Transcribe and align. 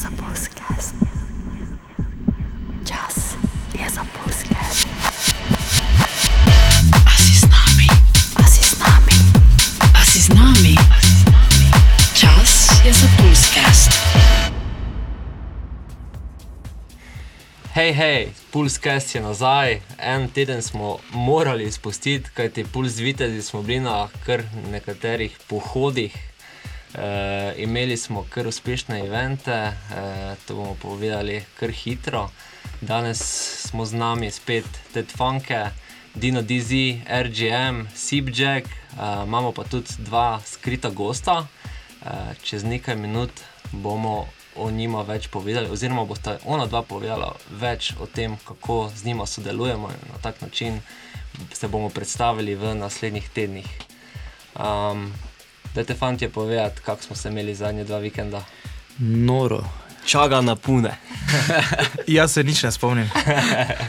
za 0.00 0.08
podcast. 0.08 0.94
Čas 2.88 3.36
je 3.74 3.90
za 3.94 4.00
podcast. 4.16 4.88
A 7.06 7.12
si 7.20 7.34
z 7.36 7.44
nami? 7.44 7.86
A 8.40 8.44
si 8.48 8.64
z 8.64 8.80
nami? 8.80 9.16
A 9.92 10.04
si 10.04 10.18
z 10.18 10.28
nami? 10.32 10.74
Čas 12.16 12.80
je 12.84 12.92
za 12.92 13.08
podcast. 13.20 13.92
Hej, 17.76 17.92
hej, 17.92 18.32
Puls 18.50 18.80
Cast 18.80 19.14
je 19.14 19.20
nazaj. 19.20 19.80
En 19.98 20.28
teden 20.28 20.62
smo 20.62 20.98
morali 21.12 21.64
izpustiti, 21.64 22.30
kajti 22.34 22.64
Puls 22.64 22.96
Vitezi 22.96 23.42
smo 23.42 23.62
bili 23.62 23.80
na 23.80 24.08
kar 24.24 24.42
nekaterih 24.72 25.36
pohodih. 25.48 26.29
E, 26.94 27.54
imeli 27.56 27.96
smo 27.96 28.26
kar 28.30 28.46
uspešne 28.46 29.00
evente, 29.06 29.52
e, 29.52 29.74
to 30.46 30.54
bomo 30.54 30.74
povedali 30.74 31.44
kar 31.58 31.70
hitro. 31.70 32.30
Danes 32.80 33.22
smo 33.68 33.84
z 33.84 33.94
nami 33.94 34.30
spet 34.30 34.64
Ted 34.92 35.06
Funke, 35.16 35.70
Dino 36.14 36.42
DZ, 36.42 36.70
RGM, 37.06 37.86
Sipjack, 37.94 38.66
e, 38.66 38.72
imamo 39.26 39.52
pa 39.52 39.64
tudi 39.64 39.88
dva 39.98 40.40
skrita 40.46 40.90
gosta. 40.90 41.46
E, 42.02 42.34
čez 42.42 42.64
nekaj 42.64 42.96
minut 42.96 43.30
bomo 43.72 44.26
o 44.56 44.70
njima 44.70 45.02
več 45.02 45.28
povedali, 45.28 45.70
oziroma 45.70 46.04
bosta 46.04 46.38
ona 46.44 46.66
dva 46.66 46.82
povedala 46.82 47.34
več 47.50 47.92
o 48.00 48.06
tem, 48.06 48.36
kako 48.44 48.90
z 48.96 49.04
njima 49.04 49.26
sodelujemo 49.26 49.90
in 49.90 50.12
na 50.12 50.18
tak 50.22 50.40
način 50.40 50.80
se 51.52 51.68
bomo 51.68 51.88
predstavili 51.88 52.54
v 52.54 52.74
naslednjih 52.74 53.28
tednih. 53.30 53.68
Um, 54.58 55.12
Dajte, 55.74 55.94
fanti, 55.94 56.28
povedati, 56.28 56.80
kako 56.80 57.02
smo 57.02 57.16
se 57.16 57.28
imeli 57.28 57.54
zadnje 57.54 57.84
dva 57.84 57.98
vikenda. 57.98 58.44
Noro. 58.98 59.64
Čaga 60.06 60.40
na 60.40 60.56
pune. 60.56 60.96
Jaz 62.06 62.32
se 62.32 62.44
nič 62.44 62.62
ne 62.62 62.72
spomnim. 62.72 63.10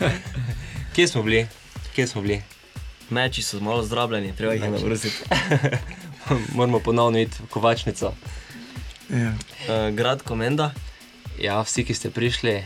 Kje 0.95 1.07
smo 1.07 1.23
bili? 1.23 1.47
Kje 1.95 2.07
smo 2.07 2.21
bili? 2.21 2.41
Meči 3.09 3.41
so 3.43 3.59
malo 3.59 3.83
zdravljeni, 3.83 4.35
treba 4.35 4.53
jih 4.53 4.63
je 4.63 4.69
navrstiti. 4.69 5.23
Moramo 6.55 6.79
ponovno 6.79 7.19
iti 7.19 7.43
v 7.43 7.47
kovačnico. 7.47 8.13
Ja. 9.09 9.27
Uh, 9.27 9.95
grad 9.95 10.21
Komenda, 10.23 10.71
Ja, 11.41 11.61
vsi, 11.65 11.81
ki 11.81 11.93
ste 11.97 12.09
prišli, 12.13 12.61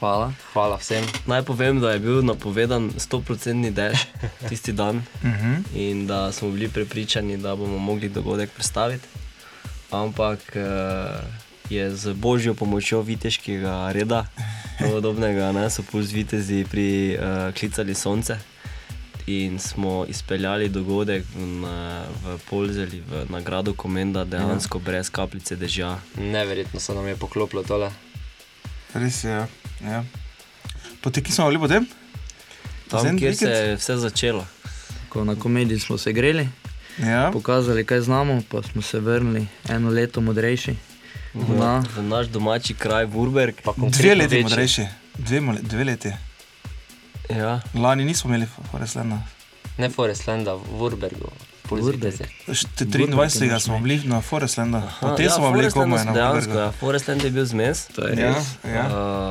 hvala. 0.00 0.32
hvala 0.52 0.76
vsem. 0.76 1.04
Naj 1.26 1.42
povem, 1.42 1.80
da 1.80 1.92
je 1.92 1.98
bil 1.98 2.24
napovedan 2.24 2.90
100% 2.90 3.70
dež 3.70 4.06
tisti 4.48 4.72
dan 4.72 4.96
Uh 5.22 5.30
-huh. 5.30 5.62
in 5.74 6.06
da 6.06 6.32
smo 6.32 6.50
bili 6.50 6.68
prepričani, 6.68 7.36
da 7.36 7.56
bomo 7.56 7.78
mogli 7.78 8.08
dogodek 8.08 8.50
predstaviti. 8.50 9.08
Ampak 9.90 10.38
uh, 10.56 10.62
je 11.70 11.96
z 11.96 12.14
božjo 12.14 12.54
pomočjo 12.54 13.02
viteškega 13.02 13.92
reda, 13.92 14.26
podobnega, 14.78 15.52
ne, 15.52 15.70
so 15.70 15.82
puls 15.82 16.12
vitezi 16.12 16.66
pri 16.70 17.18
uh, 17.18 17.54
klicali 17.54 17.94
sonce. 17.94 18.38
In 19.26 19.58
smo 19.58 20.04
izpeljali 20.08 20.68
dogodek 20.68 21.24
na, 21.36 22.04
v 22.24 22.38
Polzeli, 22.50 23.02
v 23.10 23.26
nagrado 23.28 23.74
Komenda, 23.74 24.24
dejansko 24.24 24.78
ja. 24.78 24.84
brez 24.84 25.10
kapljice 25.10 25.56
dežja. 25.56 25.98
Neverjetno 26.18 26.80
se 26.80 26.94
nam 26.94 27.06
je 27.06 27.16
poklopilo 27.16 27.62
tole. 27.62 27.90
Res 28.94 29.24
je. 29.24 29.30
Ja. 29.30 29.46
Ja. 29.82 30.04
Potem, 31.00 31.22
ki 31.22 31.32
smo 31.32 31.46
bili 31.46 31.58
potem? 31.58 31.86
Tam, 32.88 33.00
Zadnji 33.00 33.20
kjer 33.20 33.36
se 33.36 33.46
vikend? 33.46 33.68
je 33.68 33.76
vse 33.76 33.96
začelo. 33.98 34.46
Ko 35.08 35.24
na 35.24 35.34
komediji 35.36 35.78
smo 35.78 35.98
se 35.98 36.12
greli, 36.12 36.48
Ja. 37.00 37.30
pokazali, 37.32 37.84
kaj 37.84 38.00
znamo, 38.00 38.42
pa 38.44 38.62
smo 38.62 38.82
se 38.82 39.00
vrnili 39.00 39.46
eno 39.68 39.90
leto 39.90 40.20
modrejši. 40.20 40.74
Na, 41.34 41.82
V 41.96 42.02
naš 42.02 42.26
domači 42.26 42.74
kraj, 42.74 43.06
Burberg. 43.06 43.54
Pa 43.56 43.72
Dve 43.72 43.80
konkretno 43.80 44.14
leti 44.14 44.34
večji. 44.34 44.42
modrejši. 44.42 44.86
Dve, 45.16 45.40
dve 45.62 45.84
leti. 45.84 46.12
Ja. 47.30 47.60
Lani 47.74 48.04
nismo 48.04 48.28
imeli 48.28 48.46
Foreslanda. 48.70 49.18
Ne 49.78 49.90
Forestlanda, 49.90 50.54
v 50.54 50.62
Wurbergu. 50.72 51.30
Vitezi. 51.72 52.24
23. 52.48 53.60
smo 53.60 53.78
bili 53.78 54.00
na 54.04 54.20
Foreslanda. 54.20 54.92
Potem 55.00 55.24
ja, 55.24 55.30
smo 55.30 55.44
bili 55.46 55.62
Forest 55.62 55.76
Land 55.76 55.90
komaj 55.90 56.04
na 56.04 56.12
Dejansko, 56.12 56.34
Burbergu. 56.42 56.58
ja. 56.60 56.72
Forestland 56.72 57.24
je 57.24 57.30
bil 57.30 57.44
zmes. 57.44 57.86
to 57.86 58.02
je 58.02 58.16
Ja, 58.16 58.34
ja. 58.66 58.84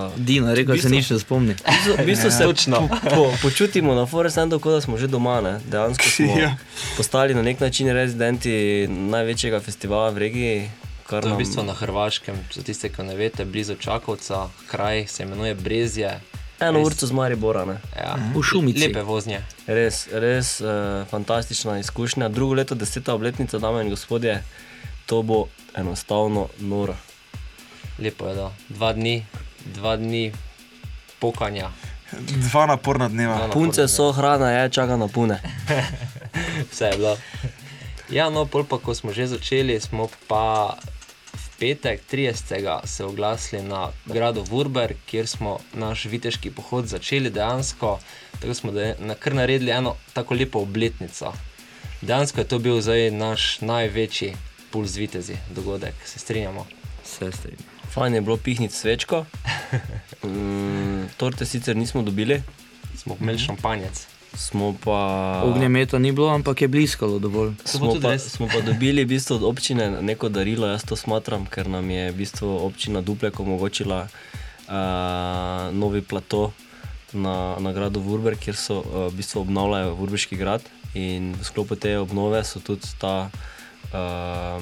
Uh, 0.08 0.20
Dina, 0.20 0.54
rekel, 0.54 0.76
V 0.76 0.82
se 0.82 0.90
nič 0.90 1.10
ne 1.10 1.20
spomni. 1.20 1.56
v 1.94 2.06
bistvu 2.06 2.32
se 2.32 2.44
Točno. 2.44 2.88
po, 2.88 3.10
po, 3.10 3.34
počutimo 3.42 3.96
na 3.96 4.06
Forestlandu, 4.06 4.60
kot 4.60 4.72
da 4.72 4.82
smo 4.82 4.98
že 4.98 5.08
doma. 5.08 5.42
Ne? 5.42 5.60
Dejansko 5.62 6.04
smo 6.06 6.38
Ja. 6.40 6.56
postali 6.98 7.34
na 7.34 7.42
nek 7.42 7.60
način 7.60 7.88
rezidenti 7.90 8.52
največjega 8.90 9.60
festivala 9.60 10.10
v 10.10 10.18
regiji. 10.20 10.70
kar 11.06 11.22
To 11.22 11.28
je 11.28 11.32
v 11.32 11.32
nam- 11.32 11.38
bistvu 11.40 11.64
na 11.64 11.74
Hrvaškem, 11.74 12.36
za 12.54 12.62
tiste, 12.62 12.90
ki 12.90 13.04
ne 13.04 13.16
veste, 13.16 13.46
blizu 13.46 13.76
Čakovca, 13.76 14.36
kraj 14.68 15.08
se 15.08 15.24
imenuje 15.24 15.56
Brezje. 15.56 16.20
Eno 16.60 16.82
urco 16.82 17.08
z 17.08 17.12
Maribora. 17.12 17.66
Ne? 17.66 17.78
Ja. 17.96 18.18
V 18.36 18.44
Šumici. 18.44 18.88
Lepe 18.88 19.02
voznje. 19.02 19.42
Res, 19.68 20.08
res 20.12 20.60
uh, 20.62 21.08
fantastična 21.08 21.80
izkušnja. 21.80 22.30
Drugo 22.30 22.54
leto, 22.54 22.76
deseta 22.76 23.14
obletnica, 23.14 23.60
dame 23.60 23.84
in 23.84 23.90
gospodje, 23.90 24.44
to 25.06 25.22
bo 25.22 25.46
enostavno 25.76 26.48
noro. 26.60 26.96
Lepo 28.00 28.28
je, 28.28 28.36
da 28.36 28.52
dva 28.70 28.94
dni, 28.94 29.26
dva 29.76 29.96
dni 29.98 30.32
pokanja. 31.20 31.72
Dva 32.52 32.66
naporna 32.66 33.10
dneva. 33.10 33.38
Dva 33.38 33.48
Punce 33.54 33.82
naporna 33.82 33.96
so 33.96 34.12
hrana, 34.12 34.52
je 34.52 34.70
čaka 34.70 34.98
na 34.98 35.08
pune. 35.08 35.40
Vse 36.72 36.86
je 36.86 36.98
bilo. 36.98 37.18
Ja, 38.10 38.30
no, 38.30 38.46
pol 38.46 38.66
pa 38.66 38.82
ko 38.82 38.96
smo 38.98 39.14
že 39.14 39.28
začeli, 39.28 39.80
smo 39.80 40.10
pa 40.28 40.76
petek 41.60 42.02
30. 42.12 42.80
se 42.86 43.06
oglasili 43.06 43.62
na 43.64 43.92
gradu 44.06 44.44
Wurberg, 44.44 44.96
kjer 45.06 45.28
smo 45.28 45.60
naš 45.74 46.06
viteški 46.06 46.52
pohod 46.52 46.86
začeli 46.86 47.30
dejansko. 47.30 48.00
Tako 48.40 48.54
smo 48.54 48.72
de, 48.72 48.96
na, 49.00 49.16
kar 49.16 49.36
naredili 49.36 49.72
eno 49.72 49.96
tako 50.14 50.34
lepo 50.34 50.60
obletnico. 50.60 51.34
Dejansko 52.02 52.42
je 52.42 52.48
to 52.48 52.60
bil 52.60 52.82
zdaj 52.82 53.12
naš 53.12 53.62
največji 53.62 54.36
puls 54.72 54.96
vitezi 54.96 55.36
dogodek, 55.56 55.94
se 56.06 56.20
strinjamo. 56.20 56.66
Vse 57.04 57.32
strinjam. 57.32 57.66
Fajn 57.94 58.14
je 58.14 58.22
bilo 58.22 58.38
pihniti 58.38 58.76
svečko. 58.76 59.26
Mm, 60.24 61.08
torte 61.18 61.46
sicer 61.46 61.78
nismo 61.78 62.02
dobili, 62.02 62.42
Smo 63.00 63.18
imeli 63.22 63.40
šampanjec. 63.40 64.19
Smo 64.34 64.76
pa. 64.84 65.42
Ognjemeta 65.46 66.00
ni 66.00 66.12
bilo, 66.12 66.30
ampak 66.30 66.62
je 66.62 66.68
bliskalo 66.68 67.20
dovolj. 67.20 67.54
Smo 67.66 67.94
pa, 68.02 68.12
res. 68.12 68.30
smo 68.30 68.48
pa 68.48 68.62
dobili 68.62 69.04
v 69.04 69.08
bistvu 69.08 69.36
od 69.36 69.44
občine 69.44 70.02
neko 70.02 70.30
darilo, 70.30 70.68
jaz 70.68 70.84
to 70.84 70.96
smatram, 70.96 71.46
ker 71.46 71.68
nam 71.68 71.90
je 71.90 72.12
v 72.12 72.16
bistvu 72.16 72.50
občina 72.66 73.02
Duplek 73.02 73.40
omogočila 73.40 74.08
uh, 74.08 74.74
novi 75.74 76.02
plato 76.02 76.52
na, 77.14 77.56
na 77.60 77.74
gradu 77.74 78.00
Vurber, 78.00 78.36
kjer 78.36 78.56
so 78.56 78.80
uh, 78.80 79.08
v 79.10 79.22
bistvu 79.22 79.42
obnavljajo 79.42 79.96
Vurberški 79.96 80.38
grad 80.38 80.62
in 80.94 81.34
v 81.38 81.46
sklopu 81.46 81.76
te 81.76 81.98
obnove 81.98 82.44
so 82.44 82.60
tudi 82.60 82.90
ta 82.98 83.30
uh, 83.94 84.62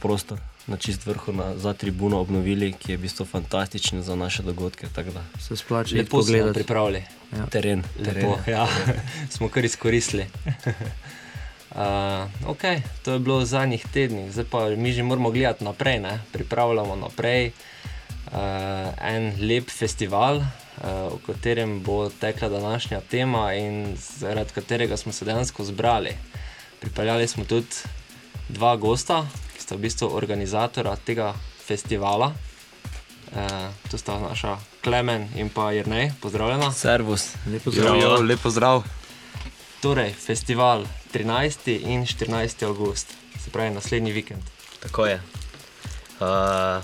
prostor 0.00 0.40
na 0.70 0.76
čist 0.76 1.06
vrhu 1.06 1.32
na, 1.32 1.56
za 1.56 1.72
tribuno 1.72 2.20
obnovili, 2.20 2.72
ki 2.72 2.92
je 2.92 2.96
v 2.96 3.00
bistvu 3.00 3.26
fantastičen 3.26 4.02
za 4.02 4.14
naše 4.16 4.42
dogodke. 4.42 4.86
da 4.94 5.24
Se 5.40 5.56
splača 5.56 5.96
Lepo 5.96 6.22
smo 6.22 6.22
pogledati. 6.22 7.19
Pripravili. 7.30 7.50
Teren, 7.50 7.82
teren. 8.04 8.16
Lepo, 8.16 8.50
ja, 8.50 8.66
smo 9.34 9.48
kar 9.48 9.64
izkoristili. 9.64 10.26
Uh, 11.70 12.50
ok, 12.50 12.82
to 13.02 13.12
je 13.14 13.18
bilo 13.22 13.38
v 13.38 13.46
zadnjih 13.46 13.84
tednih, 13.94 14.26
zdaj 14.34 14.46
pa 14.50 14.66
mi 14.74 14.90
že 14.90 15.06
moramo 15.06 15.30
gledati 15.30 15.62
naprej, 15.62 16.02
ne? 16.02 16.18
pripravljamo 16.34 16.96
naprej 16.98 17.54
uh, 18.34 18.90
en 18.98 19.38
lep 19.38 19.70
festival, 19.70 20.42
uh, 20.42 21.14
o 21.14 21.18
katerem 21.26 21.78
bo 21.82 22.10
tekla 22.10 22.48
današnja 22.48 23.00
tema 23.00 23.54
in 23.54 23.94
zaradi 24.18 24.50
katerega 24.50 24.96
smo 24.96 25.12
se 25.12 25.24
dejansko 25.24 25.64
zbrali. 25.64 26.10
Pripeljali 26.80 27.28
smo 27.28 27.44
tudi 27.44 27.86
dva 28.48 28.76
gosta, 28.76 29.22
ki 29.54 29.62
sta 29.62 29.74
v 29.74 29.86
bistvu 29.86 30.10
organizatora 30.10 30.96
tega 30.96 31.34
festivala. 31.66 32.34
Uh, 33.30 33.36
to 33.86 33.98
sta 33.98 34.18
naša 34.20 34.56
Klemen 34.80 35.28
in 35.36 35.48
pa 35.48 35.72
Jrnej, 35.72 36.12
pozdravljena. 36.20 36.72
Servus. 36.72 37.28
Lepo 37.46 37.70
Jo, 37.70 37.74
zdrav. 37.74 37.96
jo, 37.96 38.16
lepo 38.16 38.50
zdrav. 38.50 38.82
Torej, 39.80 40.12
festival 40.16 40.82
13. 41.14 41.56
in 41.80 42.02
14. 42.02 42.26
august, 42.64 43.06
se 43.38 43.50
pravi 43.50 43.70
naslednji 43.70 44.12
vikend. 44.12 44.42
Tako 44.80 45.06
je. 45.06 45.22
Uh, 46.20 46.82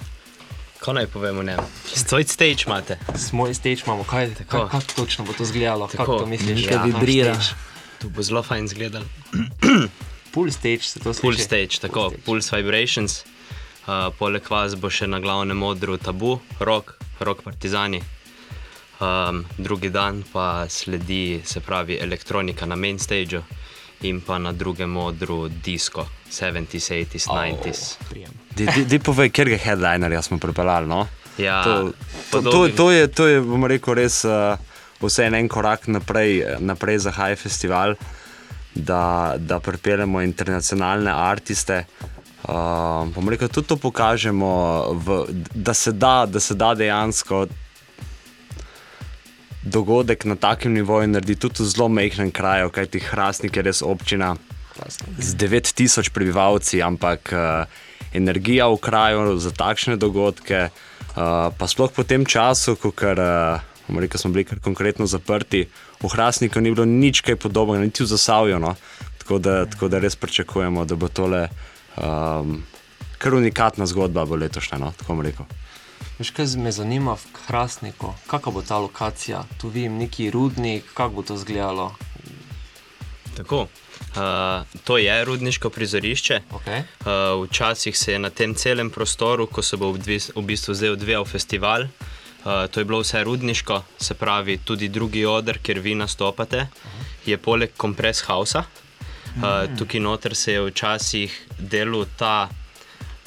Kaj 0.79 0.95
naj 0.95 1.07
povemo, 1.07 1.43
ne? 1.43 1.57
Svoj 1.87 2.25
stage 2.25 2.57
imate. 2.67 2.99
Smoj 3.19 3.55
stage 3.55 3.83
imamo, 3.87 4.05
kaj, 4.05 4.35
Tako. 4.35 4.51
kaj, 4.51 4.69
kako 4.71 4.93
točno 4.97 5.25
bo 5.25 5.33
to 5.33 5.43
izgledalo, 5.43 5.87
Tako. 5.87 5.97
kako 5.97 6.19
to 6.19 6.27
misliš? 6.27 6.61
Nekaj 6.61 6.77
Ja, 6.77 6.83
vibrira. 6.85 7.35
naš 7.35 7.45
stage. 7.47 7.61
Tu 8.01 8.09
bo 8.09 8.23
zelo 8.23 8.43
fajn 8.43 8.65
izgledal. 8.65 9.03
Pool 10.31 10.51
stage 10.51 10.79
se 10.81 11.01
to 11.01 11.15
sliši. 11.15 11.21
Full 11.23 11.37
stage, 11.37 11.69
tako, 11.81 12.09
stage. 12.09 12.23
Pulse 12.23 12.57
Vibrations. 12.57 13.25
Uh, 13.87 14.09
poleg 14.19 14.43
vas 14.51 14.75
bo 14.75 14.89
še 14.91 15.07
na 15.07 15.21
glavnem 15.23 15.61
odru 15.63 15.95
tabu, 16.03 16.41
rock, 16.59 16.97
rock 17.23 17.45
partizani. 17.47 18.01
Um, 18.99 19.45
drugi 19.63 19.93
dan 19.95 20.25
pa 20.33 20.67
sledi, 20.67 21.39
se 21.47 21.61
pravi, 21.63 21.99
elektronika 22.03 22.67
na 22.67 22.75
main 22.75 22.99
stageu 22.99 23.45
in 24.03 24.19
pa 24.21 24.41
na 24.43 24.51
drugem 24.53 24.97
odru 24.97 25.47
disko, 25.49 26.03
70s, 26.31 26.89
80s, 26.97 27.29
90s. 27.31 27.85
Prijem. 28.11 28.35
Di 28.91 28.99
povej, 28.99 29.31
kjer 29.31 29.53
ga 29.55 29.61
headlinerja 29.69 30.23
smo 30.23 30.41
pripeljali. 30.43 30.91
No? 30.91 31.07
Ja, 31.39 31.63
To, 31.63 31.93
to, 32.31 32.43
to, 32.43 32.69
to, 32.69 32.91
je, 32.91 33.07
to 33.07 33.27
je, 33.31 33.39
bom 33.45 33.71
rekel, 33.71 33.95
res 34.01 34.25
uh, 34.27 34.59
vse 34.99 35.31
en 35.31 35.49
korak 35.49 35.87
naprej, 35.87 36.59
naprej 36.59 37.05
za 37.07 37.15
High 37.15 37.39
Festival, 37.39 37.95
da, 38.75 39.37
da 39.39 39.63
pripeljemo 39.63 40.27
internacionalne 40.27 41.15
artiste. 41.15 41.85
Uh, 41.87 42.16
bom 43.15 43.29
rekel, 43.29 43.49
tudi 43.49 43.69
to 43.69 43.77
pokažemo, 43.77 44.51
v, 44.93 45.25
da, 45.55 45.75
se 45.75 45.93
da, 45.93 46.27
da 46.27 46.41
se 46.41 46.55
da 46.55 46.75
dejansko 46.75 47.47
dogodek 49.67 50.25
na 50.25 50.37
takem 50.37 50.73
nivoju 50.73 51.09
narediti 51.09 51.41
tudi 51.41 51.63
v 51.63 51.67
zelo 51.67 51.89
majhnem 51.89 52.31
kraju, 52.31 52.71
kajti 52.71 53.03
Hrastnik 53.03 53.57
je 53.57 53.63
res 53.63 53.83
občina 53.83 54.37
z 55.19 55.35
9000 55.35 56.11
prebivalci, 56.15 56.83
ampak 56.83 57.33
uh, 57.33 57.67
energija 58.15 58.69
v 58.69 58.79
kraju 58.79 59.39
za 59.43 59.51
takšne 59.51 59.97
dogodke, 59.97 60.69
uh, 60.71 61.51
pa 61.51 61.67
sploh 61.67 61.91
po 61.91 62.05
tem 62.07 62.23
času, 62.23 62.77
ko 62.77 62.95
kar, 62.95 63.19
uh, 63.19 63.99
rekel, 63.99 64.21
smo 64.21 64.31
bili 64.31 64.47
kar 64.47 64.63
konkretno 64.63 65.07
zaprti, 65.11 65.67
v 65.99 66.07
Hrastniku 66.07 66.61
ni 66.61 66.71
bilo 66.71 66.87
nič 66.87 67.27
kaj 67.27 67.41
podobnega, 67.41 67.85
niti 67.85 68.05
v 68.05 68.13
Zasavju. 68.13 68.63
No? 68.63 68.77
Tako, 69.19 69.43
da, 69.43 69.65
tako 69.67 69.89
da 69.89 69.99
res 69.99 70.15
pričakujemo, 70.15 70.85
da 70.85 70.95
bo 70.95 71.09
tole 71.09 71.49
um, 71.97 72.63
kar 73.19 73.35
unikatna 73.35 73.87
zgodba 73.87 74.25
bo 74.25 74.37
letošnja. 74.37 74.79
No? 74.79 74.93
Tako 74.97 75.15
bom 75.15 75.25
rekel. 75.27 75.47
Veš, 76.19 76.31
kaj 76.33 76.57
me 76.57 76.73
zanima 76.73 77.13
v 77.15 77.33
Krasniku, 77.37 78.15
kakšna 78.27 78.53
bo 78.53 78.63
ta 78.65 78.79
lokacija, 78.81 79.45
tu 79.61 79.69
vidim 79.69 79.99
neki 80.01 80.31
rudnik, 80.31 80.85
kako 80.95 81.15
bo 81.15 81.23
to 81.23 81.35
izgledalo. 81.35 81.93
Tako. 83.37 83.67
Uh, 84.17 84.65
to 84.85 84.99
je 84.99 85.25
rudniško 85.25 85.71
prizorišče. 85.71 86.41
Okay. 86.53 86.81
Uh, 86.81 87.45
včasih 87.45 87.99
se 87.99 88.13
je 88.13 88.19
na 88.19 88.31
tem 88.31 88.55
celem 88.55 88.91
prostoru, 88.91 89.47
ko 89.47 89.63
se 89.63 89.77
bo 89.77 89.93
v 89.93 90.01
v 90.37 90.43
bistvu 90.43 90.75
zdaj 90.75 90.91
odvijal 90.91 91.25
festival, 91.25 91.83
uh, 91.83 92.65
to 92.71 92.81
je 92.81 92.85
bilo 92.85 93.01
vse 93.01 93.25
rudniško, 93.25 93.83
se 93.99 94.15
pravi 94.15 94.59
tudi 94.65 94.89
drugi 94.89 95.25
odr, 95.25 95.59
kjer 95.59 95.81
vi 95.81 95.95
nastopate, 95.95 96.67
je 97.27 97.37
poleg 97.37 97.77
kompress 97.77 98.25
hausa. 98.25 98.65
Uh, 99.37 99.67
tukaj 99.79 100.01
noter 100.01 100.35
se 100.35 100.53
je 100.53 100.63
včasih 100.71 101.33
delal 101.59 102.07
ta. 102.17 102.49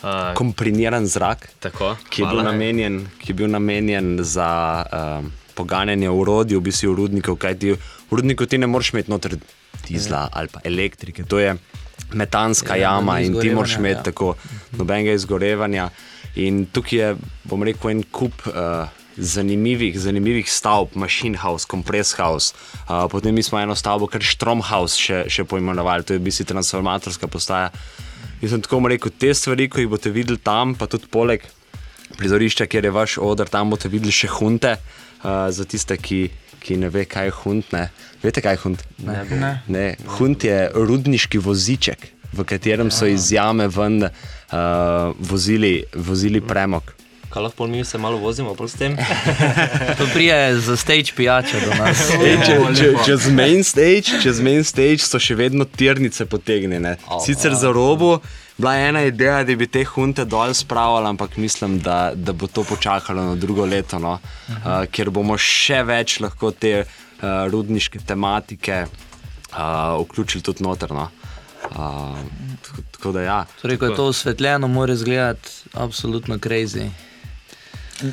Uh, 0.01 0.33
Komprimiran 0.35 1.05
zrak. 1.05 1.49
tako, 1.59 1.95
ki 2.09 2.21
je, 2.21 2.25
bil 2.25 2.39
hvala. 2.39 2.51
namenjen, 2.51 3.01
ki 3.19 3.31
je 3.31 3.35
bil 3.35 3.49
namenjen 3.51 4.17
za 4.23 4.49
um, 4.89 5.31
poganjanje 5.53 6.09
urodij, 6.09 6.57
v 6.57 6.61
bistvu 6.61 6.95
rudnikov, 6.95 7.35
kajti 7.35 7.75
v 7.75 8.15
rudniku 8.15 8.45
ti 8.45 8.57
ne 8.57 8.67
moreš 8.67 8.93
imeti 8.93 9.11
noter 9.11 9.35
dizla 9.87 10.29
ali 10.31 10.47
pa 10.47 10.63
elektrike. 10.63 11.23
To 11.27 11.39
je 11.39 11.57
metanska 12.13 12.75
Ja, 12.75 12.95
jama 12.95 13.19
in 13.19 13.35
ti 13.39 13.51
moraš 13.51 13.75
imeti 13.77 13.99
ja. 13.99 14.03
tako 14.03 14.35
nobenega 14.71 15.11
izgorevanja. 15.13 15.89
In 16.35 16.65
tukaj 16.65 16.99
je, 16.99 17.15
bom 17.43 17.63
rekel, 17.63 17.91
en 17.91 18.03
kup. 18.11 18.47
Uh, 18.47 18.87
Zanimivih, 19.19 19.99
zanimivih 19.99 20.47
stavb, 20.47 20.95
machine 20.95 21.37
house, 21.37 21.67
compress 21.67 22.15
house. 22.15 22.53
Uh, 22.87 23.03
potem 23.11 23.35
mi 23.35 23.43
smo 23.43 23.59
eno 23.59 23.75
stavbo, 23.75 24.07
kar 24.07 24.23
Strom 24.23 24.61
house 24.63 24.95
še, 24.95 25.25
še 25.27 25.43
poimenovali, 25.43 26.07
to 26.07 26.15
je 26.15 26.21
v 26.21 26.27
bistvu 26.29 26.47
transformatorska 26.53 27.27
postaja. 27.27 27.73
Jaz 28.39 28.55
sem 28.55 28.63
tako 28.63 28.79
rekel, 28.87 29.11
te 29.11 29.33
stvari, 29.35 29.67
ko 29.67 29.83
jih 29.83 29.89
boste 29.91 30.11
videli 30.15 30.39
tam, 30.39 30.71
pa 30.79 30.87
tudi 30.87 31.11
poleg 31.11 31.43
prizorišča, 32.15 32.69
kjer 32.71 32.87
je 32.87 32.93
vaš 32.95 33.17
odr, 33.19 33.51
tam 33.51 33.75
boste 33.75 33.91
videli 33.91 34.15
še 34.15 34.31
hunte. 34.39 34.77
Uh, 35.19 35.49
za 35.51 35.65
tiste, 35.67 35.97
ki, 35.99 36.29
ki 36.63 36.77
ne 36.79 36.87
ve, 36.93 37.03
kaj 37.03 37.27
je 37.27 37.33
hunt. 37.41 37.73
Ne. 37.75 37.89
Veste, 38.23 38.39
kaj 38.39 38.55
je 38.55 38.61
hunt? 38.63 38.85
Ne, 39.03 39.25
ne. 39.35 39.51
ne. 39.67 39.83
Hunt 40.15 40.47
je 40.47 40.61
rudniški 40.71 41.41
voziček, 41.43 42.07
v 42.31 42.45
katerem 42.47 42.87
so 42.87 43.09
iz 43.09 43.27
jame 43.35 43.67
ven 43.67 44.05
uh, 44.07 44.13
vozili, 45.19 45.83
vozili 45.91 46.39
premog. 46.39 46.95
Kaj 47.29 47.43
lahko 47.43 47.67
mi 47.67 47.85
se 47.85 47.97
malo 47.97 48.17
vozimo 48.17 48.55
pol 48.55 48.67
s 48.67 48.73
tem? 48.73 48.97
To 49.97 50.07
prije 50.13 50.59
za 50.59 50.77
stage 50.77 51.13
pijača 51.15 51.59
do 51.65 51.73
nas. 51.77 52.09
Ej, 52.25 52.37
če, 52.45 52.55
če, 52.77 52.87
čez 53.05 53.27
main 53.29 53.63
stage, 53.63 54.21
čez 54.23 54.39
main 54.41 54.63
stage 54.63 55.05
so 55.05 55.19
še 55.21 55.35
vedno 55.37 55.65
tirnice 55.65 56.25
potegnjene. 56.25 56.95
Sicer 57.25 57.53
za 57.53 57.69
robo. 57.75 58.17
Bila 58.57 58.73
je 58.75 58.87
ena 58.89 59.01
ideja, 59.07 59.43
da 59.43 59.55
bi 59.55 59.67
te 59.71 59.85
hunte 59.87 60.25
dol 60.25 60.53
spravili, 60.53 61.07
ampak 61.07 61.37
mislim, 61.37 61.77
da, 61.79 62.11
da 62.15 62.33
bo 62.33 62.47
to 62.47 62.63
počakalo 62.67 63.23
na 63.23 63.35
drugo 63.39 63.65
leto, 63.65 63.99
no? 63.99 64.17
uh, 64.19 64.83
ker 64.91 65.13
bomo 65.15 65.37
še 65.39 65.79
več 65.87 66.17
lahko 66.19 66.51
te 66.51 66.73
uh, 66.81 66.89
rudniške 67.47 68.01
tematike 68.09 68.81
uh, 68.83 70.01
vključili 70.01 70.43
tudi 70.43 70.65
notrno. 70.65 71.07
Uh, 71.69 72.17
tako, 72.65 72.83
tako 72.97 73.13
da 73.15 73.21
ja. 73.21 73.37
Torej, 73.61 73.79
ko 73.79 73.91
je 73.91 73.95
to 73.95 74.09
osvetljeno, 74.11 74.67
mora 74.67 74.97
izgledati 74.97 75.49
absolutno 75.73 76.35
crazy. 76.35 76.89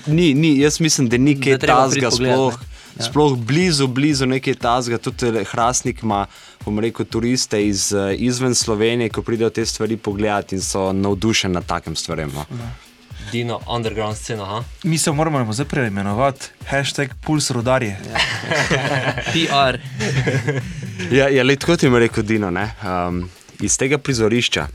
Ni, 0.06 0.34
ni, 0.34 0.58
jaz 0.58 0.80
mislim, 0.80 1.08
da 1.08 1.16
ni 1.16 1.34
kaj 1.40 1.58
tazga, 1.58 2.10
sploh, 2.10 2.58
ja. 2.98 3.04
sploh 3.04 3.36
blizu, 3.38 3.86
blizu 3.86 4.26
nekaj 4.26 4.54
tazga. 4.54 4.98
Tudi 4.98 5.44
Hrastnik 5.44 6.02
ima, 6.02 6.26
bom 6.64 6.78
rekel, 6.78 7.06
turiste 7.06 7.60
iz, 7.66 7.92
eh, 7.92 8.14
izven 8.14 8.54
Slovenije, 8.54 9.10
ko 9.10 9.22
pridejo 9.22 9.50
te 9.50 9.66
stvari 9.66 9.96
pogledati 9.96 10.54
in 10.54 10.62
so 10.62 10.92
navdušeni 10.92 11.54
nad 11.54 11.66
takim 11.66 11.96
stvarem. 11.96 12.32
No. 12.34 12.44
Dino, 13.32 13.60
underground 13.68 14.16
scena, 14.16 14.44
ha? 14.44 14.64
Mi 14.82 14.98
se 14.98 15.12
moramo 15.12 15.52
zdaj 15.52 15.66
preimenovati 15.66 16.46
hashtag 16.66 17.08
Puls 17.24 17.50
rodarje. 17.50 17.98
PR. 19.32 19.78
Ja, 21.10 21.28
ja 21.28 21.42
le 21.42 21.56
tako 21.56 21.76
ti 21.76 21.86
je 21.86 21.98
rekel 21.98 22.24
Dino. 22.24 22.50
ne, 22.50 22.72
Um, 22.82 23.30
iz 23.60 23.78
tega 23.78 23.98
prizorišča. 23.98 24.66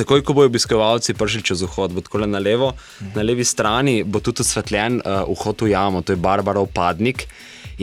Takoj, 0.00 0.22
ko 0.24 0.32
bodo 0.32 0.48
obiskovalci 0.48 1.12
prišli 1.12 1.42
čez 1.50 1.60
vhod, 1.66 1.92
bo 1.92 2.00
tako 2.00 2.22
le 2.22 2.28
na 2.32 2.40
levo, 2.40 2.72
na 3.12 3.20
levi 3.20 3.44
strani 3.44 4.00
bo 4.00 4.22
tudi 4.24 4.40
osvetljen 4.40 5.02
uh, 5.04 5.26
vhod 5.28 5.66
v 5.66 5.74
jamo, 5.74 6.00
to 6.00 6.16
je 6.16 6.20
Barbarov 6.20 6.70
padnik. 6.72 7.26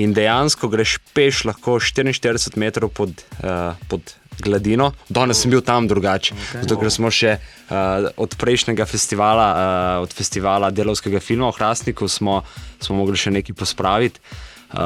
In 0.01 0.13
dejansko 0.17 0.69
greš 0.69 0.97
peš 1.13 1.43
lahko 1.45 1.77
44 1.81 2.57
metrov 2.57 2.89
pod, 2.93 3.21
uh, 3.45 3.77
pod 3.89 4.15
gladino. 4.41 4.91
Danes 5.09 5.41
sem 5.41 5.53
bil 5.53 5.61
tam 5.65 5.87
drugače, 5.89 6.33
okay. 6.33 6.65
zato 6.65 6.77
ker 6.81 6.93
smo 6.93 7.13
še 7.13 7.37
uh, 7.37 8.09
od 8.17 8.33
prejšnjega 8.41 8.89
festivala, 8.89 9.47
uh, 9.53 10.03
od 10.05 10.13
festivala 10.13 10.73
delovskega 10.73 11.21
filma 11.21 11.51
v 11.53 11.57
Hrastniku, 11.61 12.09
smo, 12.09 12.41
smo 12.81 12.97
mogli 12.97 13.17
še 13.17 13.33
nekaj 13.37 13.57
pospraviti. 13.57 14.21
Uh, 14.67 14.79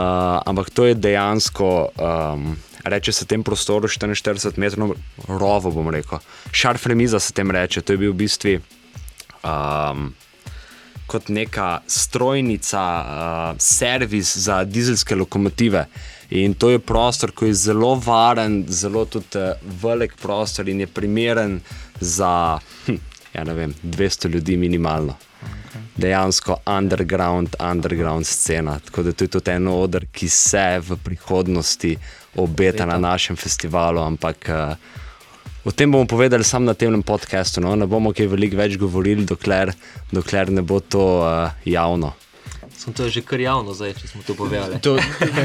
ampak 0.45 0.69
to 0.69 0.85
je 0.85 0.93
dejansko, 0.93 1.89
um, 1.97 2.57
reče 2.83 3.11
se 3.11 3.25
tem 3.25 3.43
prostoru 3.43 3.87
44 3.87 4.57
metrov 4.61 4.93
rovo, 5.27 5.71
bom 5.71 5.89
rekel. 5.89 6.19
Šarfremiza 6.51 7.19
se 7.19 7.33
tem 7.33 7.51
reče, 7.51 7.81
to 7.81 7.93
je 7.93 7.97
bil 7.97 8.13
v 8.13 8.19
bistvu 8.21 8.59
um, 9.41 10.11
kot 11.09 11.29
neka 11.33 11.81
strojnica, 11.87 12.83
uh, 13.01 13.57
servis 13.57 14.35
za 14.37 14.63
dizelske 14.63 15.15
lokomotive. 15.15 15.87
In 16.29 16.53
to 16.53 16.69
je 16.69 16.79
prostor, 16.79 17.33
ki 17.33 17.49
je 17.49 17.57
zelo 17.65 17.95
varen, 18.05 18.61
zelo 18.69 19.05
tudi 19.05 19.41
uh, 19.41 19.57
velik 19.81 20.13
prostor 20.21 20.69
in 20.69 20.85
je 20.85 20.87
primeren 20.87 21.57
za 21.99 22.59
hm, 22.85 23.01
ja, 23.33 23.43
vem, 23.43 23.73
200 23.83 24.29
ljudi 24.29 24.57
minimalno. 24.57 25.17
Dejansko 25.95 26.55
underground, 26.65 27.55
underground 27.59 28.25
scena. 28.25 28.79
Tako 28.79 29.03
da 29.03 29.11
to 29.11 29.23
je 29.23 29.27
tudi 29.27 29.51
en 29.51 29.67
odr, 29.67 30.05
ki 30.11 30.29
se 30.29 30.79
v 30.79 30.97
prihodnosti 31.03 31.97
obeta 32.35 32.85
na 32.85 32.97
našem 32.97 33.35
festivalu, 33.35 34.01
ampak 34.01 34.49
uh, 34.49 34.75
o 35.63 35.71
tem 35.71 35.91
bomo 35.91 36.05
povedali 36.07 36.43
samo 36.43 36.65
na 36.65 36.73
tem 36.73 37.03
podkastu. 37.03 37.61
No? 37.61 37.75
Ne 37.75 37.87
bomo 37.87 38.13
kaj 38.13 38.27
veliko 38.27 38.57
več 38.57 38.77
govorili, 38.77 39.25
dokler, 39.25 39.73
dokler 40.11 40.51
ne 40.51 40.61
bo 40.61 40.79
to 40.79 41.21
uh, 41.21 41.51
javno. 41.65 42.13
Sem 42.81 42.93
to 42.97 43.09
že 43.13 43.21
kar 43.21 43.37
javno, 43.37 43.75
zdaj, 43.77 43.93
če 43.93 44.07
smo 44.09 44.23
to 44.25 44.33
povedali. 44.33 44.79
To, 44.81 44.95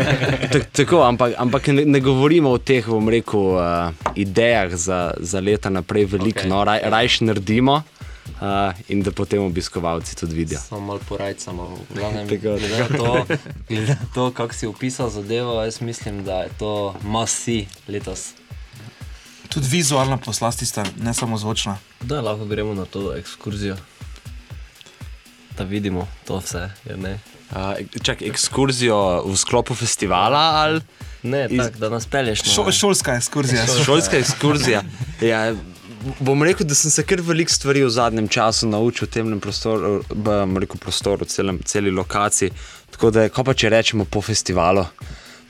tak, 0.54 0.71
tako, 0.73 1.02
ampak, 1.04 1.35
ampak 1.37 1.68
ne, 1.68 1.85
ne 1.85 2.00
govorimo 2.00 2.54
o 2.54 2.59
teh, 2.59 2.87
bom 2.87 3.11
rekel, 3.12 3.59
uh, 3.61 3.92
idejah 4.16 4.73
za, 4.73 5.00
za 5.21 5.42
leta 5.45 5.68
naprej, 5.68 6.06
veliko, 6.16 6.47
okay. 6.47 6.49
no, 6.49 6.62
raj, 6.64 6.80
rajš 6.88 7.21
naredimo 7.28 7.83
uh, 8.35 8.75
in 8.88 9.02
da 9.02 9.11
potem 9.11 9.42
obiskovalci 9.42 10.16
tudi 10.16 10.35
vidijo. 10.35 10.61
Samo 10.61 10.80
malo 10.80 11.00
glavnem, 11.95 12.28
Tako, 12.28 12.40
glede 12.40 12.68
na 12.68 12.88
to, 12.88 13.26
glede 13.68 13.97
to 14.14 14.30
kako 14.30 14.54
si 14.54 14.66
opisal 14.66 15.11
zadevo, 15.11 15.62
jaz 15.62 15.80
mislim, 15.80 16.25
da 16.25 16.33
je 16.35 16.49
to 16.59 16.95
masi 17.02 17.66
letos. 17.88 18.28
Tudi 19.49 19.68
vizualna 19.68 20.16
poslasti 20.16 20.66
sta, 20.66 20.85
ne 20.99 21.14
samo 21.14 21.38
zvočna. 21.38 21.78
Da, 22.00 22.21
lahko 22.21 22.45
gremo 22.45 22.75
na 22.75 22.85
to 22.85 23.16
ekskurzijo. 23.16 23.76
Da 25.59 25.64
vidimo 25.64 26.09
to 26.25 26.37
vse. 26.38 26.68
Uh, 26.87 27.56
čak, 28.02 28.23
ekskurzijo 28.23 29.23
v 29.25 29.37
sklopu 29.37 29.75
festivala 29.75 30.38
ali 30.38 30.80
ne 31.23 31.49
Iz- 31.50 31.59
tak, 31.59 31.76
da 31.76 31.88
nas 31.88 32.06
pelješ 32.06 32.45
na 32.45 32.52
Šo, 32.52 32.73
šolska 32.73 33.14
ekskurzija. 33.14 33.66
šolska 33.85 34.16
ekskurzija? 34.16 34.83
Ja, 35.21 35.54
bom 36.21 36.43
rekel, 36.43 36.67
da 36.67 36.75
sem 36.75 36.91
se 36.91 37.03
kar 37.07 37.21
veliko 37.25 37.53
stvari 37.53 37.85
v 37.85 37.91
zadnjem 37.91 38.29
času 38.29 38.69
naučil 38.69 39.09
v 39.09 39.11
tem 39.11 39.41
prostoru, 39.41 40.01
rekel 40.61 40.81
prostoru, 40.81 41.25
celem, 41.25 41.61
celi 41.65 41.91
lokaciji. 41.91 42.51
Tako 42.91 43.11
da, 43.11 43.29
ko 43.29 43.45
pa 43.45 43.55
če 43.55 43.71
rečemo 43.73 44.07
po 44.11 44.23
festivalu. 44.23 44.87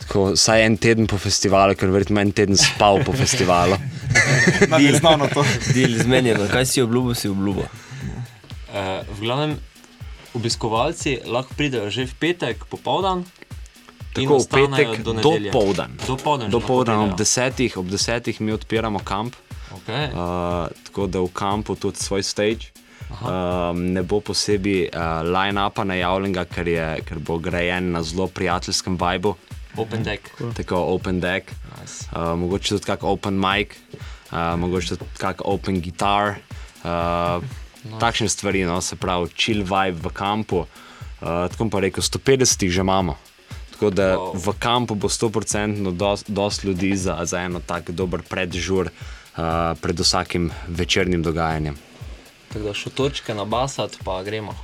Tako, 0.05 0.33
vsaj 0.35 0.65
en 0.67 0.77
teden 0.77 1.09
po 1.11 1.19
festivalu, 1.19 1.77
ker 1.79 1.91
verjetno 1.91 2.21
en 2.21 2.33
teden 2.33 2.59
spal 2.61 3.01
po 3.05 3.15
festivalu. 3.17 3.79
Na 4.71 4.79
neznano 4.79 5.29
to. 5.33 5.45
del 5.75 5.97
izmenjeno. 5.97 6.49
Kaj 6.53 6.67
si 6.67 6.85
obljubil, 6.85 7.17
si 7.17 7.31
obljubil. 7.33 7.67
Uh, 7.67 9.01
v 9.17 9.25
glavnem, 9.25 9.57
obiskovalci 10.37 11.23
lahko 11.25 11.57
pridejo 11.57 11.89
že 11.91 12.07
v 12.07 12.15
petek 12.21 12.69
popoldan. 12.69 13.25
Tako 14.17 14.41
v 14.41 14.49
petek 14.49 15.01
do 15.05 15.13
do 15.13 15.21
nedelje. 15.21 15.53
povdan. 15.53 15.97
Dopoldan 16.07 16.49
že 16.49 16.53
Do 16.53 16.61
povdan 16.61 16.99
ob 17.09 17.17
desetih, 17.17 17.77
ob 17.77 17.89
desetih 17.93 18.41
mi 18.41 18.53
odpiramo 18.53 19.01
kamp. 19.05 19.37
Okay. 19.73 20.11
Uh, 20.13 20.69
tako 20.85 21.07
da 21.07 21.21
v 21.21 21.29
kampu 21.33 21.75
tudi 21.75 21.99
svoj 21.99 22.23
stage. 22.23 22.71
Um, 23.07 23.95
ne 23.95 24.03
bo 24.03 24.19
posebej 24.21 24.91
uh, 24.91 25.23
line-upa 25.23 25.85
najavljenega, 25.87 26.43
ker, 26.45 26.67
je, 26.67 26.87
ker 27.07 27.19
bo 27.19 27.39
grajen 27.39 27.93
na 27.95 28.03
zelo 28.03 28.27
prijateljskem 28.27 28.99
vibu, 28.99 29.37
Open 29.77 30.03
deck. 30.03 30.27
tako 30.57 30.77
open 30.91 31.21
deck. 31.21 31.53
Nice. 31.79 32.09
Uh, 32.11 32.35
mogoče 32.35 32.69
tudi 32.69 32.85
kak 32.85 33.05
open 33.05 33.39
mic, 33.39 33.77
uh, 34.33 34.57
mogoče 34.59 34.97
tudi 34.97 35.05
kak 35.19 35.45
open 35.45 35.81
gitar. 35.81 36.41
Uh, 36.83 37.45
no. 37.85 37.99
Takšne 38.01 38.29
stvari, 38.29 38.65
no, 38.65 38.81
se 38.81 38.97
pravi, 38.97 39.31
chill 39.37 39.63
vibe 39.63 40.03
v 40.03 40.11
kampu. 40.11 40.65
Uh, 41.21 41.47
tako 41.47 41.69
pa 41.71 41.81
rekel, 41.81 42.03
150 42.03 42.63
jih 42.63 42.73
že 42.73 42.81
imamo. 42.81 43.15
Tako 43.71 43.91
da 43.91 44.17
Wow. 44.17 44.33
v 44.35 44.47
kampu 44.59 44.95
bo 44.95 45.09
100% 45.09 45.93
dost, 45.93 46.31
dost 46.31 46.65
ljudi 46.65 46.97
za, 46.97 47.21
za 47.23 47.39
eno 47.41 47.61
tako 47.61 47.93
dober 47.93 48.23
predžur 48.25 48.89
uh, 48.89 49.16
pred 49.81 50.01
vsakim 50.01 50.51
večernim 50.69 51.23
dogajanjem. 51.23 51.77
Tako 52.49 52.65
da 52.65 52.75
šotorčke 52.75 53.35
nabasati, 53.35 53.97
pa 54.05 54.23
gremo. 54.23 54.55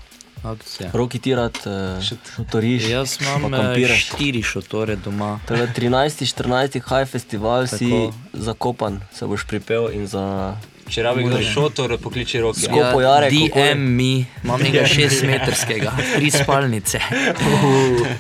Akcija. 0.45 0.91
Roki 0.93 1.19
tirat, 1.19 1.59
uh, 1.67 2.02
šotoriš. 2.37 2.88
Jaz 2.88 3.19
pa 3.19 3.25
imam 3.38 3.55
eh, 3.55 3.59
kampiraš. 3.59 4.07
štiri 4.07 4.43
šotore 4.43 4.97
doma. 4.97 5.41
Torej, 5.49 5.67
13. 5.69 6.35
14. 6.35 6.73
high 6.81 7.11
festival 7.11 7.67
si 7.67 7.79
Tako. 7.79 8.12
zakopan, 8.33 9.00
se 9.14 9.26
boš 9.26 9.47
pripel 9.47 9.93
in 9.93 10.07
za 10.07 10.57
Če 10.88 11.02
rabi 11.02 11.23
kdo 11.23 11.38
šotor, 11.43 11.99
pokliči 11.99 12.41
roke. 12.41 12.61
Sko- 12.61 12.75
Kopo 12.75 13.00
Jarek, 13.00 13.31
kako 13.31 13.59
je? 13.59 13.75
DM 13.75 13.81
mi, 13.81 14.26
imam 14.45 14.61
nekaj 14.64 14.85
6 14.85 15.26
metrskega, 15.26 15.93
tri 16.17 16.31
spalnice. 16.31 17.00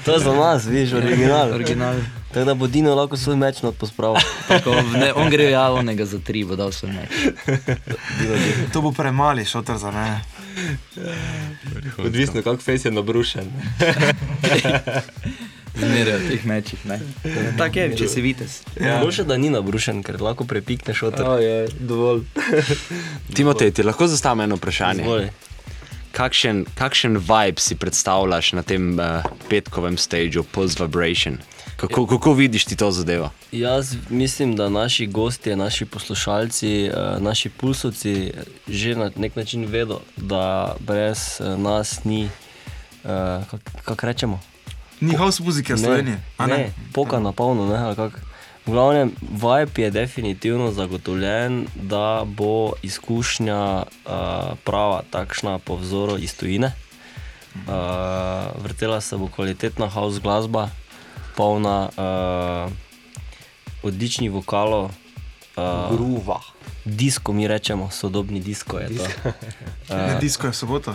To 0.04 0.12
je 0.12 0.18
za 0.20 0.32
nas, 0.32 0.64
vidiš, 0.64 0.92
original. 0.92 1.52
Original. 1.52 1.94
Tako 2.32 2.44
da 2.44 2.54
bo 2.54 2.66
Dino 2.66 2.94
lahko 2.94 3.16
svoj 3.16 3.36
meč 3.36 3.62
not 3.62 3.76
pospravil. 3.76 4.16
Tako, 4.48 4.74
ne, 4.96 5.12
on 5.12 5.30
gre 5.30 5.50
javnega 5.50 6.04
za 6.04 6.18
tri, 6.18 6.44
bo 6.44 6.56
dal 6.56 6.72
svoj 6.72 6.92
meč. 6.92 7.10
To 8.72 8.80
bo 8.80 8.92
premali 8.92 9.44
šotor 9.44 9.78
za 9.78 9.90
mene. 9.90 10.22
Odvisno, 11.98 12.42
kako 12.42 12.62
fejs 12.62 12.84
je 12.84 12.90
nabrušen. 12.90 13.52
Zmeraj 15.74 16.18
v 16.18 16.28
teh 16.28 16.44
mečih. 16.44 16.80
ne. 16.86 17.00
Tako 17.58 17.78
je, 17.78 17.96
če 17.96 18.08
si 18.08 18.20
vidiš. 18.20 18.58
Ja. 18.80 18.98
Boljše, 19.00 19.24
da 19.24 19.36
ni 19.40 19.50
nabrušen, 19.50 20.02
ker 20.04 20.20
lahko 20.20 20.44
prepikneš 20.44 21.02
od 21.08 21.20
Oh, 21.24 21.40
je, 21.40 21.68
dovolj. 21.80 22.24
Timotej, 23.36 23.72
ti 23.72 23.82
lahko 23.82 24.06
zastavim 24.06 24.44
eno 24.44 24.60
vprašanje. 24.60 25.02
Izvoli. 25.02 25.30
Kakšen, 26.12 26.66
kakšen 26.76 27.16
vibe 27.16 27.60
si 27.60 27.76
predstavljaš 27.80 28.52
na 28.52 28.62
tem 28.62 28.92
uh, 29.00 29.24
petkovem 29.48 29.96
stageu, 29.96 30.44
Pulse 30.44 30.76
Vibration? 30.84 31.40
Kako, 31.88 32.06
kako 32.06 32.32
vidiš 32.32 32.64
ti 32.64 32.76
to 32.76 32.90
zadevo? 32.90 33.30
Jaz 33.52 33.96
mislim, 34.08 34.56
da 34.56 34.68
naši 34.68 35.06
gostje, 35.06 35.56
naši 35.56 35.84
poslušalci, 35.84 36.84
eh, 36.84 36.92
naši 37.18 37.48
pulsovci 37.48 38.32
že 38.68 38.94
na 38.94 39.10
nek 39.16 39.36
način 39.36 39.66
vedo, 39.66 40.00
da 40.16 40.74
brez 40.80 41.40
eh, 41.40 41.56
nas 41.56 42.04
ni, 42.04 42.24
eh, 42.24 42.28
kako 43.50 43.58
kak 43.84 44.04
rečemo, 44.04 44.40
Ni 45.00 45.16
house 45.16 45.42
muzike 45.42 45.74
v 45.74 45.78
Sloveniji. 45.78 46.16
a 46.38 46.46
ne, 46.46 46.70
poka 46.92 47.20
na 47.20 47.32
polno. 47.32 47.66
Ne, 47.66 47.78
ali 47.78 47.96
kak. 47.96 48.20
v 48.66 48.70
glavnem, 48.70 49.10
vibe 49.20 49.82
je 49.82 49.90
definitivno 49.90 50.72
zagotovljen, 50.72 51.66
da 51.74 52.22
bo 52.26 52.72
izkušnja 52.82 53.82
uh, 53.82 54.12
prava, 54.64 55.02
takšna 55.10 55.58
po 55.58 55.76
vzoru 55.76 56.18
iz 56.18 56.36
tujine. 56.36 56.72
Uh, 57.66 58.62
vrtela 58.62 59.00
se 59.00 59.16
bo 59.16 59.26
kvalitetna 59.26 59.88
house 59.88 60.20
glasba, 60.22 60.68
polna 61.36 61.88
uh, 61.88 62.72
odličnih 63.82 64.30
vokalov. 64.30 64.90
Uh, 65.52 65.92
Gruva. 65.92 66.40
disko 66.84 67.32
mi 67.32 67.44
rečemo, 67.48 67.90
sodobni 67.90 68.40
disko 68.40 68.78
je 68.78 68.88
to. 68.96 69.04
Ne, 69.94 70.16
disko 70.20 70.46
je 70.46 70.52
v 70.52 70.56
soboto. 70.56 70.94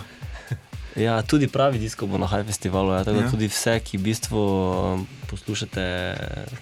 Ja, 0.98 1.22
tudi 1.22 1.46
pravi 1.46 1.78
disko 1.78 2.06
bo 2.10 2.18
na 2.18 2.26
High 2.26 2.42
Festivalu. 2.46 2.90
Ja, 2.92 3.04
tako 3.06 3.22
Ja. 3.22 3.30
tudi 3.30 3.46
vse, 3.46 3.78
ki 3.78 3.98
v 3.98 4.02
bistvu 4.02 4.40
um, 4.42 5.06
poslušate 5.30 5.84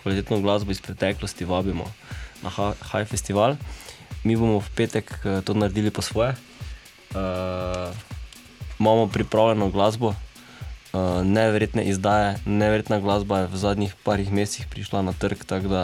kvalitetno 0.02 0.40
glasbo 0.45 0.71
iz 0.71 0.80
preteklosti, 0.80 1.49
vabimo 1.49 1.88
na 2.45 2.52
High 2.92 3.09
Festival. 3.09 3.56
Mi 4.25 4.37
bomo 4.37 4.61
v 4.61 4.68
petek 4.76 5.09
eh, 5.25 5.40
to 5.40 5.54
naredili 5.54 5.88
po 5.90 6.02
svoje. 6.02 6.37
Uh, 7.16 7.88
imamo 8.76 9.06
pripravljeno 9.09 9.71
glasbo, 9.73 10.12
uh, 10.96 11.20
neverjetne 11.22 11.84
izdaje, 11.84 12.38
neverjetna 12.46 13.00
glasba 13.00 13.44
je 13.44 13.52
v 13.52 13.56
zadnjih 13.56 13.92
parih 14.02 14.32
mesecih 14.32 14.66
prišla 14.66 15.02
na 15.02 15.12
trg, 15.12 15.44
tako 15.44 15.68
da 15.68 15.82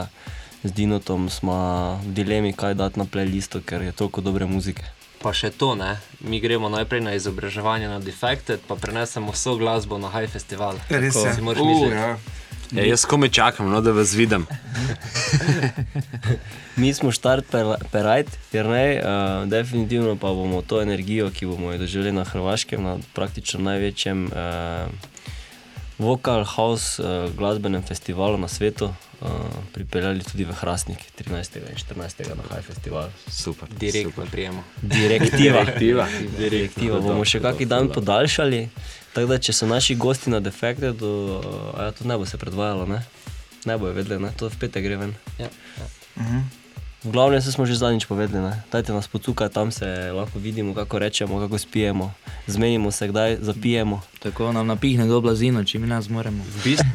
z 0.64 0.72
Dinotom 0.72 1.28
smo 1.30 1.54
v 2.06 2.12
dilemi, 2.14 2.52
kaj 2.52 2.74
dati 2.74 2.98
na 2.98 3.04
playlisto, 3.04 3.60
ker 3.60 3.82
je 3.82 3.92
toliko 3.92 4.20
dobre 4.20 4.46
muzike. 4.46 4.82
Pa 5.22 5.30
še 5.30 5.50
to, 5.50 5.74
ne? 5.74 5.98
mi 6.20 6.40
gremo 6.40 6.66
najprej 6.66 7.00
na 7.00 7.12
izobraževanje 7.14 7.86
na 7.86 7.98
Defected, 7.98 8.58
pa 8.66 8.74
prenesemo 8.74 9.30
vso 9.30 9.54
glasbo 9.54 9.98
na 9.98 10.10
High 10.10 10.26
Festival. 10.26 10.78
Res 10.90 11.14
Tako 11.14 11.26
je. 11.26 11.34
Si 11.34 11.42
moraš 11.42 11.62
Uh, 11.62 11.68
misliti. 11.68 11.94
ja. 11.94 12.16
Ja, 12.72 12.84
jaz 12.84 13.04
kome 13.04 13.28
čakam, 13.28 13.70
no, 13.70 13.80
da 13.80 13.92
vas 13.92 14.14
vidim. 14.14 14.46
Mi 16.80 16.94
smo 16.94 17.12
štart 17.12 17.44
per- 17.52 17.76
perajt, 17.92 18.28
jer 18.52 18.66
ne, 18.66 18.84
uh, 18.96 19.48
definitivno 19.48 20.16
pa 20.16 20.32
bomo 20.32 20.62
to 20.62 20.82
energijo, 20.82 21.30
ki 21.30 21.46
bomo 21.46 21.72
jo 21.72 21.78
doživeli 21.78 22.12
na 22.12 22.24
Hrvaškem, 22.24 22.82
na 22.82 22.96
praktično 23.12 23.60
največjem 23.60 24.24
uh, 24.26 24.88
vokal 25.98 26.44
house 26.44 27.02
uh, 27.02 27.28
glasbenem 27.36 27.82
festivalu 27.82 28.38
na 28.38 28.48
svetu, 28.48 28.88
uh, 29.20 29.28
pripeljali 29.72 30.24
tudi 30.24 30.44
v 30.44 30.52
Hrastnik 30.52 30.98
13. 31.18 31.56
in 31.56 31.76
14. 31.76 32.28
na 32.36 32.42
High 32.56 32.64
Festival. 32.66 33.10
Super. 33.28 33.68
Direktno 33.80 34.24
prijemo. 34.30 34.64
Direktiva. 34.82 35.64
Direktiva. 35.64 36.08
Direktiva. 36.38 37.00
Bomo 37.00 37.24
še 37.24 37.40
kakšen 37.40 37.68
dan 37.68 37.92
podaljšali, 37.92 38.68
tako 39.12 39.26
da 39.26 39.38
če 39.38 39.52
so 39.52 39.66
naši 39.66 39.94
gosti 39.94 40.30
na 40.30 40.40
Defected, 40.40 41.02
a 41.02 41.84
ja, 41.84 41.92
to 41.92 42.08
ne 42.08 42.18
bo 42.18 42.26
se 42.26 42.38
predvajalo, 42.38 42.86
ne? 42.86 43.02
Ne 43.64 43.78
bojo 43.78 43.92
vedeli, 43.92 44.22
ne? 44.22 44.32
to 44.36 44.48
v 44.48 44.58
petek 44.58 44.84
gre 44.84 44.96
ven. 44.96 45.14
Ja. 45.38 45.48
V 47.02 47.10
glavnem 47.10 47.42
se 47.42 47.52
smo 47.52 47.66
že 47.66 47.74
zadnjič 47.74 48.06
povedali, 48.06 48.42
ne? 48.42 48.62
dajte 48.72 48.94
nas 48.94 49.10
pocuka, 49.10 49.48
tam 49.48 49.74
se 49.74 49.86
lahko 50.14 50.38
vidimo, 50.38 50.74
kako 50.74 50.98
rečemo, 50.98 51.40
kako 51.40 51.58
spijemo, 51.58 52.14
zmenimo 52.46 52.90
se, 52.90 53.08
kdaj 53.08 53.38
zapijemo. 53.40 54.02
Tako 54.22 54.52
nam 54.52 54.66
napihne 54.66 55.06
do 55.06 55.20
blazino, 55.20 55.64
če 55.64 55.78
mi 55.78 55.86
ne 55.86 55.98
zmoremo. 56.02 56.42
V 56.42 56.58
bistvu, 56.64 56.90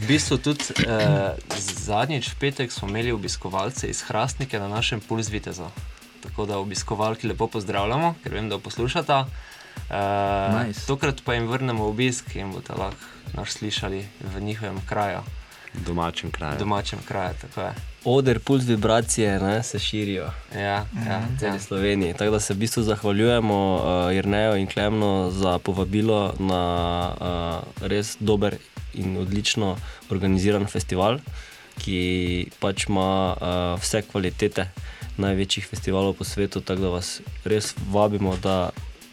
v 0.00 0.04
bistvu 0.08 0.38
tudi 0.40 0.64
eh, 0.88 1.36
zadnjič 1.84 2.32
v 2.32 2.36
petek 2.40 2.72
smo 2.72 2.88
imeli 2.88 3.12
obiskovalce 3.12 3.88
iz 3.92 4.00
Hrastnike 4.08 4.56
na 4.58 4.68
našem 4.68 5.00
Puls 5.00 5.28
Vitezu. 5.28 5.68
Tako 6.22 6.46
da 6.46 6.58
obiskovalki 6.58 7.28
lepo 7.28 7.46
pozdravljamo, 7.46 8.14
ker 8.24 8.32
vem, 8.32 8.48
da 8.48 8.58
poslušata. 8.58 9.26
Uh, 9.92 10.66
Nice. 10.66 10.86
Tokrat 10.86 11.20
pa 11.24 11.34
jim 11.34 11.48
vrnemo 11.48 11.84
obisk 11.84 12.36
in 12.36 12.52
boste 12.52 12.72
lahko 12.72 12.96
nas 13.36 13.48
slišali 13.48 14.06
v 14.34 14.40
njihovem 14.40 14.80
kraju, 14.88 15.18
domačem 15.86 16.30
kraju. 16.30 16.58
domačem 16.58 16.98
kraju. 17.08 17.34
tako 17.40 17.60
je. 17.60 17.74
Oder, 18.04 18.38
puls, 18.38 18.64
vibracije 18.64 19.40
ne, 19.40 19.62
se 19.62 19.78
širijo. 19.78 20.30
Ja, 20.54 20.60
ja, 20.60 20.84
v 20.92 21.08
ja. 21.08 21.22
celi 21.40 21.60
Sloveniji. 21.60 22.14
Tako 22.14 22.30
da 22.30 22.40
se 22.40 22.54
v 22.54 22.56
bistvu 22.56 22.82
zahvaljujemo 22.82 23.74
uh, 23.74 24.16
Jrneju 24.16 24.56
in 24.56 24.66
Klemnu 24.66 25.30
za 25.30 25.58
povabilo 25.58 26.34
na 26.38 26.62
uh, 27.20 27.86
res 27.88 28.16
dober 28.20 28.56
in 28.94 29.16
odlično 29.16 29.76
organiziran 30.10 30.66
festival, 30.66 31.18
ki 31.78 32.50
pač 32.60 32.86
ima 32.88 33.32
uh, 33.32 33.80
vse 33.80 34.02
kvalitete 34.02 34.68
največjih 35.16 35.66
festivalov 35.66 36.16
po 36.18 36.24
svetu. 36.24 36.60
Tako 36.60 36.80
da 36.80 36.88
vas 36.88 37.20
res 37.44 37.74
vabimo, 37.92 38.36
da 38.36 38.70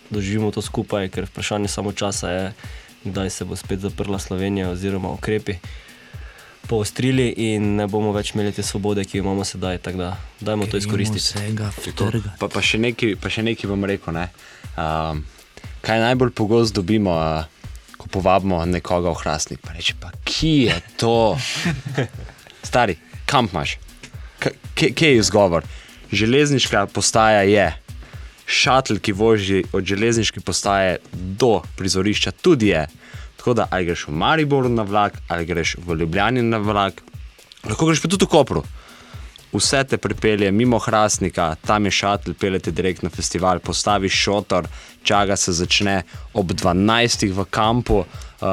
doživimo 0.10 0.52
to 0.52 0.62
skupaj, 0.62 1.10
ker 1.10 1.26
vprašanje 1.26 1.68
samo 1.68 1.92
časa 1.92 2.30
je, 2.30 2.54
kdaj 3.04 3.30
se 3.30 3.46
bo 3.46 3.56
spet 3.56 3.80
zaprla 3.80 4.20
Slovenija 4.20 4.70
oziroma 4.70 5.10
ukrepi. 5.10 5.56
Poostrili 6.70 7.34
in 7.38 7.76
ne 7.76 7.88
bomo 7.88 8.12
več 8.14 8.36
imeli 8.36 8.52
te 8.54 8.64
svobode, 8.64 9.06
ki 9.06 9.18
jo 9.18 9.24
imamo 9.24 9.46
sedaj. 9.46 9.78
Tako 9.78 9.98
da, 9.98 10.10
dajmo 10.40 10.68
to 10.70 10.78
izkoristiti. 10.78 11.24
Vsega. 11.24 11.72
Pa, 12.40 12.48
pa 12.48 12.62
še 12.62 12.78
nekaj, 12.78 13.16
pa 13.22 13.32
še 13.34 13.42
nekaj 13.48 13.72
bom 13.72 13.86
rekel. 13.90 14.14
Ne? 14.14 14.28
Um, 14.78 15.24
kaj 15.82 16.04
najbolj 16.04 16.36
pogosto 16.38 16.84
dobimo, 16.84 17.16
uh, 17.18 17.50
ko 17.98 18.12
povabimo 18.12 18.62
nekoga 18.70 19.10
v 19.10 19.22
hrastnik? 19.24 19.64
Pa 19.66 19.74
reče, 19.74 19.98
pa 19.98 20.14
kje 20.24 20.70
je 20.70 20.78
to? 21.02 21.18
Stari, 22.70 23.00
kam 23.26 23.50
imaš? 23.50 23.80
Kje 24.78 24.94
je 24.94 25.18
izgovor? 25.18 25.66
Železniška 26.12 26.86
postaja 26.94 27.42
je. 27.50 27.74
Šatl, 28.50 28.98
ki 28.98 29.14
vozi 29.14 29.64
od 29.74 29.86
železniške 29.86 30.42
postaje 30.42 30.98
do 31.14 31.60
prizorišča, 31.78 32.32
tudi 32.32 32.74
je. 32.74 32.88
Tako 33.38 33.54
da, 33.54 33.68
ali 33.72 33.86
greš 33.86 34.08
v 34.08 34.16
Mariboru 34.18 34.70
na 34.70 34.84
vlak, 34.84 35.22
ali 35.28 35.46
greš 35.46 35.76
v 35.86 35.96
Ljubljani 36.02 36.42
na 36.42 36.58
vlak, 36.58 37.04
lahko 37.64 37.86
greš 37.86 38.02
pa 38.02 38.10
tudi 38.10 38.26
v 38.26 38.34
Kopru. 38.34 38.64
vse 39.54 39.84
te 39.84 39.98
pripelje 39.98 40.52
mimo 40.52 40.80
Hrastnika, 40.80 41.56
tam 41.66 41.86
je 41.86 41.92
šatl, 41.92 42.34
peljete 42.34 42.72
direkt 42.72 43.04
na 43.04 43.10
festival, 43.10 43.60
postaviš 43.60 44.14
šotor, 44.14 44.68
čaga 45.04 45.36
se 45.36 45.52
začne 45.52 46.04
ob 46.34 46.52
12. 46.52 47.32
v 47.34 47.46
kampu, 47.50 47.98
uh, 47.98 48.06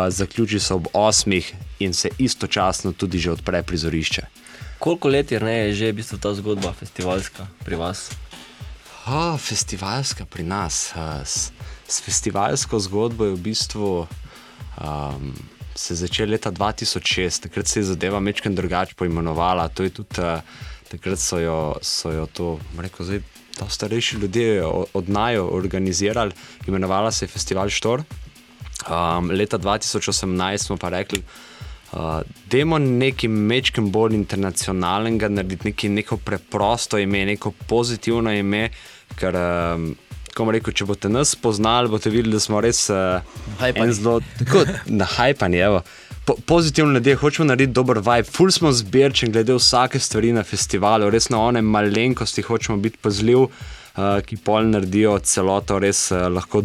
zaključi 0.08 0.60
se 0.60 0.74
ob 0.74 0.86
8. 0.92 1.52
in 1.78 1.94
se 1.94 2.08
istočasno 2.18 2.92
tudi 2.92 3.18
že 3.18 3.30
odpre 3.30 3.62
prizorišče. 3.62 4.22
Koliko 4.78 5.08
let 5.08 5.32
je, 5.32 5.40
ne, 5.40 5.56
je 5.68 5.74
že 5.74 5.92
v 5.92 5.96
bistvu 5.96 6.18
ta 6.18 6.34
zgodba 6.34 6.72
festivalska 6.72 7.46
pri 7.64 7.76
vas? 7.76 8.10
Oh, 9.06 9.38
festivalska 9.38 10.24
pri 10.26 10.42
nas. 10.42 10.90
Uh, 10.96 11.22
s, 11.22 11.52
s 11.88 12.02
festivalsko 12.02 12.78
zgodbo 12.78 13.24
je 13.24 13.36
v 13.36 13.38
bistvu 13.38 14.02
um, 14.02 15.30
se 15.74 15.94
začela 15.94 16.34
leta 16.34 16.50
2006, 16.50 17.42
takrat 17.42 17.68
se 17.68 17.80
je 17.80 17.84
zadeva 17.84 18.20
Mečken 18.20 18.54
drugače 18.54 18.94
poimenovala. 18.98 19.68
To 19.68 19.86
je 19.86 19.90
tudi 19.90 20.18
uh, 20.18 20.42
takrat 20.90 21.22
so 21.22 21.38
jo, 21.38 21.76
so 21.82 22.10
jo 22.10 22.26
to, 22.26 22.58
rekel, 22.78 23.06
zdaj. 23.06 23.22
Ta 23.56 23.68
starejši 23.68 24.16
ljudje 24.16 24.64
od 24.94 25.08
najo 25.08 25.46
organizirali, 25.48 26.32
imenovala 26.66 27.12
se 27.12 27.24
je 27.24 27.28
Festival 27.28 27.70
Štor. 27.70 28.02
Um, 28.90 29.30
leta 29.30 29.58
2018 29.58 30.58
smo 30.58 30.76
pa 30.76 30.88
rekli, 30.88 31.22
uh, 31.92 32.20
da 32.50 32.58
je 32.58 32.64
nekaj 32.64 33.28
mečkim 33.28 33.90
bolj 33.90 34.14
internacionalnega, 34.14 35.28
narediti 35.28 35.68
neki, 35.70 35.88
neko 35.88 36.16
preprosto 36.16 36.98
ime, 36.98 37.24
neko 37.24 37.50
pozitivno 37.50 38.32
ime. 38.32 38.70
Ker, 39.16 39.36
um, 39.38 39.92
ko 40.34 40.44
bomo 40.44 40.52
rekel, 40.56 40.74
če 40.76 40.86
boste 40.88 41.08
nas 41.08 41.32
spoznali, 41.36 41.90
boste 41.92 42.12
videli, 42.12 42.34
da 42.36 42.42
smo 42.42 42.60
res 42.60 42.82
uh, 42.92 43.22
zelo 43.96 44.18
tako 44.40 44.66
nahajpani. 45.00 45.62
Po, 46.26 46.34
pozitivno 46.46 46.98
ljudje 46.98 47.14
hočemo 47.16 47.46
narediti 47.46 47.72
dober 47.72 48.02
vibe, 48.02 48.26
ful 48.28 48.50
smo 48.50 48.72
zbirčni 48.74 49.30
glede 49.30 49.54
vsake 49.56 50.00
stvari 50.02 50.32
na 50.34 50.42
festivalu, 50.44 51.08
res 51.14 51.30
na 51.30 51.40
one 51.40 51.62
malenkosti 51.62 52.42
hočemo 52.42 52.76
biti 52.82 52.98
pazljivi, 53.00 53.46
uh, 53.46 54.18
ki 54.26 54.40
pol 54.44 54.68
naredijo 54.74 55.16
celoto 55.22 55.78
res 55.80 56.10
uh, 56.10 56.26
lahko 56.32 56.64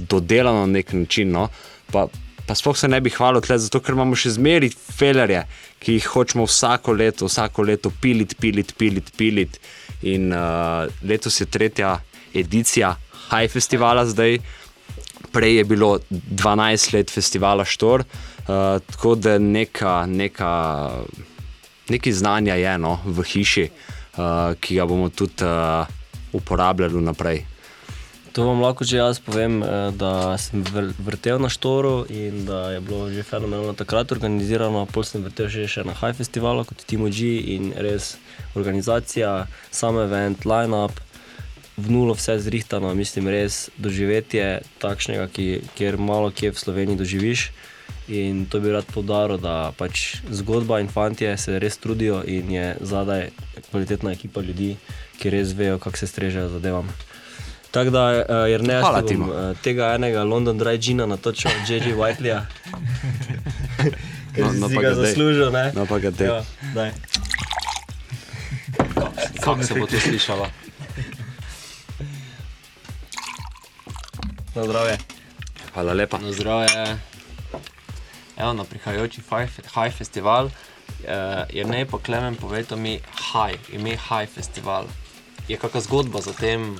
dodelano 0.00 0.66
na 0.66 0.80
nek 0.80 0.92
način. 0.96 1.30
No? 1.36 1.48
Pa, 1.92 2.08
pa 2.48 2.56
sploh 2.58 2.76
se 2.76 2.88
ne 2.88 3.00
bi 3.04 3.12
hvalil 3.14 3.44
tle, 3.44 3.60
zato 3.60 3.78
ker 3.84 3.94
imamo 3.94 4.18
še 4.18 4.34
zmeri 4.38 4.72
felerje, 4.72 5.44
ki 5.84 5.98
jih 5.98 6.10
hočemo 6.16 6.48
vsako 6.48 6.96
leto, 6.96 7.28
vsako 7.30 7.68
leto 7.70 7.92
piliti, 8.00 8.40
piliti, 8.40 8.74
piliti. 8.74 9.14
Pilit. 9.20 9.60
In 10.04 10.32
uh, 10.32 10.84
letos 11.02 11.40
je 11.40 11.46
tretja 11.46 11.96
edicija 12.34 12.94
High 13.30 13.50
Festivala 13.52 14.04
zdaj. 14.06 14.38
Prej 15.32 15.56
je 15.56 15.64
bilo 15.64 15.98
12 16.10 16.94
let 16.94 17.10
festivala 17.10 17.64
Štor, 17.64 18.04
uh, 18.04 18.80
tako 18.86 19.14
da 19.14 19.38
neka, 19.38 20.06
neka, 20.06 20.52
nekaj 21.88 22.12
znanja 22.12 22.54
je 22.54 22.76
no, 22.78 22.98
v 23.04 23.24
hiši, 23.26 23.64
uh, 23.66 24.54
ki 24.60 24.78
ga 24.78 24.86
bomo 24.86 25.08
tudi 25.08 25.42
uh, 25.44 25.88
uporabljali 26.32 27.02
naprej. 27.02 27.44
To 28.34 28.42
vam 28.42 28.58
lahko 28.58 28.82
že 28.82 28.98
jaz 28.98 29.22
povem, 29.22 29.62
eh, 29.62 29.94
da 29.94 30.34
sem 30.34 30.58
vr- 30.66 30.90
vrtel 30.98 31.38
na 31.38 31.46
Štoru 31.46 32.02
in 32.10 32.42
da 32.42 32.74
je 32.74 32.80
bilo 32.82 33.06
že 33.06 33.22
fenomenalno 33.22 33.78
takrat 33.78 34.10
organizirano. 34.10 34.90
Pol 34.90 35.06
sem 35.06 35.22
vrtel 35.22 35.46
že 35.46 35.70
še 35.70 35.86
na 35.86 35.94
High 35.94 36.18
Festivalu 36.18 36.66
kot 36.66 36.82
Timo 36.82 37.06
G 37.06 37.38
in 37.54 37.70
res 37.78 38.18
organizacija, 38.58 39.46
sam 39.70 40.02
event, 40.02 40.42
line-up, 40.42 40.98
v 41.78 41.86
nulo 41.90 42.14
vse 42.18 42.38
zrihtano, 42.42 42.90
mislim, 42.94 43.30
res 43.30 43.70
doživetje 43.78 44.66
takšnega, 44.82 45.30
ki, 45.30 45.46
kjer 45.78 45.94
malo 45.94 46.34
kje 46.34 46.50
v 46.50 46.58
Sloveniji 46.58 46.98
doživiš. 46.98 47.40
In 48.10 48.50
to 48.50 48.58
bi 48.58 48.74
rad 48.74 48.84
poudaril, 48.90 49.38
da 49.38 49.70
pač 49.78 50.18
zgodba 50.26 50.82
in 50.82 50.90
fantje 50.90 51.38
se 51.38 51.54
res 51.62 51.78
trudijo 51.78 52.18
in 52.26 52.50
je 52.50 52.66
zadaj 52.82 53.30
kvalitetna 53.70 54.10
ekipa 54.10 54.42
ljudi, 54.42 54.74
ki 55.22 55.30
res 55.30 55.54
vejo, 55.54 55.78
kako 55.78 56.02
se 56.02 56.10
strežejo 56.10 56.50
zadevam. 56.50 56.90
Tako 57.74 57.90
da, 57.90 58.04
uh, 58.06 58.50
jer 58.50 58.62
ne 58.62 58.78
Hvala, 58.80 59.02
bom, 59.02 59.30
uh, 59.30 59.56
tega 59.58 59.94
enega 59.94 60.22
London 60.22 60.58
Dry 60.60 60.78
Gina 60.78 61.06
natočil 61.10 61.50
od 61.50 61.70
J.J. 61.70 61.96
Whiteleya. 61.98 62.44
Ker 64.34 64.46
No, 64.46 64.52
si 64.52 64.60
no, 64.62 64.68
si 64.68 64.74
pa 64.74 64.82
ga 64.82 64.94
zaslužil, 64.94 65.50
ne? 65.50 65.64
No, 65.74 65.86
pa 65.86 65.98
ga 65.98 66.10
daj. 66.10 66.26
Ja, 66.26 66.38
daj. 66.74 66.90
Kako 69.42 69.62
se 69.62 69.74
bo 69.74 69.86
to 69.86 69.98
slišalo? 70.00 70.46
Na 74.54 74.62
zdravje. 74.64 74.98
Hvala 75.74 75.92
lepa. 75.92 76.18
Na 76.18 76.32
zdravje. 76.32 76.98
Evo, 78.36 78.52
na 78.52 78.64
prihajajoči 78.64 79.22
High 79.74 79.94
Festival 79.94 80.50
eh, 81.06 81.44
je 81.50 81.64
ne 81.64 81.86
pa 81.86 81.98
Klemen 81.98 82.34
povedal 82.34 82.78
mi 82.78 82.98
High, 82.98 83.58
ime 83.70 83.98
High 83.98 84.30
Festival. 84.30 84.86
Je 85.46 85.58
kakšna 85.58 85.80
zgodba 85.80 86.22
za 86.22 86.32
tem, 86.34 86.74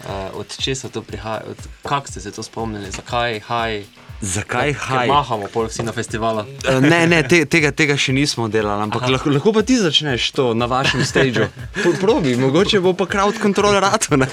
eh, 0.00 0.30
od 0.34 0.56
česa 0.56 0.88
to 0.88 1.02
prihaja, 1.02 1.42
od 1.46 1.56
kako 1.82 2.06
ste 2.08 2.20
se 2.20 2.30
to 2.30 2.42
spomnili, 2.42 2.90
zakaj 2.90 3.40
High? 3.40 3.86
Zakaj 4.20 4.72
haj? 4.72 5.08
mahamo 5.08 5.46
pol 5.52 5.66
vsi 5.66 5.82
na 5.82 5.92
festivalu. 5.92 6.44
Eh, 6.64 6.80
Ne, 6.80 7.06
ne, 7.06 7.22
te, 7.22 7.44
tega, 7.44 7.70
tega 7.70 7.96
še 7.96 8.12
nismo 8.12 8.48
delali, 8.48 8.82
ampak 8.82 9.08
lahko, 9.10 9.30
lahko 9.30 9.52
pa 9.52 9.62
ti 9.62 9.76
začneš 9.76 10.30
to 10.32 10.54
na 10.54 10.66
vašem 10.66 11.04
stageu. 11.04 11.48
Pro- 11.74 11.92
Probi, 12.00 12.36
mogoče 12.36 12.80
bo 12.80 12.94
pa 12.94 13.04
crowd 13.06 13.36
control 13.42 13.76
rato. 13.80 14.16
Ne? 14.16 14.28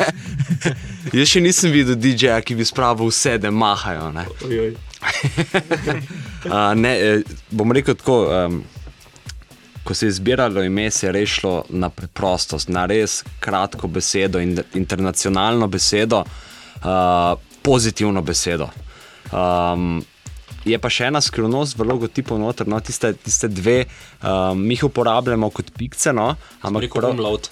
Jaz 1.18 1.28
še 1.28 1.42
nisem 1.42 1.72
videl 1.72 1.96
DJ-ja, 1.96 2.40
ki 2.40 2.56
bi 2.56 2.64
spravil 2.64 3.10
vse, 3.10 3.36
da 3.38 3.52
mahajo. 3.52 4.12
Ne? 4.12 4.26
Uh, 6.46 6.72
ne, 6.84 6.94
eh, 7.00 7.20
bom 7.52 7.72
rekel 7.72 7.96
tako. 7.96 8.22
Um, 8.30 8.64
ko 9.84 9.94
se 9.94 10.06
je 10.06 10.12
zbiralo 10.12 10.64
ime, 10.64 10.92
se 10.92 11.08
je 11.08 11.12
rešilo 11.12 11.64
na 11.70 11.90
preprostost, 11.90 12.70
na 12.70 12.86
res 12.86 13.24
kratko 13.40 13.88
besedo 13.88 14.40
in 14.40 14.60
internacionalno 14.74 15.68
besedo, 15.68 16.24
uh, 16.84 17.40
pozitivno 17.62 18.22
besedo. 18.22 18.70
Um, 19.32 20.04
je 20.66 20.78
pa 20.78 20.90
še 20.94 21.08
ena 21.10 21.22
skrivnost 21.22 21.78
v 21.78 21.88
logotipu 21.90 22.38
noter, 22.38 22.68
no, 22.70 22.80
tiste, 22.80 23.14
tiste 23.18 23.50
dve, 23.50 23.86
um, 24.22 24.60
mi 24.60 24.78
jih 24.78 24.86
uporabljamo 24.92 25.50
kot 25.50 25.72
pikce, 25.78 26.14
no, 26.14 26.36
ampak 26.62 26.86
Rekel 26.86 27.02
prav- 27.02 27.18
umlaut. 27.18 27.50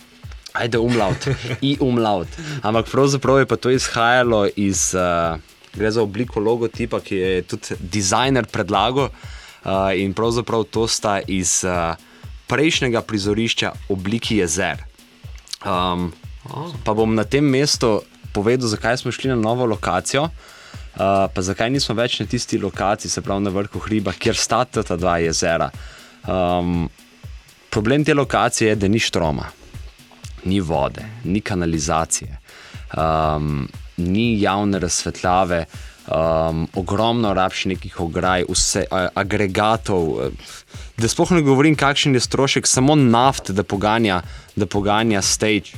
Ajde, 0.54 0.80
umlaut, 0.82 1.30
i 1.62 1.78
umlaut. 1.82 2.30
Ampak 2.66 2.90
pravzaprav 2.90 3.40
je 3.40 3.50
pa 3.50 3.58
to 3.58 3.74
izhajalo 3.74 4.48
iz, 4.58 4.92
uh, 4.98 5.38
gre 5.74 5.92
za 5.94 6.02
obliko 6.02 6.42
logotipa, 6.42 7.02
ki 7.02 7.16
je 7.16 7.42
tudi 7.50 7.78
dizajner 7.80 8.50
predlagal. 8.50 9.10
Uh, 9.60 9.92
in 10.00 10.14
pravzaprav 10.16 10.64
to 10.72 10.88
sta 10.88 11.20
iz 11.28 11.60
uh, 11.68 11.94
prejšnjega 12.50 13.02
prizorišča 13.06 13.74
obliki 13.94 14.40
jezer. 14.42 14.84
Um, 15.66 16.10
pa 16.84 16.96
bom 16.98 17.14
na 17.16 17.24
tem 17.24 17.46
mestu 17.46 18.00
povedal, 18.34 18.68
zakaj 18.72 18.98
smo 19.04 19.14
šli 19.14 19.30
na 19.30 19.38
novo 19.38 19.66
lokacijo. 19.70 20.30
Uh, 21.00 21.30
pa 21.32 21.42
zakaj 21.46 21.70
nismo 21.70 21.96
več 21.96 22.18
na 22.20 22.26
tisti 22.28 22.58
lokaciji, 22.58 23.12
se 23.12 23.22
pravi 23.22 23.46
na 23.46 23.54
vrhu 23.54 23.80
hriba, 23.86 24.12
kjer 24.12 24.36
sta 24.36 24.66
ta 24.66 24.98
dva 24.98 25.20
jezera. 25.22 25.70
Um, 26.28 26.90
problem 27.70 28.04
te 28.04 28.14
lokacije 28.14 28.74
je, 28.74 28.76
da 28.76 28.88
ni 28.88 29.00
štroma 29.00 29.48
ni 30.44 30.60
vode, 30.60 31.06
ni 31.24 31.42
kanalizacije, 31.42 32.38
um, 32.98 33.68
ni 33.98 34.42
javne 34.42 34.80
razsvetljave, 34.80 35.66
um, 36.08 36.68
ogromno 36.74 37.34
rabš 37.34 37.66
nekih 37.66 38.00
ograj, 38.00 38.46
vse, 38.50 38.86
agregatov. 39.14 40.22
eh, 40.26 40.30
Da 41.00 41.08
sploh 41.08 41.30
ne 41.32 41.40
govorim, 41.42 41.78
kakšen 41.80 42.18
je 42.18 42.20
strošek 42.20 42.68
samo 42.68 42.96
naft, 42.96 43.54
da 43.56 43.64
poganja, 43.64 44.18
da 44.56 44.66
poganja 44.68 45.22
stage. 45.22 45.78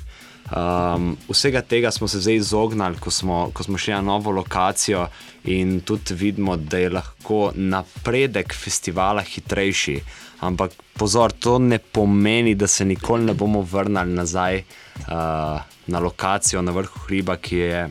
Um, 0.50 1.14
vsega 1.30 1.62
tega 1.62 1.92
smo 1.92 2.08
se 2.08 2.20
zdaj 2.20 2.36
izognili, 2.36 2.98
ko 3.00 3.12
smo, 3.12 3.52
ko 3.54 3.64
smo 3.64 3.78
šli 3.78 3.94
na 3.94 4.02
novo 4.02 4.32
lokacijo, 4.32 5.06
in 5.44 5.82
tudi 5.86 6.18
vidimo, 6.18 6.58
da 6.58 6.78
je 6.78 6.90
lahko 6.90 7.52
napredek 7.56 8.54
festivala 8.54 9.22
hitrejši. 9.22 10.00
Ampak 10.40 10.74
pozor, 10.98 11.32
to 11.32 11.60
ne 11.60 11.78
pomeni, 11.78 12.56
da 12.56 12.68
se 12.68 12.86
nikoli 12.86 13.30
ne 13.30 13.38
bomo 13.38 13.62
vrnili 13.62 14.18
nazaj 14.18 14.58
uh, 14.58 15.62
na 15.88 16.00
lokacijo 16.00 16.62
na 16.62 16.72
vrhu 16.72 17.06
hriba, 17.06 17.38
ki 17.38 17.58
je 17.58 17.90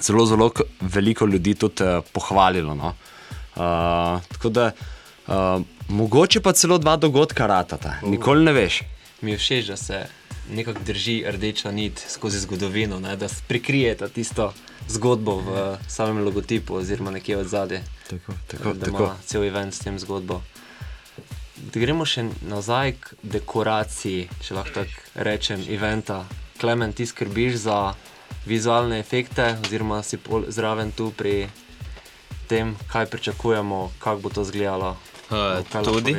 zelo, 0.00 0.26
zelo 0.26 0.50
veliko 0.80 1.26
ljudi 1.26 1.54
tudi 1.54 1.84
uh, 1.84 2.04
pohvalilo. 2.12 2.74
No? 2.74 2.94
Uh, 3.56 4.22
tako 4.32 4.48
da 4.48 4.70
uh, 5.26 5.62
mogoče 5.88 6.40
pa 6.40 6.52
celo 6.52 6.78
dva 6.78 6.96
dogodka 6.96 7.46
ratata, 7.46 7.98
nikoli 8.02 8.44
ne 8.44 8.52
veš. 8.52 8.82
Mi 9.20 9.30
je 9.30 9.38
všeč, 9.38 9.66
da 9.66 9.76
se 9.76 10.06
nekako 10.50 10.80
drži 10.86 11.24
rdeča 11.26 11.70
nit 11.70 12.04
skozi 12.08 12.40
zgodovino, 12.40 13.00
ne? 13.00 13.16
da 13.16 13.28
prikrijete 13.48 14.08
tisto 14.08 14.52
zgodbo 14.88 15.36
v 15.36 15.76
samem 15.88 16.24
logotipu, 16.24 16.74
oziroma 16.74 17.10
nekje 17.10 17.36
od 17.36 17.48
zadaj. 17.48 17.80
Tako, 18.10 18.32
tako, 18.46 18.72
da 18.72 18.86
tako. 18.86 19.02
ima 19.02 19.16
cel 19.26 19.44
event 19.44 19.74
s 19.74 19.78
tem 19.78 19.98
zgodbo. 19.98 20.42
Da 21.56 21.80
gremo 21.80 22.04
še 22.04 22.28
nazaj 22.48 22.92
k 23.00 23.16
dekoraciji, 23.22 24.28
če 24.44 24.54
lahko 24.54 24.82
tako 24.82 25.24
rečem, 25.26 25.64
eventa. 25.68 26.24
Klemen, 26.60 26.92
ti 26.92 27.06
skrbiš 27.06 27.56
za 27.66 27.94
vizualne 28.46 29.00
efekte, 29.00 29.56
oziroma 29.64 30.02
si 30.02 30.18
zraven 30.48 30.92
tu 30.92 31.10
pri 31.16 31.48
tem, 32.46 32.76
kaj 32.92 33.06
pričakujemo, 33.10 33.90
kako 33.98 34.20
bo 34.20 34.30
to 34.30 34.42
izgledalo. 34.46 34.96
Uh, 35.30 35.82
tudi, 35.84 36.16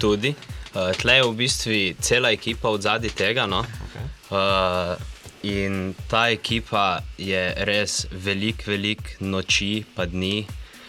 tudi. 0.00 0.34
Uh, 0.74 0.92
tle 0.98 1.16
je 1.16 1.22
v 1.22 1.34
bistvu 1.38 1.78
cela 2.00 2.30
ekipa 2.30 2.68
od 2.68 2.82
zadaj 2.82 3.14
tega. 3.16 3.46
No? 3.46 3.62
Okay. 3.62 4.06
Uh, 4.30 4.96
in 5.42 5.94
ta 6.08 6.28
ekipa 6.30 7.00
je 7.18 7.54
res 7.64 8.06
velik, 8.10 8.66
velik 8.66 9.16
noči, 9.20 9.84
pa 9.94 10.06
dni 10.06 10.44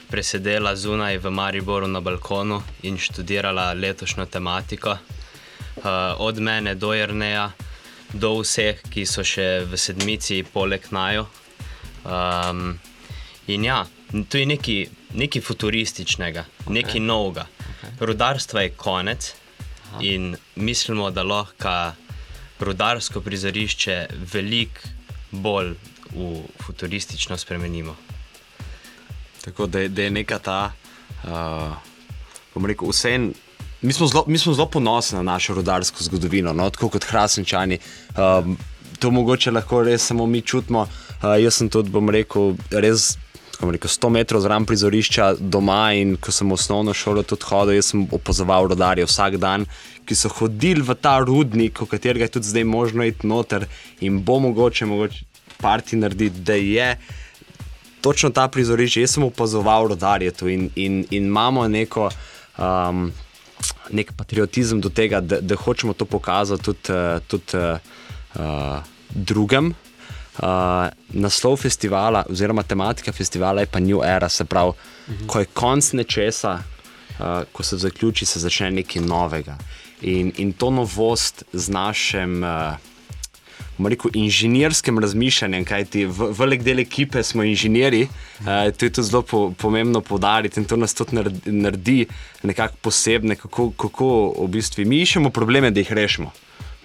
presedela 0.09 0.75
zunaj 0.75 1.17
v 1.17 1.31
Mariboru 1.31 1.87
na 1.87 1.99
balkonu 1.99 2.61
in 2.83 2.97
študirala 2.97 3.73
letošnjo 3.73 4.25
tematiko. 4.25 4.97
Uh, 5.75 6.15
od 6.17 6.39
mene 6.39 6.75
do 6.75 6.93
Jrneja, 6.93 7.51
do 8.13 8.39
vseh, 8.39 8.79
ki 8.89 9.05
so 9.05 9.23
še 9.27 9.65
v 9.67 9.77
sedmici, 9.77 10.43
poleg 10.43 10.87
Najo. 10.91 11.27
Um, 12.05 12.79
in 13.47 13.65
ja, 13.65 13.83
to 14.29 14.37
je 14.37 14.45
nekaj, 14.45 14.85
nekaj 15.15 15.41
futurističnega, 15.41 16.45
okay. 16.65 16.73
nekaj 16.73 16.99
novega. 16.99 17.47
Okay. 17.59 18.05
Rudarstva 18.05 18.61
je 18.61 18.69
konec 18.69 19.33
Aha. 19.91 19.99
in 20.01 20.35
mislimo, 20.55 21.11
da 21.11 21.23
lahko 21.23 21.93
rudarsko 22.59 23.21
prizorišče 23.21 24.07
veliko 24.33 24.79
bolj 25.31 25.73
v 26.15 26.41
futuristično 26.63 27.37
spremenimo. 27.37 27.95
Tako 29.45 29.67
da, 29.67 29.79
je- 29.79 29.89
da 29.89 30.01
je 30.01 30.11
neka 30.11 30.39
ta, 30.39 30.71
uh, 31.23 32.65
rekel, 32.65 32.89
vse 32.89 33.13
en. 33.15 33.33
Mi 33.81 33.93
smo, 33.93 34.07
zelo, 34.07 34.23
mi 34.27 34.37
smo 34.37 34.53
zelo 34.53 34.69
ponosni 34.69 35.17
na 35.17 35.23
našo 35.23 35.53
rodarsko 35.53 36.03
zgodovino, 36.03 36.53
no? 36.53 36.69
tako 36.69 36.89
kot 36.89 37.03
Hrasničani. 37.03 37.77
Um, 38.17 38.57
to 38.99 39.11
mogoče 39.11 39.51
lahko 39.51 39.83
res 39.83 40.05
samo 40.05 40.25
mi 40.25 40.41
čutimo. 40.41 40.81
Uh, 40.81 41.43
jaz 41.43 41.55
sem 41.55 41.69
tudi, 41.69 41.89
bom 41.89 42.09
rekel, 42.09 42.55
res 42.71 43.17
bom 43.61 43.71
rekel, 43.71 43.89
100 43.89 44.09
metrov 44.09 44.41
zraven 44.41 44.65
prizorišča 44.65 45.35
doma 45.39 45.93
in 45.95 46.15
ko 46.17 46.31
sem 46.31 46.49
v 46.49 46.57
osnovno 46.57 46.93
šolo 46.93 47.23
tudi 47.23 47.47
hodil, 47.49 47.75
jaz 47.77 47.91
sem 47.93 48.05
opazoval 48.11 48.69
rodarje 48.71 49.05
vsak 49.07 49.37
dan, 49.41 49.65
ki 50.05 50.15
so 50.17 50.31
hodili 50.39 50.83
v 50.85 50.95
ta 50.99 51.17
rudnik, 51.23 51.81
v 51.81 51.89
katerega 51.89 52.27
je 52.27 52.35
tudi 52.37 52.51
zdaj 52.51 52.65
možno 52.67 53.05
iti 53.05 53.27
noter 53.27 53.67
in 54.01 54.21
bo 54.25 54.39
mogoče, 54.43 54.85
mogoče 54.85 55.25
parti 55.61 55.95
narediti, 55.95 56.41
da 56.45 56.53
je 56.53 56.89
točno 58.01 58.29
ta 58.29 58.47
prizorišče. 58.47 59.01
Jaz 59.01 59.15
sem 59.17 59.23
opazoval 59.23 59.87
rodarje 59.93 60.31
tu 60.31 60.49
in, 60.49 60.69
in, 60.75 61.05
in 61.09 61.29
imamo 61.31 61.67
neko. 61.67 62.09
Um, 62.57 63.11
Nek 63.89 64.11
patriotizem 64.17 64.81
do 64.81 64.89
tega, 64.89 65.19
da, 65.21 65.37
da 65.41 65.55
hočemo 65.55 65.93
to 65.93 66.05
pokazati 66.05 66.63
tudi, 66.63 66.89
eh, 66.89 67.19
tudi 67.27 67.57
uh, 67.61 68.81
drugim. 69.09 69.73
Uh, 70.35 70.91
naslov 71.15 71.55
festivala, 71.57 72.25
oziroma 72.29 72.63
tematika 72.63 73.11
festivala 73.11 73.61
je 73.61 73.69
pa 73.71 73.79
New 73.79 74.03
Era, 74.03 74.29
se 74.29 74.45
pravi, 74.45 74.69
uh 74.69 74.75
-huh. 75.07 75.27
ko 75.27 75.39
je 75.39 75.45
konc 75.45 75.93
nečesa, 75.93 76.59
uh, 77.19 77.25
ko 77.51 77.63
se 77.63 77.77
zaključi, 77.77 78.25
se 78.25 78.39
začne 78.39 78.71
nekaj 78.71 79.01
novega. 79.01 79.57
In, 80.01 80.31
in 80.37 80.53
to 80.53 80.69
novost 80.69 81.43
z 81.53 81.69
našim. 81.69 82.43
Uh, 82.43 82.49
rekel, 83.83 84.11
inženirskem 84.13 84.99
razmišljanju, 84.99 85.65
kajti 85.65 86.05
v- 86.05 86.31
velik 86.37 86.63
del 86.63 86.79
ekipe 86.79 87.23
smo 87.23 87.43
inženirji, 87.43 88.07
uh, 88.39 88.45
to 88.77 88.85
je 88.85 88.89
tudi 88.89 89.07
zelo 89.07 89.21
po, 89.21 89.53
pomembno 89.57 90.01
poudariti 90.01 90.59
in 90.59 90.65
to 90.65 90.75
nas 90.75 90.93
tudi 90.93 91.15
naredi 91.45 92.05
nekako 92.43 92.75
posebne, 92.81 93.35
kako, 93.35 93.71
kako 93.71 94.33
v 94.39 94.47
bistvu 94.47 94.85
mi 94.85 95.01
iščemo 95.01 95.29
probleme, 95.29 95.71
da 95.71 95.79
jih 95.79 95.91
rešimo. 95.91 96.31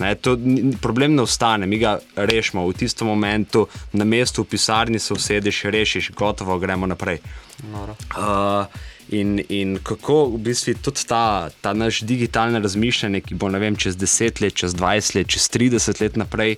Ne, 0.00 0.14
to, 0.14 0.36
problem 0.80 1.14
ne 1.14 1.22
ostane, 1.22 1.66
mi 1.66 1.78
ga 1.78 1.98
rešimo 2.16 2.64
v 2.68 2.72
tistem 2.72 3.06
momentu, 3.06 3.66
na 3.92 4.04
mestu 4.04 4.42
v 4.42 4.48
pisarni 4.54 4.98
se 4.98 5.12
usedeš, 5.14 5.64
rešiš, 5.64 6.10
gotovo, 6.16 6.58
gremo 6.58 6.86
naprej. 6.86 7.20
Uh, 7.60 8.64
in, 9.12 9.42
in 9.48 9.76
kako 9.84 10.24
v 10.24 10.38
bistvu 10.48 10.74
tudi 10.80 11.04
ta, 11.06 11.50
ta 11.60 11.72
naš 11.76 12.00
digitalno 12.00 12.62
razmišljanje, 12.64 13.20
ki 13.20 13.36
bo 13.36 13.50
vem, 13.52 13.76
čez 13.76 13.98
10 14.00 14.40
let, 14.42 14.56
čez 14.56 14.74
20 14.74 15.16
let, 15.18 15.28
čez 15.28 15.48
30 15.52 16.00
let 16.00 16.16
naprej, 16.16 16.56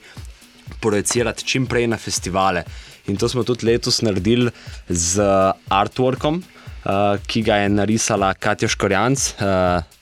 projicirati 0.80 1.44
čim 1.44 1.66
prej 1.66 1.88
na 1.90 1.98
festivale. 1.98 2.62
In 3.10 3.16
to 3.16 3.28
smo 3.28 3.42
tudi 3.42 3.66
letos 3.66 4.02
naredili 4.06 4.50
z 4.88 5.26
artworkom, 5.68 6.38
uh, 6.38 7.18
ki 7.26 7.42
ga 7.42 7.64
je 7.64 7.74
narisala 7.74 8.34
Katja 8.34 8.70
Škorjanc. 8.70 9.34
Uh, 9.42 10.01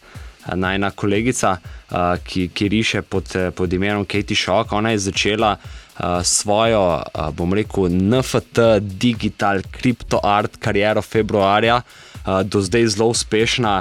Najna 0.54 0.90
kolegica, 0.90 1.56
ki, 2.24 2.48
ki 2.54 2.68
riše 2.68 3.02
pod, 3.02 3.30
pod 3.54 3.72
imenom 3.72 4.04
Katie 4.04 4.36
Shock, 4.36 4.72
ona 4.72 4.90
je 4.90 4.98
začela 4.98 5.56
svojo, 6.24 7.02
bom 7.36 7.52
rekel, 7.54 7.90
NFT, 7.92 8.80
digital, 8.80 9.60
kriptoart 9.70 10.56
kariero 10.56 11.02
februarja, 11.02 11.82
do 12.44 12.60
zdaj 12.60 12.86
zelo 12.94 13.10
uspešna, 13.12 13.74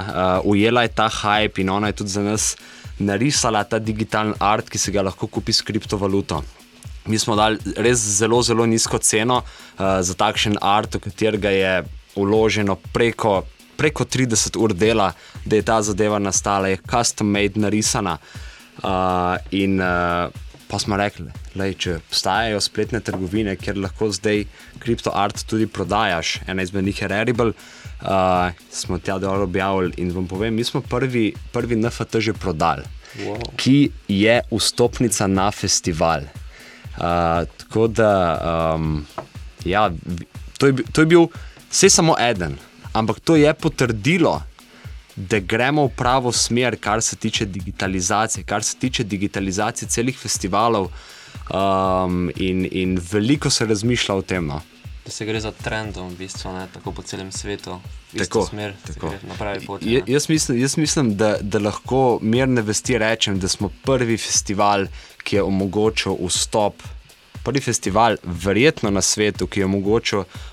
ujela 0.44 0.82
je 0.82 0.94
ta 0.94 1.08
hype 1.08 1.62
in 1.62 1.70
ona 1.70 1.90
je 1.90 2.00
tudi 2.02 2.10
za 2.10 2.22
nas 2.22 2.56
narisala 3.00 3.64
ta 3.64 3.78
digitalni 3.78 4.34
art, 4.38 4.68
ki 4.70 4.78
se 4.78 4.92
ga 4.92 5.02
lahko 5.02 5.26
kupi 5.26 5.52
s 5.52 5.64
kriptovaluto. 5.64 6.42
Mi 7.08 7.18
smo 7.18 7.36
dali 7.36 7.58
res 7.76 7.98
zelo, 7.98 8.42
zelo 8.44 8.66
nizko 8.68 8.98
ceno 8.98 9.40
uh, 9.40 10.00
za 10.04 10.14
takšen 10.14 10.58
art, 10.60 10.94
v 10.94 11.08
katerega 11.08 11.50
je 11.50 11.72
vloženo 12.16 12.76
preko, 12.92 13.40
preko 13.80 14.04
30 14.04 14.60
ur 14.60 14.76
dela, 14.76 15.12
da 15.44 15.56
je 15.56 15.64
ta 15.64 15.80
zadeva 15.82 16.20
nastala, 16.20 16.68
je 16.68 16.82
custom 16.84 17.32
made, 17.32 17.56
narisana. 17.60 18.18
Uh, 18.80 19.36
in 19.50 19.80
uh, 19.80 20.28
pa 20.70 20.78
smo 20.78 20.96
rekli, 20.96 21.26
da 21.54 21.66
če 21.72 21.96
obstajajo 21.98 22.60
spletne 22.62 23.00
trgovine, 23.04 23.56
kjer 23.58 23.80
lahko 23.80 24.10
zdaj 24.14 24.44
kriptoart 24.80 25.44
tudi 25.48 25.66
prodajaš, 25.66 26.38
ena 26.48 26.62
izmed 26.62 26.86
njih 26.86 27.02
je 27.02 27.08
Rarible, 27.10 27.52
uh, 27.52 28.52
smo 28.70 29.00
tja 29.00 29.18
dol 29.18 29.48
objavili 29.48 29.96
in 29.98 30.12
vam 30.14 30.28
povem, 30.30 30.54
mi 30.54 30.64
smo 30.64 30.80
prvi, 30.80 31.32
prvi 31.52 31.80
NFT 31.80 32.22
že 32.28 32.36
prodali, 32.36 32.86
wow. 33.24 33.42
ki 33.56 33.90
je 34.08 34.40
vstopnica 34.52 35.26
na 35.26 35.50
festival. 35.50 36.28
Uh, 37.00 37.48
tako 37.64 37.88
da, 37.88 38.12
um, 38.76 39.06
ja, 39.64 39.88
to 40.58 40.70
je, 40.70 40.84
to 40.92 41.02
je 41.02 41.06
bil 41.16 41.30
vse 41.70 41.90
samo 41.90 42.16
eden, 42.20 42.58
ampak 42.92 43.20
to 43.20 43.36
je 43.36 43.54
potrdilo, 43.54 44.42
da 45.16 45.38
gremo 45.38 45.84
v 45.86 45.94
pravo 45.96 46.32
smer, 46.32 46.76
kar 46.80 47.02
se 47.02 47.16
tiče 47.16 47.44
digitalizacije, 47.44 48.44
kar 48.44 48.64
se 48.64 48.76
tiče 48.76 49.04
digitalizacije 49.04 49.88
celih 49.88 50.18
festivalov. 50.18 50.90
Um, 51.50 52.30
in, 52.36 52.68
in 52.70 52.98
veliko 53.12 53.50
se 53.50 53.66
razmišlja 53.66 54.14
o 54.14 54.22
tem. 54.22 54.46
No. 54.46 54.60
Da 55.04 55.10
se 55.10 55.26
gre 55.26 55.40
za 55.40 55.50
trendom, 55.52 56.12
v 56.14 56.18
bistvu, 56.18 56.52
ne, 56.52 56.66
tako 56.72 56.92
po 56.92 57.02
celem 57.02 57.32
svetu, 57.32 57.80
Tako, 58.18 58.46
smer, 58.46 58.74
tako. 58.86 59.12
na 59.28 59.34
pravi 59.38 59.66
poti. 59.66 59.92
Je, 59.92 60.02
ne. 60.06 60.12
jaz 60.12 60.28
mislim, 60.28 60.58
jaz 60.60 60.76
mislim 60.76 61.16
da, 61.16 61.36
da 61.40 61.58
lahko 61.58 62.18
mirne 62.22 62.62
vesti 62.62 62.98
rečem, 62.98 63.38
da 63.38 63.48
smo 63.48 63.70
prvi 63.84 64.16
festival, 64.18 64.86
ki 65.24 65.36
je 65.36 65.42
omogočil 65.42 66.16
vstop. 66.26 66.82
Prvi 67.42 67.60
festival, 67.60 68.16
verjetno 68.22 68.90
na 68.90 69.00
svetu, 69.00 69.46
ki, 69.46 69.64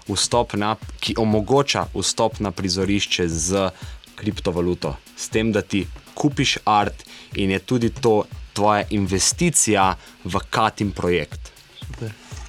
vstop 0.08 0.54
na, 0.54 0.76
ki 1.00 1.15
omogoča 1.17 1.86
vstop 1.93 2.39
na 2.39 2.52
prizorišče 2.52 3.28
z 3.28 3.69
kriptovaluto, 4.15 4.95
s 5.15 5.30
tem, 5.30 5.52
da 5.52 5.62
ti 5.62 5.84
kupiš 6.13 6.58
art 6.65 7.04
in 7.36 7.52
je 7.52 7.60
tudi 7.60 7.89
to 7.91 8.23
tvoja 8.54 8.84
investicija 8.89 9.95
v 10.23 10.39
Katin 10.50 10.91
projekt. 10.91 11.52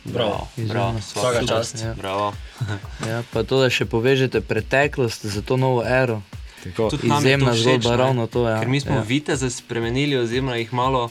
Bravo, 0.04 0.48
bravo, 0.56 0.94
Izjemno. 0.96 1.00
vsaka 1.00 1.46
čast. 1.46 1.82
Ja. 1.82 1.94
Bravo. 1.94 2.32
Ja, 3.06 3.22
pa 3.32 3.42
to, 3.42 3.60
da 3.60 3.68
še 3.70 3.84
povežete 3.84 4.40
preteklost 4.40 5.26
za 5.26 5.42
to 5.42 5.56
novo 5.56 5.82
ero. 5.84 6.22
Tako, 6.64 6.88
Tudi 6.90 7.10
Izjemna 7.10 7.52
zgodba, 7.54 7.96
ravno 7.96 8.26
to, 8.26 8.48
ja. 8.48 8.58
Ker 8.58 8.68
mi 8.68 8.80
smo 8.80 8.94
Ja. 8.94 9.00
viteze 9.02 9.50
spremenili, 9.50 10.16
oziroma 10.16 10.56
jih 10.56 10.72
malo 10.72 11.10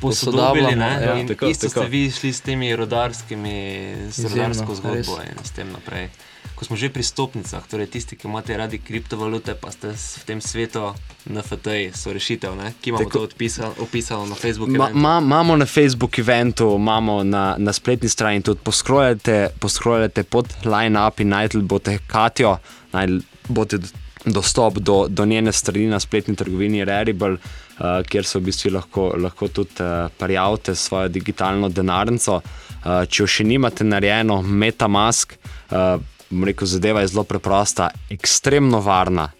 posodobili. 0.00 0.76
ne, 0.76 0.90
ja. 1.02 1.26
Tako, 1.28 1.46
isto 1.46 1.68
tako. 1.68 1.80
ste 1.80 1.88
vi 1.90 2.10
šli 2.10 2.32
s 2.32 2.40
temi 2.40 2.76
rodarskimi, 2.76 3.94
s 4.10 4.24
rodarsko 4.24 4.74
zgodbo 4.74 5.18
res. 5.18 5.30
in 5.30 5.44
s 5.44 5.50
tem 5.50 5.72
naprej. 5.72 6.08
Ko 6.54 6.64
smo 6.64 6.76
že 6.76 6.92
pri 6.92 7.00
stopnicah, 7.00 7.64
torej 7.64 7.88
tisti, 7.88 8.16
ki 8.20 8.28
imate 8.28 8.56
radi 8.56 8.76
kriptovalute, 8.78 9.54
pa 9.56 9.72
ste 9.72 9.96
v 9.96 10.24
tem 10.28 10.40
svetu 10.44 10.92
NFT, 11.24 11.96
so 11.96 12.12
rešitev, 12.12 12.52
ne? 12.52 12.74
ki 12.80 12.92
imamo 12.92 13.08
Tako. 13.08 13.18
to 13.18 13.24
odpisal, 13.24 13.72
opisano 13.80 14.26
na 14.28 14.36
Facebooku. 14.36 14.72
Ma, 14.76 14.90
ma, 14.92 15.24
imamo 15.24 15.56
na 15.56 15.64
Facebook 15.64 16.18
eventu, 16.20 16.76
imamo 16.76 17.24
na, 17.24 17.56
na 17.58 17.72
spletni 17.72 18.08
strani 18.08 18.44
tudi 18.44 18.60
poskrojate, 18.60 19.56
poskrojate 19.56 20.22
pod 20.22 20.52
line-up 20.64 21.24
in 21.24 21.32
najdel 21.32 21.64
boste 21.64 21.96
Katijo, 22.06 22.58
najdel 22.92 23.24
boste 23.48 23.80
dostop 24.24 24.78
do, 24.78 25.06
do 25.08 25.24
njene 25.26 25.52
strani 25.52 25.86
na 25.86 26.00
spletni 26.00 26.36
trgovini 26.36 26.84
Rarible, 26.84 27.32
uh, 27.32 28.00
kjer 28.06 28.24
se 28.24 28.38
v 28.38 28.48
bistvu 28.48 28.72
lahko, 28.74 29.06
lahko 29.18 29.48
tudi 29.48 29.82
uh, 29.82 30.10
prijavite 30.18 30.74
svojo 30.74 31.08
digitalno 31.08 31.68
denarnico. 31.68 32.40
Uh, 32.40 33.04
če 33.08 33.22
jo 33.22 33.28
še 33.28 33.44
nimate 33.44 33.84
narejeno, 33.84 34.42
MetaMask, 34.42 35.34
uh, 35.70 35.96
bom 36.30 36.44
rekel, 36.48 36.68
zadeva 36.68 37.02
je 37.04 37.12
zelo 37.12 37.24
preprosta, 37.24 37.90
ekstremno 38.10 38.80
varna. 38.80 39.30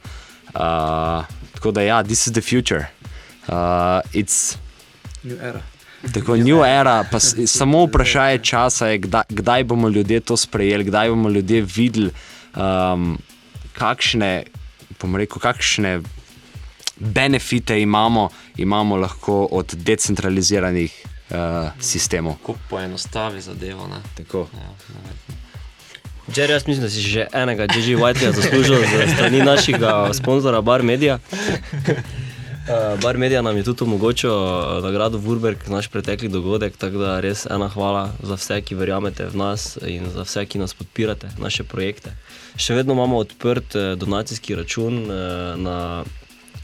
Uh, 0.54 1.28
tako 1.54 1.70
da 1.72 1.84
ja, 1.86 2.02
this 2.02 2.26
is 2.26 2.32
the 2.32 2.42
future. 2.42 2.90
Uh, 3.48 4.00
it's 4.12 4.56
New 5.22 5.36
era. 5.36 5.60
Tako 6.14 6.36
new 6.36 6.64
era, 6.64 7.04
pa 7.10 7.20
samo 7.58 7.84
vprašanje 7.84 8.38
časa 8.38 8.86
je, 8.86 8.98
kdaj, 8.98 9.22
kdaj 9.28 9.64
bomo 9.64 9.88
ljudje 9.88 10.20
to 10.20 10.36
sprejeli, 10.36 10.84
kdaj 10.84 11.08
bomo 11.08 11.28
ljudje 11.28 11.60
videli, 11.62 12.10
um, 12.56 13.18
kakšne, 13.72 14.44
bom 15.00 15.16
rekel, 15.16 15.40
kakšne 15.40 16.00
benefite 17.00 17.80
imamo, 17.80 18.28
imamo 18.56 18.96
lahko 18.96 19.48
od 19.50 19.74
decentraliziranih 19.74 21.04
uh, 21.30 21.36
sistemov. 21.80 22.34
Ko 22.42 22.54
poenostavi 22.70 23.40
zadevo. 23.40 23.86
Ne? 23.86 24.02
Tako. 24.16 24.48
Ja, 24.52 24.68
ne. 24.94 25.38
Jerry, 26.36 26.52
jaz 26.52 26.66
mislim, 26.66 26.82
da 26.82 26.90
si 26.90 27.00
že 27.00 27.26
enega 27.32 27.62
J.J. 27.62 27.96
Whiteja 27.96 28.32
zaslužil 28.32 28.76
za 28.76 29.14
strani 29.14 29.42
našega 29.42 30.10
sponzora 30.12 30.60
Bar 30.60 30.82
Media. 30.82 31.18
Uh, 31.18 33.00
Bar 33.02 33.18
Media 33.18 33.42
nam 33.42 33.56
je 33.56 33.64
tudi 33.64 33.84
omogočil 33.84 34.30
uh, 34.30 34.84
nagrado 34.84 35.18
Wurberg, 35.18 35.56
naš 35.68 35.88
pretekli 35.88 36.28
dogodek, 36.28 36.76
tako 36.76 36.98
da 36.98 37.20
res 37.20 37.46
ena 37.50 37.68
hvala 37.68 38.12
za 38.22 38.34
vse, 38.34 38.60
ki 38.60 38.74
verjamete 38.74 39.26
v 39.26 39.36
nas 39.36 39.78
in 39.86 40.06
za 40.14 40.22
vse, 40.22 40.46
ki 40.46 40.58
nas 40.58 40.74
podpirate, 40.74 41.30
naše 41.38 41.64
projekte. 41.64 42.14
Še 42.56 42.74
vedno 42.74 42.96
imamo 42.96 43.20
odprt 43.22 43.74
uh, 43.74 43.92
donacijski 43.98 44.54
račun 44.54 45.04
uh, 45.04 45.12
na 45.60 46.04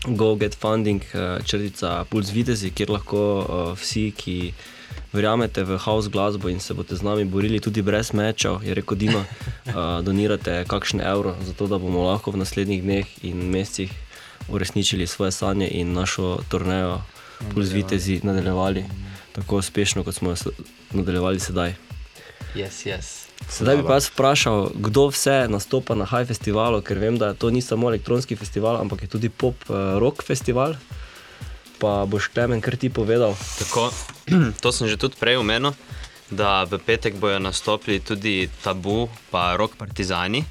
GoGetFunding, 0.07 1.03
uh, 1.15 1.45
črtica 1.45 2.05
Puls 2.11 2.31
Vitezi, 2.31 2.71
kjer 2.71 2.91
lahko 2.91 3.21
vsi, 3.79 4.11
ki 4.17 4.37
verjamete 5.13 5.65
v 5.65 5.79
house 5.79 6.11
glasbo 6.13 6.49
in 6.49 6.61
se 6.61 6.75
boste 6.75 6.97
z 6.97 7.03
nami 7.03 7.25
borili 7.25 7.61
tudi 7.61 7.83
brez 7.83 8.13
mečev, 8.13 8.61
je 8.65 8.75
rekel 8.75 8.99
Dino, 8.99 9.23
donirate 10.03 10.65
kakšen 10.69 11.01
evro, 11.01 11.35
zato 11.47 11.67
da 11.67 11.79
bomo 11.81 12.05
lahko 12.07 12.35
v 12.35 12.43
naslednjih 12.43 12.83
dneh 12.85 13.07
in 13.25 13.45
mesecih 13.51 13.93
uresničili 14.49 15.07
svoje 15.07 15.33
sanje 15.33 15.69
in 15.69 15.93
našo 15.93 16.39
turnejo 16.49 17.01
Puls 17.55 17.73
Vitezi 17.73 18.21
nadaljevali 18.23 18.85
tako 19.33 19.57
uspešno, 19.57 20.05
kot 20.05 20.15
smo 20.15 20.31
jo 20.31 20.37
nadaljevali 20.93 21.41
sedaj. 21.41 21.75
Yes, 22.55 22.87
yes. 22.87 23.26
Sedaj 23.49 23.77
bi 23.77 23.83
pa 23.87 24.01
jaz 24.01 24.09
vprašal, 24.11 24.71
kdo 24.75 25.07
vse 25.13 25.47
nastopa 25.49 25.95
na 25.95 26.09
High 26.09 26.27
Festivalu, 26.27 26.81
ker 26.83 26.99
vem, 26.99 27.19
da 27.21 27.35
to 27.35 27.51
ni 27.51 27.63
samo 27.63 27.89
elektronski 27.93 28.37
festival, 28.37 28.81
ampak 28.81 29.07
je 29.07 29.09
tudi 29.13 29.29
pop 29.29 29.55
uh, 29.69 30.01
rock 30.03 30.25
festival. 30.25 30.75
Pa 31.77 32.09
boš 32.09 32.33
Klemen 32.33 32.65
kar 32.65 32.77
ti 32.81 32.89
povedal. 32.89 33.37
Tako, 33.61 33.93
to 34.63 34.73
sem 34.73 34.89
že 34.89 34.97
tudi 34.97 35.21
prej 35.21 35.39
omenil, 35.39 35.77
da 36.33 36.65
v 36.67 36.81
petek 36.83 37.21
bojo 37.21 37.39
nastopili 37.39 38.01
tudi 38.01 38.49
Tabu 38.65 39.07
in 39.07 39.57
Rock 39.57 39.77
Partizani. 39.79 40.43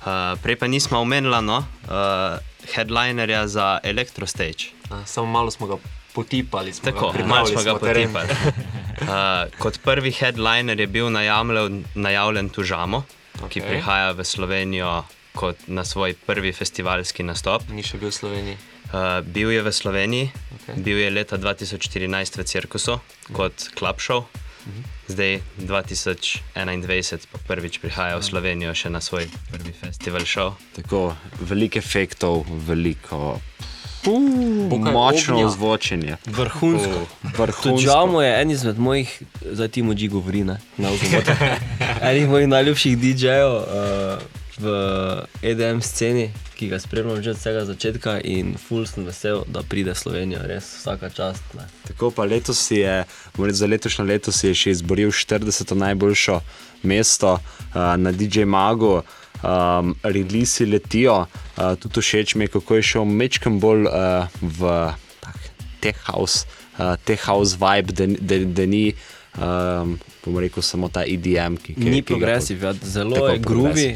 Uh, 0.00 0.38
prej 0.40 0.56
pa 0.56 0.64
nismo 0.64 1.02
omenili 1.02 1.42
no, 1.44 1.60
uh, 1.60 2.40
headlinerja 2.72 3.46
za 3.46 3.78
Electrostage. 3.84 4.72
A, 4.90 5.04
samo 5.06 5.26
malo 5.26 5.50
smo 5.50 5.66
ga 5.66 5.76
potipali. 6.14 6.72
Smo 6.72 6.84
Tako, 6.84 7.12
ga 7.12 7.26
malo 7.26 7.46
smo 7.46 7.62
ga 7.62 7.74
potipali. 7.76 8.28
Uh, 9.00 9.48
kot 9.58 9.80
prvi 9.84 10.12
headliner 10.12 10.80
je 10.80 10.86
bil 10.86 11.08
najavljen, 11.10 11.84
najavljen 11.94 12.50
Tužamo, 12.52 13.04
okay. 13.40 13.48
ki 13.48 13.60
prihaja 13.64 14.12
v 14.12 14.24
Slovenijo 14.24 15.04
kot 15.34 15.56
na 15.66 15.84
svoj 15.84 16.14
prvi 16.26 16.52
festivalski 16.52 17.24
nastop. 17.24 17.64
Ni 17.72 17.86
še 17.86 18.00
bil 18.00 18.10
v 18.10 18.16
Sloveniji. 18.16 18.58
Uh, 18.90 19.22
bil 19.22 19.54
je 19.54 19.62
v 19.62 19.72
Sloveniji, 19.72 20.30
okay. 20.58 20.76
bil 20.82 20.98
je 20.98 21.10
leta 21.14 21.38
2014 21.38 22.40
v 22.42 22.44
Cirkusu 22.44 22.98
kot 23.32 23.70
club 23.78 24.02
show, 24.02 24.26
zdaj 25.08 25.40
2021 25.58 27.30
pa 27.30 27.38
prvič 27.46 27.78
prihaja 27.78 28.18
v 28.18 28.24
Slovenijo 28.26 28.74
še 28.74 28.90
na 28.90 29.00
svoj 29.00 29.30
prvi 29.50 29.72
festival 29.72 30.26
show. 30.26 30.58
Tako, 30.76 31.14
veliko 31.40 31.78
efektov, 31.78 32.44
veliko. 32.66 33.38
Pokaj 34.04 34.92
Močno 34.92 35.34
ognja. 35.34 35.46
ozvočenje. 35.46 36.16
Vrhunsko. 36.26 37.06
Vrhunsko. 37.22 37.62
Tudžamo 37.62 38.22
je 38.22 38.42
en 38.42 38.50
izmed 38.50 38.78
mojih, 38.78 39.22
zdaj 39.52 39.68
ti 39.68 39.82
moči 39.82 40.08
govori, 40.08 40.44
ne, 40.44 40.56
ne 40.78 40.92
vzumete. 40.92 41.36
Enih 42.08 42.28
mojih 42.28 42.48
najljubših 42.48 42.98
DJ-jev 42.98 43.56
uh, 43.56 44.22
v 44.60 44.72
EDM 45.42 45.80
sceni, 45.80 46.30
ki 46.56 46.68
ga 46.68 46.78
spremljam 46.80 47.22
že 47.22 47.30
od 47.30 47.36
vsega 47.36 47.64
začetka 47.64 48.20
in 48.24 48.56
full 48.56 48.86
sem 48.86 49.04
vesel, 49.04 49.44
da 49.48 49.62
pride 49.62 49.94
Slovenijo, 49.94 50.40
res 50.44 50.64
vsaka 50.80 51.10
čast. 51.10 51.44
Ne. 51.56 51.68
Tako 51.88 52.10
pa 52.10 52.24
letos 52.24 52.60
si 52.60 52.80
je, 52.80 53.04
moram 53.36 53.48
reči, 53.50 53.58
za 53.58 53.66
letošnje 53.66 54.04
leto 54.04 54.32
si 54.32 54.46
je 54.48 54.54
še 54.54 54.70
izboril 54.70 55.12
40. 55.12 55.74
najboljšo 55.74 56.40
mesto 56.82 57.32
uh, 57.36 57.96
na 57.96 58.12
DJ 58.12 58.44
Magu. 58.44 59.02
Um, 59.42 59.94
Releasi 60.02 60.66
letijo, 60.66 61.24
uh, 61.56 61.76
tudi 61.80 62.00
všeč 62.00 62.34
mi 62.34 62.44
je, 62.44 62.48
kako 62.48 62.76
je 62.76 62.82
šel 62.82 63.04
mečkam 63.04 63.60
bolj 63.60 63.88
uh, 63.88 64.28
v 64.42 64.92
tak, 65.20 65.38
tech 65.80 65.96
house, 66.04 66.44
uh, 66.76 66.96
tech 67.04 67.24
house 67.24 67.56
vibe, 67.56 67.92
da, 67.96 68.06
da, 68.20 68.38
da 68.44 68.66
ni, 68.68 68.92
um, 69.40 69.96
bomo 70.24 70.44
rekel, 70.44 70.62
samo 70.62 70.92
ta 70.92 71.06
EDM, 71.08 71.56
ki, 71.56 71.72
ki 71.72 71.88
Ni 71.88 72.02
ki 72.02 72.12
ga 72.12 72.18
progresiv, 72.18 72.68
ja, 72.68 72.74
zelo 72.84 73.28
je 73.28 73.40
groovy, 73.40 73.88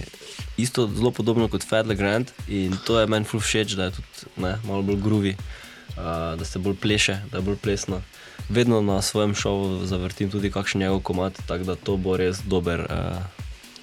isto 0.56 0.88
zelo 0.88 1.12
podobno 1.12 1.48
kot 1.52 1.68
Fed 1.68 1.92
Legrand 1.92 2.32
in 2.48 2.72
to 2.88 2.96
je 3.00 3.06
meni 3.06 3.28
všeč, 3.28 3.76
da 3.76 3.92
je 3.92 3.98
tudi 4.00 4.32
ne, 4.40 4.56
malo 4.64 4.80
bolj 4.82 5.00
groovy, 5.04 5.36
uh, 5.36 6.40
da 6.40 6.44
se 6.48 6.58
bolj 6.58 6.80
pleše, 6.80 7.20
da 7.28 7.38
je 7.38 7.44
bolj 7.44 7.60
plesno. 7.60 8.00
Vedno 8.48 8.80
na 8.80 9.02
svojem 9.02 9.34
šovu 9.36 9.84
zavrtim 9.86 10.32
tudi 10.32 10.50
kakšen 10.50 10.80
njegov 10.80 11.04
komat, 11.04 11.36
tako 11.46 11.64
da 11.64 11.76
to 11.76 11.96
bo 11.96 12.16
res 12.16 12.40
dober, 12.48 12.88
uh, 12.88 13.20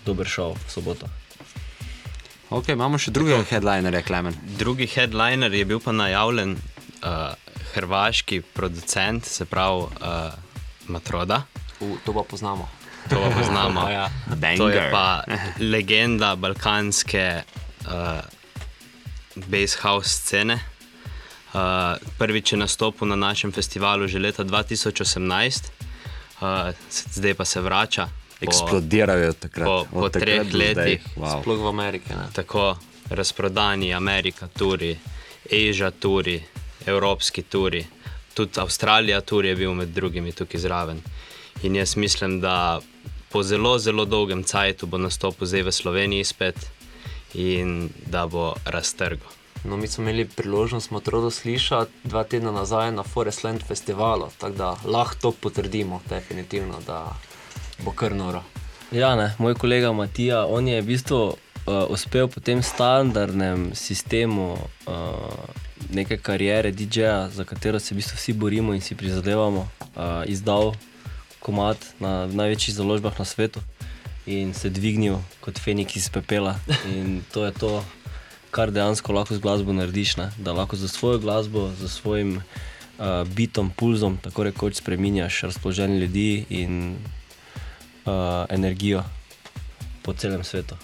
dober 0.06 0.26
šov 0.26 0.58
soboto. 0.66 1.21
Ok, 2.52 2.74
imamo 2.76 2.98
še 3.00 3.14
drugega 3.16 3.46
headlinerja, 3.48 4.02
Klemen. 4.04 4.36
Drugi 4.60 4.84
headliner 4.92 5.54
je 5.56 5.64
bil 5.70 5.80
pa 5.80 5.94
najavljen 5.96 6.58
uh, 6.60 7.32
hrvaški 7.72 8.42
producent, 8.52 9.24
se 9.24 9.48
pravi 9.48 9.86
uh, 9.88 10.36
Matroda. 10.92 11.46
U, 11.80 11.96
to 12.04 12.12
pa 12.12 12.26
poznamo. 12.28 12.68
To 13.08 13.22
pa 13.24 13.32
poznamo. 13.38 13.88
Ja. 13.96 14.10
To 14.60 14.68
je 14.68 14.84
pa 14.92 15.24
legenda 15.64 16.36
balkanske 16.36 17.24
uh, 17.88 18.20
bass 19.48 19.80
house 19.80 20.12
scene. 20.12 20.60
Uh, 21.56 21.96
prvič 22.20 22.52
je 22.52 22.60
nastopil 22.60 23.08
na 23.08 23.16
našem 23.16 23.56
festivalu 23.56 24.12
že 24.12 24.20
leta 24.20 24.44
2018, 24.44 25.72
uh, 26.44 26.76
zdaj 27.16 27.34
pa 27.40 27.48
se 27.48 27.64
vrača. 27.64 28.12
Eksplodirajo 28.42 29.34
takrat. 29.34 29.66
po- 29.66 29.86
po 29.92 30.10
takrat 30.10 30.50
treh 30.50 30.54
letih. 30.54 31.02
Wow. 31.18 31.42
Sploh 31.42 31.60
v 31.60 31.68
Ameriki. 31.68 32.10
Ne? 32.10 32.28
Tako 32.34 32.78
razprodani 33.10 33.94
Amerika, 33.94 34.48
turi, 34.48 34.98
Asia, 35.46 35.92
turi, 35.92 36.42
evropski 36.86 37.42
turi, 37.42 37.86
tudi 38.34 38.60
Avstralija, 38.60 39.22
turi 39.22 39.48
je 39.48 39.56
bil 39.56 39.74
med 39.74 39.90
drugimi 39.90 40.32
tukaj 40.32 40.60
zraven. 40.60 41.02
In 41.64 41.76
jaz 41.76 41.96
mislim, 41.96 42.40
da 42.42 42.80
po 43.30 43.44
zelo, 43.44 43.80
zelo 43.80 44.06
dolgem 44.06 44.44
cajtu 44.44 44.86
bo 44.88 44.98
nastopil 44.98 45.48
zdaj 45.48 45.64
v 45.64 45.72
Sloveniji 45.72 46.24
spet 46.24 46.56
in 47.34 47.90
da 48.08 48.28
bo 48.28 48.54
raztrgal. 48.66 49.30
No, 49.64 49.78
mi 49.78 49.88
smo 49.88 50.02
imeli 50.02 50.26
priložnost 50.26 50.92
Matrodo 50.92 51.30
slišati 51.32 51.92
dva 52.04 52.24
tedna 52.24 52.52
nazaj 52.52 52.92
na 52.92 53.04
Forestland 53.04 53.62
festivalu, 53.68 54.28
tako 54.38 54.56
da 54.56 54.76
lahko 54.86 55.16
to 55.22 55.32
potrdimo, 55.32 56.02
definitivno, 56.10 56.80
da 56.88 57.16
bo 57.84 57.92
kar 57.92 58.16
noro. 58.16 58.44
Ja, 58.92 59.16
ne, 59.16 59.32
moj 59.40 59.56
kolega 59.56 59.92
Matija, 59.92 60.46
on 60.46 60.68
je 60.68 60.82
v 60.82 60.86
bistvu 60.86 61.20
uh, 61.32 61.36
uspel 61.90 62.28
po 62.28 62.40
tem 62.40 62.64
standardnem 62.64 63.72
sistemu 63.76 64.58
uh, 64.88 65.48
neke 65.94 66.18
karijere 66.18 66.72
DJ-ja, 66.72 67.30
za 67.30 67.44
katero 67.44 67.80
se 67.80 67.96
v 67.96 67.98
bistvu 67.98 68.18
vsi 68.18 68.34
borimo 68.34 68.74
in 68.74 68.82
si 68.82 68.96
prizadevamo, 68.96 69.68
uh, 69.96 70.24
izdal 70.26 70.74
komat 71.40 71.78
na 72.00 72.28
največjih 72.28 72.76
založbah 72.76 73.20
na 73.20 73.26
svetu 73.26 73.60
in 74.26 74.54
se 74.54 74.70
dvignil 74.70 75.18
kot 75.42 75.60
Feniks 75.60 75.96
iz 75.96 76.10
pepela. 76.10 76.60
In 76.86 77.24
to 77.34 77.46
je 77.46 77.52
to, 77.52 77.72
kar 78.52 78.72
dejansko 78.72 79.14
lahko 79.14 79.36
z 79.36 79.42
glasbo 79.42 79.74
narediš, 79.74 80.18
ne? 80.18 80.32
da 80.38 80.54
lahko 80.54 80.76
za 80.76 80.88
svojo 80.88 81.20
glasbo, 81.20 81.72
za 81.80 81.88
svojim 81.88 82.38
uh, 82.38 83.28
bitom, 83.36 83.72
pulzom, 83.72 84.18
tako 84.22 84.44
rekoč, 84.44 84.76
spremenjaš 84.76 85.42
razpoloženje 85.42 86.00
ljudi 86.00 86.46
in 86.50 86.96
uh, 88.06 88.12
energijo 88.50 89.04
po 90.02 90.14
celem 90.14 90.44
svetu. 90.44 90.76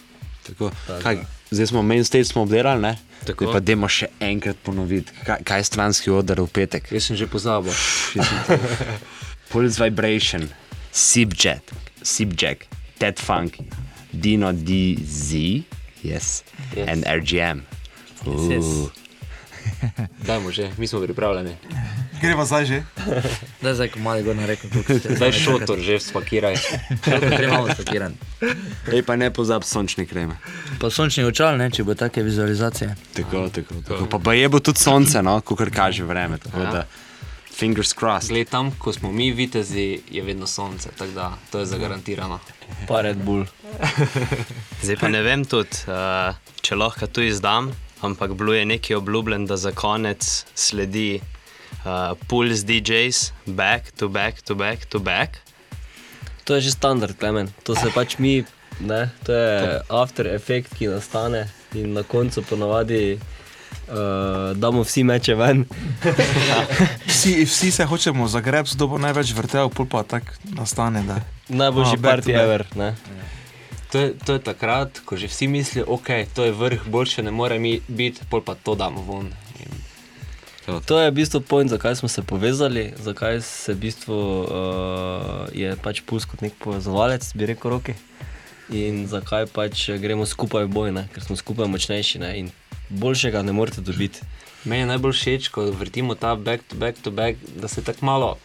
Tako, 0.43 0.71
Tako 0.87 1.01
kaj, 1.03 1.15
da. 1.15 1.25
zdaj 1.51 1.67
smo 1.67 1.81
main 1.81 2.03
stage 2.03 2.25
smo 2.25 2.41
obdelali, 2.41 2.81
ne? 2.81 2.97
Tako. 3.25 3.43
Zdaj 3.43 3.53
pa 3.53 3.59
demo 3.59 3.87
še 3.87 4.07
enkrat 4.19 4.55
ponoviti, 4.57 5.11
kaj, 5.25 5.43
kaj 5.43 5.59
je 5.59 5.63
stranski 5.63 6.09
odar 6.09 6.39
v 6.39 6.47
petek. 6.47 6.91
Jaz 6.91 7.03
sem 7.03 7.15
že 7.15 7.27
pozabil. 7.27 7.73
Pulse 9.49 9.79
Vibration, 9.79 10.47
Sibjet, 10.91 11.71
Sibjack, 12.01 12.67
Ted 12.97 13.19
Funky, 13.19 13.63
Dino 14.11 14.53
DZ, 14.53 15.63
yes, 16.03 16.43
Yes. 16.75 16.87
and 16.87 17.03
RGM. 17.05 17.61
yes. 18.25 18.63
Uh, 18.63 18.89
Dajmo 20.25 20.51
že, 20.51 20.71
mi 20.77 20.87
smo 20.87 20.99
pripravljeni. 21.01 21.55
Greva 22.21 22.45
zdaj 22.45 22.65
že. 22.65 22.83
Da, 23.63 23.73
zdaj, 23.73 23.89
ko 23.89 23.99
malo 23.99 24.21
tukaj 24.73 24.99
ste. 24.99 25.15
Zdaj 25.15 25.31
šotor 25.31 25.79
že 25.79 25.99
spakiraj. 25.99 26.55
Šotor 27.05 27.31
že 27.37 27.43
imamo 27.43 27.67
spakiran. 27.73 28.13
Ej, 28.93 29.01
pa 29.01 29.15
ne 29.15 29.31
pozab 29.33 29.63
sončne 29.63 30.05
kreme. 30.05 30.37
Pa 30.79 30.89
sončni 30.89 31.25
očal, 31.25 31.57
ne, 31.57 31.71
če 31.71 31.83
bo 31.83 31.95
take 31.97 32.21
vizualizacije. 32.23 32.95
Tako, 33.13 33.49
tako, 33.49 33.81
tako. 33.87 34.05
Pa, 34.05 34.19
pa 34.19 34.33
je 34.33 34.49
bo 34.49 34.59
tudi 34.59 34.79
sonce, 34.79 35.21
no, 35.25 35.41
ko 35.41 35.55
kar 35.55 35.69
kaže 35.73 36.03
vreme. 36.03 36.37
Tako 36.37 36.59
Ja. 36.59 36.71
da, 36.71 36.81
fingers 37.57 37.93
crossed. 37.93 38.29
Glej, 38.29 38.45
tam, 38.45 38.71
ko 38.77 38.93
smo 38.93 39.11
mi 39.11 39.31
vitezi, 39.31 39.99
je 40.11 40.21
vedno 40.21 40.47
sonce, 40.47 40.89
tako 40.97 41.11
da 41.11 41.33
to 41.51 41.59
je 41.59 41.65
zagarantirano. 41.65 42.39
Pa 42.87 43.01
Red 43.01 43.17
Bull. 43.17 43.45
Zdaj 44.85 44.97
pa 45.01 45.07
ne 45.09 45.21
vem 45.21 45.45
tudi, 45.45 45.85
uh, 45.89 46.35
če 46.61 46.75
lahko 46.75 47.07
tu 47.07 47.21
izdam. 47.21 47.73
ampak 48.01 48.33
bilo 48.37 48.53
je 48.53 48.65
nekaj 48.65 48.95
obljubljen, 48.95 49.45
da 49.45 49.57
za 49.57 49.71
konec 49.71 50.45
sledi 50.55 51.19
uh, 51.87 52.17
Pulse 52.27 52.67
DJs, 52.67 53.31
back 53.47 53.91
to 53.95 54.09
back 54.09 54.41
to 54.41 54.55
back 54.55 54.85
to 54.85 54.99
back. 54.99 55.39
To 56.43 56.55
je 56.55 56.61
že 56.67 56.71
standard, 56.71 57.15
klemen. 57.15 57.47
To 57.63 57.75
se 57.75 57.91
pač 57.91 58.19
mi, 58.19 58.43
ne, 58.79 59.09
to 59.23 59.31
je 59.31 59.81
after 59.87 60.27
efekt, 60.27 60.75
ki 60.75 60.91
nastane 60.91 61.47
in 61.75 61.91
na 61.95 62.03
koncu 62.03 62.43
ponavadi 62.43 63.15
uh, 63.15 64.55
damo 64.55 64.83
vsi 64.83 65.03
meče 65.03 65.35
ven. 65.35 65.65
Vsi, 67.17 67.45
vsi 67.45 67.71
se 67.71 67.85
hočemo 67.85 68.27
zagreb, 68.27 68.67
kdo 68.69 68.87
bo 68.87 68.97
največ 69.01 69.33
vrtel, 69.33 69.71
pol 69.73 69.87
pa 69.89 70.03
tako 70.05 70.37
nastane. 70.53 71.01
Da. 71.01 71.17
Najboljši 71.49 71.97
back 71.97 72.21
party 72.21 72.35
ever. 72.37 72.63
Ne? 72.75 72.93
To 73.91 73.99
je, 73.99 74.13
to 74.25 74.33
je 74.33 74.39
takrat, 74.43 74.99
ko 75.05 75.17
že 75.17 75.27
vsi 75.31 75.47
mislijo, 75.47 75.85
ok, 75.87 76.29
to 76.35 76.45
je 76.45 76.51
vrh, 76.51 76.85
boljše 76.85 77.23
ne 77.23 77.31
more 77.31 77.59
mi 77.59 77.79
biti, 77.87 78.21
pol 78.29 78.43
pa 78.43 78.55
to 78.55 78.75
damo 78.75 79.01
ven. 79.01 79.31
To 80.67 80.99
je 80.99 81.11
v 81.11 81.15
bistvu 81.15 81.39
point, 81.41 81.69
zakaj 81.69 81.95
smo 81.95 82.09
se 82.11 82.21
povezali, 82.21 82.91
zakaj 82.99 83.41
se 83.41 83.73
v 83.73 83.79
bistvu 83.87 84.19
uh, 84.19 84.47
je 85.55 85.71
pač 85.79 86.01
puls 86.03 86.27
kot 86.27 86.43
nek 86.43 86.59
povezovalec, 86.59 87.23
bi 87.39 87.47
rekel 87.47 87.71
roki. 87.71 87.95
In 88.75 89.05
zakaj 89.07 89.47
pač 89.47 89.87
gremo 89.95 90.27
skupaj 90.27 90.67
v 90.67 90.73
boj, 90.75 90.91
ne? 90.91 91.05
ker 91.15 91.23
smo 91.23 91.39
skupaj 91.39 91.71
močnejši 91.71 92.19
ne? 92.19 92.31
in 92.39 92.51
boljšega 92.89 93.45
ne 93.47 93.55
morete 93.55 93.79
dobiti. 93.79 94.27
Meni 94.67 94.83
je 94.83 94.91
najbolj 94.91 95.15
všeč, 95.15 95.47
ko 95.55 95.71
vrtimo 95.71 96.19
ta 96.19 96.35
back 96.35 96.67
to 96.67 96.75
back 96.75 96.99
back, 97.15 97.39
da 97.55 97.71
se 97.71 97.79
tako 97.79 98.05
malo, 98.05 98.35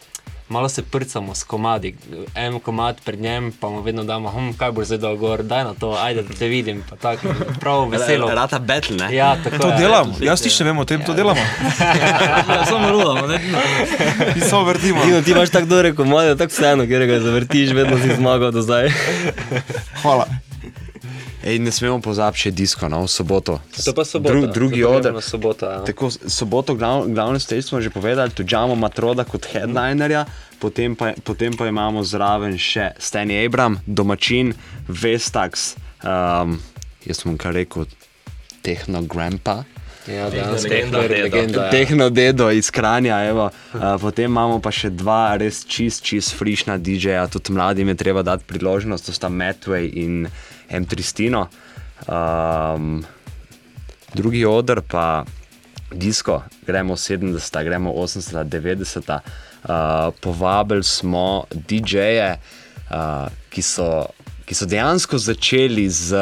malo 0.52 0.68
se 0.68 0.82
prcamo 0.82 1.34
s 1.34 1.42
komadi. 1.42 1.94
En 2.34 2.60
komad 2.60 3.00
pred 3.04 3.20
njem, 3.20 3.52
pa 3.52 3.68
mu 3.68 3.80
vedno 3.80 4.04
damo, 4.04 4.30
hm, 4.30 4.52
kaj 4.52 4.72
boš 4.72 4.86
zdaj 4.86 4.98
dal 4.98 5.16
gor, 5.16 5.42
daj 5.42 5.64
na 5.64 5.74
to, 5.74 5.96
ajde, 5.98 6.22
da 6.22 6.34
te 6.34 6.46
vidim. 6.46 6.84
pa 6.90 6.96
Tako 6.96 7.28
prav 7.60 7.88
veselo. 7.88 8.28
Rata 8.30 8.58
battle, 8.58 8.96
ne? 8.96 9.14
Ja, 9.14 9.36
tako 9.44 9.58
To 9.58 9.68
je. 9.68 9.78
delamo, 9.78 10.14
jaz 10.20 10.44
nič 10.44 10.60
ne 10.60 10.66
vem 10.66 10.78
o 10.78 10.84
tem, 10.84 11.00
to 11.00 11.14
delamo. 11.14 11.40
Samo 12.70 12.90
rulamo, 12.90 13.26
ne? 13.26 13.40
Mi 14.34 14.40
samo 14.40 14.64
vrtimo. 14.64 15.04
Dino, 15.04 15.22
ti 15.22 15.30
imaš 15.30 15.50
tako 15.50 15.66
dobre 15.66 15.94
komade, 15.94 16.36
tako 16.36 16.52
vseeno, 16.52 16.86
ker 16.86 17.06
ga 17.06 17.20
zavrtiš, 17.20 17.70
vedno 17.72 17.98
si 17.98 18.14
zmagal 18.14 18.50
do 18.50 18.62
zdaj. 18.62 18.90
Hvala. 20.02 20.26
Ej, 21.42 21.58
ne 21.58 21.72
smemo 21.74 21.98
pozabiti 21.98 22.46
še 22.46 22.50
disko, 22.54 22.86
no, 22.86 23.02
soboto. 23.10 23.56
To 23.74 23.94
pa 23.96 24.04
soboto. 24.06 24.30
Dru, 24.30 24.46
drugi 24.54 24.84
oder. 24.86 25.16
Sobota, 25.26 25.72
ja. 25.74 25.80
Tako, 25.86 26.10
soboto, 26.10 26.76
glav, 26.78 27.08
glavno 27.10 27.40
stvari 27.42 27.62
smo 27.66 27.80
že 27.82 27.90
povedali, 27.90 28.30
tu 28.30 28.46
džamo 28.46 28.78
Matroda 28.78 29.26
kot 29.26 29.50
headlinerja, 29.50 30.22
potem 30.62 30.94
pa, 30.94 31.12
potem 31.26 31.58
pa 31.58 31.66
imamo 31.66 32.06
zraven 32.06 32.54
še 32.54 32.92
Stani 33.02 33.42
Abram, 33.42 33.80
domačin, 33.86 34.54
Vestax, 34.86 35.74
um, 36.06 36.60
jaz 37.02 37.24
sem 37.24 37.34
kar 37.34 37.58
rekel, 37.58 37.90
Tehno 38.62 39.02
Grandpa. 39.02 39.64
Ja, 40.06 40.30
danes 40.30 40.64
je 40.66 40.70
tehno 40.70 40.98
ja. 41.02 42.06
Ja. 42.06 42.10
dedo 42.10 42.50
iz 42.50 42.70
Kranja. 42.74 43.20
Evo. 43.22 43.50
Uh, 43.74 43.94
potem 44.02 44.30
imamo 44.30 44.58
pa 44.62 44.70
še 44.74 44.90
dva 44.90 45.34
res 45.38 45.62
čist, 45.62 46.02
čist 46.02 46.34
frišna 46.38 46.74
DJ-ja, 46.78 47.26
tudi 47.30 47.54
mladim 47.54 47.90
je 47.94 47.98
treba 47.98 48.22
dati 48.26 48.46
priložnost, 48.46 49.06
to 49.06 49.14
sta 49.14 49.30
Metway 49.30 49.86
in 49.94 50.26
uh, 50.26 50.51
M3Stino. 50.72 51.46
Um, 52.08 53.04
drugi 54.14 54.44
odr 54.44 54.80
pa 54.80 55.24
disko, 55.94 56.42
gremo 56.66 56.96
70, 56.96 57.64
gremo 57.64 57.92
80, 57.92 58.44
90. 58.44 59.18
Uh, 59.62 60.14
povabili 60.20 60.82
smo 60.82 61.44
DJ-je, 61.52 62.38
uh, 62.90 63.28
ki, 63.50 63.62
so, 63.62 64.06
ki 64.44 64.54
so 64.54 64.66
dejansko 64.66 65.18
začeli 65.18 65.88
z 65.90 66.16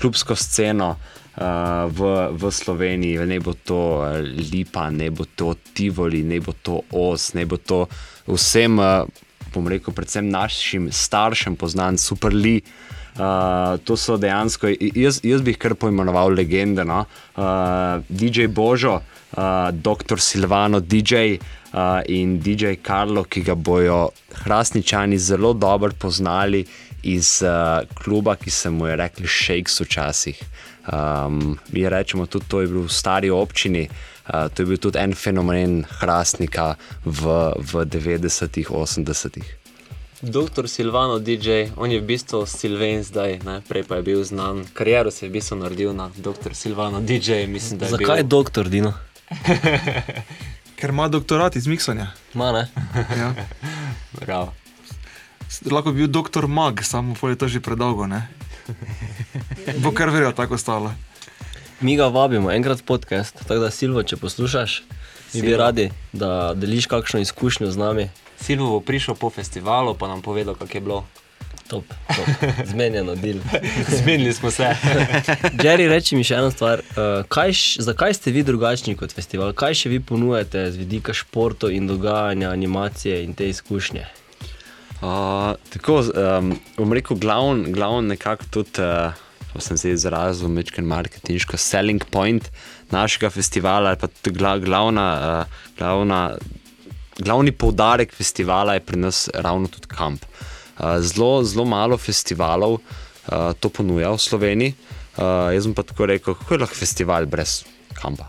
klubsko 0.00 0.36
sceno. 0.36 0.96
Uh, 1.36 1.44
v, 1.92 2.32
v 2.32 2.48
Sloveniji, 2.48 3.20
ne 3.28 3.36
bo 3.44 3.52
to 3.52 4.08
Lipa, 4.24 4.88
ne 4.88 5.10
bo 5.12 5.26
to 5.36 5.52
Tivoli, 5.76 6.22
ne 6.24 6.40
bo 6.40 6.54
to 6.56 6.80
Os, 6.96 7.34
ne 7.36 7.44
bo 7.44 7.60
to 7.60 7.82
vsem, 8.24 8.80
uh, 8.80 9.04
bom 9.52 9.68
rekel, 9.68 9.92
predvsem 9.92 10.24
našim 10.32 10.88
staršem 10.88 11.58
poznan, 11.60 12.00
superli, 12.00 12.64
uh, 12.64 12.85
to 13.16 13.96
so 13.96 14.16
dejansko, 14.20 14.68
jaz, 14.94 15.20
jaz 15.24 15.42
bi 15.42 15.54
jih 15.54 15.60
kar 15.60 15.74
poimenoval 15.74 16.34
legende. 16.36 16.84
No? 16.84 17.04
Uh, 17.36 18.02
DJ 18.08 18.48
Božo, 18.52 19.00
uh, 19.00 19.70
dr. 19.72 20.20
Silvano, 20.20 20.80
DJ 20.80 21.38
uh, 21.72 22.02
in 22.08 22.38
DJ 22.40 22.76
Karlo, 22.82 23.24
ki 23.24 23.42
ga 23.46 23.54
bojo 23.54 24.10
hrastničani 24.44 25.18
zelo 25.18 25.52
dobro 25.52 25.92
poznali 25.98 26.64
iz 27.02 27.42
uh, 27.42 27.86
kluba, 27.94 28.36
ki 28.36 28.50
se 28.50 28.70
mu 28.70 28.86
je 28.86 28.96
rekli 28.96 29.28
Shakes 29.28 29.80
včasih. 29.80 30.42
Um, 30.92 31.58
mi 31.72 31.88
rečemo 31.88 32.26
tudi, 32.26 32.44
to 32.48 32.60
je 32.60 32.66
bil 32.66 32.86
v 32.86 32.92
stari 32.92 33.30
občini. 33.30 33.88
Uh, 34.26 34.48
to 34.54 34.62
je 34.62 34.66
bil 34.66 34.76
tudi 34.78 34.98
en 34.98 35.14
fenomen 35.14 35.84
hrastnika 36.00 36.74
v, 37.04 37.52
v 37.58 37.86
90-ih, 37.86 38.70
80-ih. 38.70 39.65
Doktor 40.22 40.68
Silvano 40.68 41.18
DJ, 41.18 41.76
on 41.76 41.90
je 41.92 42.00
v 42.00 42.04
bistvu 42.06 42.46
Silven 42.48 43.04
zdaj, 43.04 43.44
ne? 43.44 43.60
prej 43.68 43.84
pa 43.84 44.00
je 44.00 44.02
bil 44.02 44.24
znan. 44.24 44.64
Kariero 44.72 45.10
se 45.12 45.26
je 45.26 45.30
v 45.30 45.36
bistvu 45.36 45.56
naredil 45.60 45.92
na 45.92 46.08
Doktor 46.16 46.54
Silvano 46.54 47.00
DJ, 47.00 47.44
mislim, 47.46 47.78
da 47.78 47.86
je 47.86 47.90
Zakaj 48.00 48.24
bil. 48.24 48.28
doktor 48.28 48.68
Dino? 48.68 48.92
Ker 50.80 50.90
ima 50.90 51.08
doktorat 51.08 51.56
iz 51.56 51.66
miksanja. 51.66 52.10
Ma, 52.34 52.52
ne? 52.52 52.64
Ja. 53.20 53.34
Bravo. 54.12 54.54
Lahko 55.70 55.92
bi 55.92 55.98
bil 55.98 56.08
doktor 56.08 56.46
Mag, 56.48 56.80
samo 56.82 57.14
pol 57.14 57.30
je 57.30 57.38
to 57.38 57.48
že 57.48 57.60
predolgo. 57.60 58.06
Ne? 58.08 58.28
Bo 59.84 59.92
kar 59.92 60.08
verjel 60.10 60.32
tako 60.32 60.56
stalo. 60.58 60.92
Mi 61.80 61.96
ga 61.96 62.08
vabimo 62.08 62.50
enkrat 62.50 62.80
podcast, 62.84 63.36
tako 63.36 63.60
da 63.60 63.70
Silvo, 63.70 64.02
če 64.02 64.16
poslušaš, 64.16 64.82
mi 65.36 65.40
bi 65.44 65.52
Silvo. 65.52 65.60
radi, 65.60 65.90
da 66.12 66.54
deliš 66.56 66.86
kakšno 66.88 67.20
izkušnjo 67.20 67.68
z 67.70 67.76
nami. 67.76 68.08
Silvo 68.40 68.70
bo 68.76 68.80
prišel 68.80 69.14
po 69.14 69.30
festivalu, 69.30 69.94
pa 69.94 70.08
nam 70.08 70.22
povedal, 70.22 70.54
kako 70.54 70.76
je 70.76 70.80
bilo. 70.80 71.04
Top, 71.66 71.84
top. 72.06 72.50
zmenjeno 72.64 73.14
del. 73.14 73.40
Zmenili 73.98 74.32
smo 74.32 74.50
se. 74.50 74.62
Jerry, 75.62 75.88
reči 75.90 76.14
mi 76.14 76.22
še 76.22 76.38
eno 76.38 76.50
stvar. 76.54 76.82
Uh, 76.94 77.26
kaj, 77.26 77.56
zakaj 77.82 78.14
ste 78.14 78.30
vi 78.30 78.44
drugačni 78.46 78.94
kot 78.94 79.10
festival? 79.10 79.50
Kaj 79.50 79.74
še 79.82 79.90
vi 79.90 79.98
ponujate 79.98 80.68
z 80.70 80.78
vidika 80.78 81.14
športov 81.16 81.74
in 81.74 81.90
dogajanja, 81.90 82.52
animacije 82.54 83.18
in 83.24 83.34
te 83.34 83.50
izkušnje? 83.50 84.06
Uh, 85.02 85.58
tako, 85.74 86.00
um, 86.14 86.54
bom 86.78 86.92
rekel, 86.96 87.18
glavni 87.20 87.72
glavn 87.72 88.06
nekako 88.14 88.46
tudi, 88.50 88.80
uh, 88.80 89.12
ko 89.52 89.60
sem 89.60 89.76
se 89.76 89.90
izrazil, 89.92 90.48
mečken 90.48 90.86
marketinško 90.88 91.58
selling 91.60 92.04
point 92.10 92.48
našega 92.90 93.28
festivala, 93.30 93.92
ali 93.92 94.00
pa 94.00 94.08
tudi 94.08 94.38
gla, 94.38 94.54
glavna, 94.62 95.08
uh, 95.18 95.60
glavna, 95.78 96.20
glavni 97.18 97.52
poudarek 97.52 98.12
festivala 98.14 98.74
je 98.74 98.80
pri 98.80 98.98
nas 98.98 99.28
ravno 99.34 99.68
tudi 99.68 99.88
kamp. 99.88 100.24
Uh, 100.78 101.00
zelo, 101.00 101.44
zelo 101.44 101.64
malo 101.64 101.96
festivalov 101.96 102.72
uh, 102.72 103.52
to 103.60 103.68
ponuja 103.68 104.12
v 104.12 104.18
Sloveniji. 104.20 104.74
Uh, 105.16 105.52
jaz 105.54 105.68
pa 105.74 105.82
tako 105.82 106.06
rekel, 106.06 106.34
kako 106.34 106.54
je 106.54 106.60
lahko 106.60 106.76
festival 106.76 107.26
brez 107.26 107.64
kampa. 107.96 108.28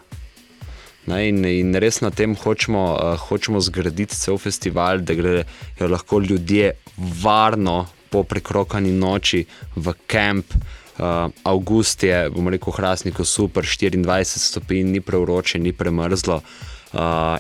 Ne, 1.08 1.28
in, 1.30 1.44
in 1.46 1.76
res 1.76 2.02
na 2.04 2.12
tem 2.12 2.36
hočemo, 2.36 2.84
uh, 2.96 3.20
hočemo 3.28 3.60
zgraditi 3.64 4.16
cel 4.16 4.40
festival, 4.40 5.04
da 5.04 5.16
grejo 5.16 5.44
lahko 5.80 6.20
ljudje 6.20 6.74
varno 6.98 7.86
po 8.10 8.24
prekrokani 8.24 8.92
noči 8.92 9.46
v 9.76 9.96
kamp. 10.08 10.56
Uh, 10.98 11.30
August 11.44 12.04
je, 12.04 12.30
bomo 12.34 12.50
rekel, 12.50 12.74
hrastniku 12.74 13.26
super, 13.26 13.64
24 13.64 14.26
stopinj, 14.26 14.96
ni 14.96 15.02
prevroče, 15.02 15.60
ni 15.60 15.76
premrzlo. 15.76 16.40
Uh, 16.42 16.77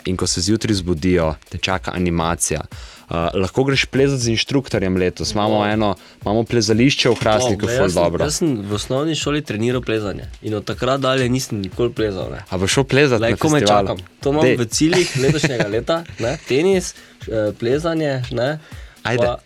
in 0.05 0.17
ko 0.17 0.27
se 0.27 0.41
zjutraj 0.41 0.75
zbudijo, 0.75 1.35
te 1.49 1.57
čaka 1.57 1.91
animacija. 1.95 2.61
Uh, 3.07 3.15
lahko 3.39 3.63
greš 3.63 3.85
plezati 3.85 4.21
z 4.23 4.27
inštruktorjem 4.35 4.97
letos, 4.97 5.31
imamo, 5.31 5.61
eno, 5.65 5.93
imamo 6.21 6.43
plezališče 6.43 7.09
v 7.09 7.15
Hrastniku, 7.15 7.65
Wow, 7.65 7.87
sem, 7.87 7.93
dobro. 7.95 8.25
jaz 8.25 8.35
sem 8.41 8.49
v 8.67 8.73
osnovni 8.75 9.15
šoli 9.15 9.39
treniral 9.41 9.81
plezanje 9.81 10.25
in 10.41 10.53
od 10.59 10.65
takrat 10.67 10.99
dalje 10.99 11.29
nisem 11.29 11.61
nikoli 11.63 11.93
plezal. 11.95 12.27
Ne. 12.31 12.43
A 12.49 12.57
bo 12.57 12.67
šel 12.67 12.83
plezati? 12.83 13.23
Na 13.23 13.37
ko 13.39 13.49
me 13.49 13.61
čakam. 13.63 13.97
To 14.19 14.35
imam 14.35 14.43
Dej. 14.43 14.57
v 14.59 14.65
ciljih 14.67 15.15
letošnjega 15.23 15.67
leta, 15.77 16.03
ne? 16.19 16.35
tenis, 16.47 16.93
eh, 17.31 17.53
plezanje. 17.59 18.23
Ne? 18.31 18.59
Ajde. 19.03 19.23
Pa, 19.23 19.39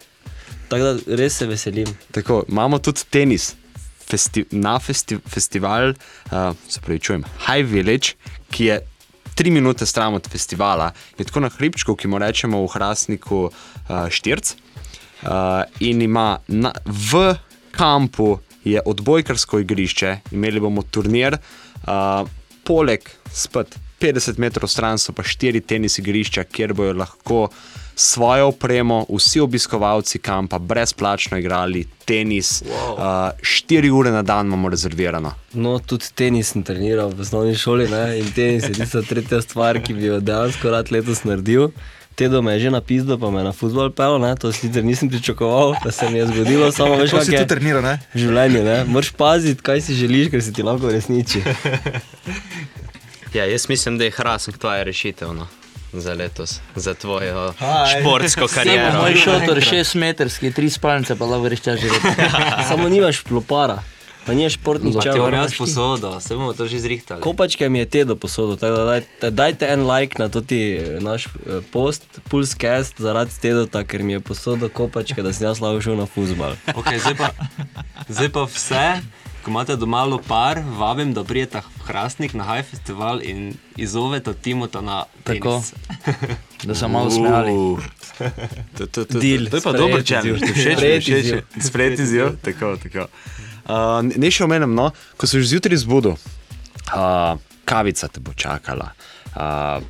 tako 0.67 0.83
da 0.83 1.15
res 1.21 1.37
se 1.37 1.45
veselim. 1.45 1.93
Tako, 2.11 2.43
imamo 2.49 2.79
tudi 2.81 3.05
tenis. 3.09 3.53
Festi 4.09 4.45
na 4.51 4.79
festi 4.79 5.19
festival, 5.27 5.93
uh, 5.93 6.57
se 6.67 6.81
pravi, 6.81 6.99
čujem, 6.99 7.23
High 7.45 7.69
Village, 7.69 8.17
ki 8.51 8.65
je 8.65 8.79
tri 9.41 9.51
minute 9.51 9.85
stran 9.85 10.13
od 10.13 10.27
festivala, 10.29 10.91
je 11.17 11.25
tako 11.25 11.39
na 11.39 11.49
hribčku, 11.49 11.95
ki 11.95 12.07
mu 12.07 12.19
rečemo 12.21 12.59
v 12.61 12.67
Hrastniku 12.69 13.39
uh, 13.49 14.05
Štirc. 14.09 14.53
Uh, 14.53 15.65
in 15.79 16.01
ima 16.01 16.37
na, 16.47 16.69
v 16.85 17.33
kampu 17.73 18.37
je 18.63 18.81
odbojkarsko 18.85 19.63
igrišče, 19.63 20.11
imeli 20.37 20.61
bomo 20.61 20.83
turnir, 20.85 21.39
uh, 21.41 22.21
poleg 22.63 23.09
spet 23.33 23.73
50 23.97 24.37
metrov 24.37 24.69
stran 24.69 25.01
so 25.01 25.09
pa 25.09 25.25
štiri 25.25 25.63
tenis 25.65 25.97
igrišča, 25.97 26.45
kjer 26.45 26.77
bojo 26.77 26.93
lahko 27.01 27.47
svojo 27.95 28.47
opremo, 28.47 29.05
vsi 29.09 29.39
obiskovalci 29.39 30.19
kampa 30.19 30.59
brezplačno 30.59 31.37
igrali 31.37 31.85
tenis, 32.05 32.63
wow. 32.63 32.93
uh, 32.93 33.39
4 33.41 33.91
ure 33.91 34.11
na 34.11 34.21
dan 34.21 34.47
imamo 34.47 34.69
rezervirano. 34.69 35.33
No, 35.53 35.79
tudi 35.79 36.05
tenis 36.15 36.51
sem 36.51 36.63
treniral 36.63 37.09
v 37.09 37.21
osnovni 37.21 37.55
šoli 37.55 37.89
ne? 37.89 38.19
in 38.19 38.31
tenis 38.31 38.63
je 38.63 38.73
tista 38.73 39.01
tretja 39.01 39.41
stvar, 39.41 39.81
ki 39.83 39.93
bi 39.93 40.05
jo 40.05 40.19
dejansko 40.19 40.71
rad 40.71 40.91
letos 40.91 41.23
naredil. 41.23 41.71
Tedo 42.15 42.41
me 42.41 42.53
je 42.53 42.59
že 42.59 42.71
napisal, 42.71 43.17
pa 43.17 43.31
me 43.31 43.39
je 43.39 43.43
na 43.43 43.53
futbol 43.55 43.89
pel, 43.95 44.19
ne? 44.19 44.35
to 44.35 44.51
sicer 44.51 44.83
nisem 44.85 45.09
pričakoval, 45.09 45.75
da 45.83 45.91
se 45.91 46.09
mi 46.09 46.19
je 46.19 46.27
zgodilo, 46.27 46.71
samo 46.71 46.95
veš, 46.95 47.15
si 47.25 47.33
je 47.33 47.43
tu 47.43 47.53
treniral, 47.55 47.83
ne? 47.83 47.99
življenje. 48.15 48.63
Ne? 48.63 48.83
Moraš 48.87 49.13
paziti, 49.17 49.61
kaj 49.63 49.81
si 49.81 49.95
želiš, 49.95 50.29
ker 50.31 50.43
se 50.43 50.53
ti 50.53 50.63
lahko 50.63 50.91
uresniči. 50.91 51.43
Ja, 53.33 53.45
jaz 53.45 53.69
mislim, 53.69 53.97
da 53.97 54.03
je 54.03 54.11
Hrasnik 54.11 54.57
tvoja 54.57 54.83
rešitev 54.83 55.33
no, 55.33 55.47
za 55.93 56.13
letos, 56.13 56.59
za 56.75 56.93
tvojo 56.93 57.53
Aj. 57.59 57.99
športsko 57.99 58.47
kariero. 58.47 59.01
Moj 59.01 59.15
šotor, 59.15 59.57
6 59.57 59.95
metrski, 59.95 60.51
3 60.51 60.69
spalnice, 60.69 61.15
pa 61.15 61.25
lahko 61.25 61.49
rečeš 61.49 61.79
živeti. 61.81 62.07
Samo 62.69 62.89
nimaš 62.89 63.19
klopara, 63.19 63.83
pa 64.25 64.33
nimaš 64.33 64.53
športnih 64.53 64.93
Pa 64.93 64.99
ti 64.99 65.05
čevljev. 65.05 65.23
bom 65.23 65.33
jaz 65.33 65.57
posodo, 65.57 66.19
se 66.19 66.35
bomo 66.35 66.53
to 66.53 66.67
že 66.67 66.79
zrihtali. 66.79 67.21
Kopačke 67.21 67.69
mi 67.69 67.79
je 67.79 67.85
tedo 67.85 68.15
posodil, 68.15 68.55
tako 68.55 68.77
da 68.77 68.85
dajte, 68.85 69.31
dajte 69.31 69.65
en 69.67 69.87
like 69.87 70.15
na 70.19 70.29
toti 70.29 70.61
eh, 70.75 70.99
naš 70.99 71.25
eh, 71.25 71.59
post, 71.71 72.03
Pulscast, 72.29 72.95
zaradi 73.01 73.31
tedota, 73.41 73.83
ker 73.83 74.03
mi 74.03 74.13
je 74.13 74.19
posodil 74.19 74.69
kopačke, 74.69 75.21
da 75.21 75.33
sem 75.33 75.47
jaz 75.47 75.59
lahko 75.61 75.81
šel 75.81 75.95
na 75.99 76.05
futbal. 76.05 76.55
Okay, 76.73 76.99
zdaj, 76.99 77.15
pa, 77.19 77.29
zdaj 78.07 78.29
pa 78.29 78.43
vse, 78.47 78.85
ko 79.43 79.51
imate 79.51 79.75
doma 79.75 80.05
par, 80.27 80.61
vabim, 80.77 81.13
da 81.13 81.23
prijete 81.23 81.61
v 81.61 81.87
Hrastnik 81.87 82.33
na 82.33 82.43
High 82.43 82.65
Festival 82.65 83.21
in 83.23 83.53
izzovete 83.77 84.33
Timota 84.33 84.81
na 84.81 85.05
Tako. 85.23 85.61
Da 86.63 86.75
so 86.75 86.87
malo 86.87 87.09
smejali. 87.09 87.51
To, 88.77 88.85
to, 88.87 89.05
to, 89.05 89.19
Deal, 89.19 89.49
to 89.49 89.57
je 89.57 89.61
pa 89.61 89.71
dober 89.73 90.03
izziv. 90.03 90.37
challenge, 90.53 90.53
všeč 90.53 90.61
je, 90.61 90.77
Sprejet 90.77 91.01
všeč 91.01 91.07
mi 91.09 91.19
izziv. 91.19 91.35
je. 91.35 91.61
Sprejet 91.61 91.99
izziv, 91.99 92.25
tako, 92.41 92.75
tako. 92.77 93.07
Uh, 93.65 94.05
ne 94.05 94.29
še 94.29 94.43
omenim, 94.45 94.75
no, 94.77 94.91
ko 95.17 95.25
se 95.25 95.41
že 95.41 95.55
zjutraj 95.55 95.81
zbudil, 95.81 96.13
uh, 96.93 97.33
kavica 97.65 98.07
te 98.13 98.21
bo 98.21 98.35
čakala. 98.37 98.91
Uh, 99.33 99.81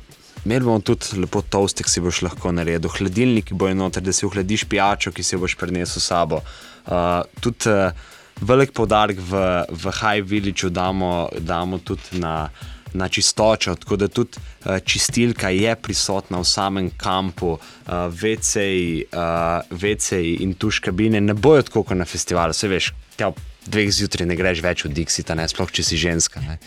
Imeli 0.44 0.64
bomo 0.64 0.80
tudi 0.80 1.20
lepo 1.22 1.42
toast, 1.44 1.78
ki 1.84 1.90
si 1.90 2.00
boš 2.02 2.22
lahko 2.26 2.50
naredil, 2.50 2.90
hladilnik 2.90 3.52
bo 3.54 3.68
noter, 3.70 4.02
da 4.02 4.14
si 4.16 4.24
ohladiš 4.26 4.64
pijačo, 4.66 5.12
ki 5.14 5.22
si 5.22 5.36
jo 5.36 5.42
boš 5.44 5.54
prinesel 5.60 6.02
s 6.02 6.08
sabo. 6.08 6.40
Uh, 6.82 7.20
tudi 7.44 7.70
uh, 7.70 7.92
velik 8.40 8.72
poudarek 8.72 9.18
v, 9.18 9.42
v 9.68 9.92
High 10.00 10.24
Villageu 10.26 10.70
damo, 10.70 11.28
damo 11.38 11.78
tudi 11.78 12.18
na, 12.20 12.48
na 12.94 13.08
čistočo, 13.08 13.74
tako 13.74 13.96
da 13.96 14.08
tudi 14.08 14.38
uh, 14.38 14.78
čistilka 14.84 15.48
je 15.48 15.76
prisotna 15.76 16.40
v 16.40 16.44
samem 16.44 16.90
kampu, 16.96 17.56
uh, 17.56 17.92
veceji 18.08 19.04
uh, 19.12 19.60
veceji 19.70 20.40
in 20.42 20.54
tuš 20.54 20.80
kabine 20.80 21.20
ne 21.20 21.34
bojo 21.34 21.62
tako 21.62 21.82
kot 21.82 21.96
na 21.98 22.04
festivalu, 22.04 22.52
se 22.52 22.68
veš, 22.68 22.92
tja 23.16 23.32
dveh 23.66 23.92
zjutraj 23.94 24.26
ne 24.26 24.36
greš 24.36 24.62
več 24.62 24.84
v 24.84 24.90
Dixita, 24.96 25.36
ne, 25.38 25.46
sploh 25.48 25.70
če 25.70 25.84
si 25.86 26.00
ženska. 26.00 26.42
ne. 26.42 26.58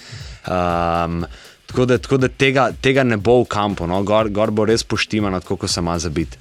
Um, 0.47 1.25
Tako 1.65 1.85
da, 1.85 1.97
tako 1.97 2.17
da 2.17 2.27
tega, 2.27 2.69
tega 2.81 3.03
ne 3.03 3.17
bo 3.17 3.39
v 3.41 3.47
kampu, 3.49 3.87
no? 3.89 3.97
gor, 4.05 4.29
gor 4.29 4.51
bo 4.53 4.67
res 4.69 4.83
poštimano, 4.85 5.39
tako 5.41 5.57
kot 5.63 5.71
se 5.73 5.81
ima 5.81 5.97
za 5.99 6.09
biti. 6.13 6.37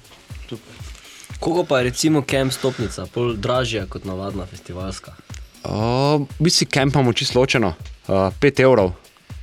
Koliko 1.39 1.63
pa 1.63 1.77
je 1.77 1.83
recimo 1.83 2.21
kamp 2.21 2.53
stopnica, 2.53 3.05
pol 3.13 3.33
dražja 3.35 3.85
kot 3.85 4.05
navadna 4.05 4.45
festivalska? 4.45 5.11
Uh, 5.63 6.21
Mi 6.39 6.49
si 6.49 6.65
kamp 6.65 6.93
imamo 6.95 7.13
čisto 7.13 7.39
ločeno, 7.39 7.73
5 8.07 8.33
uh, 8.53 8.59
evrov. 8.59 8.91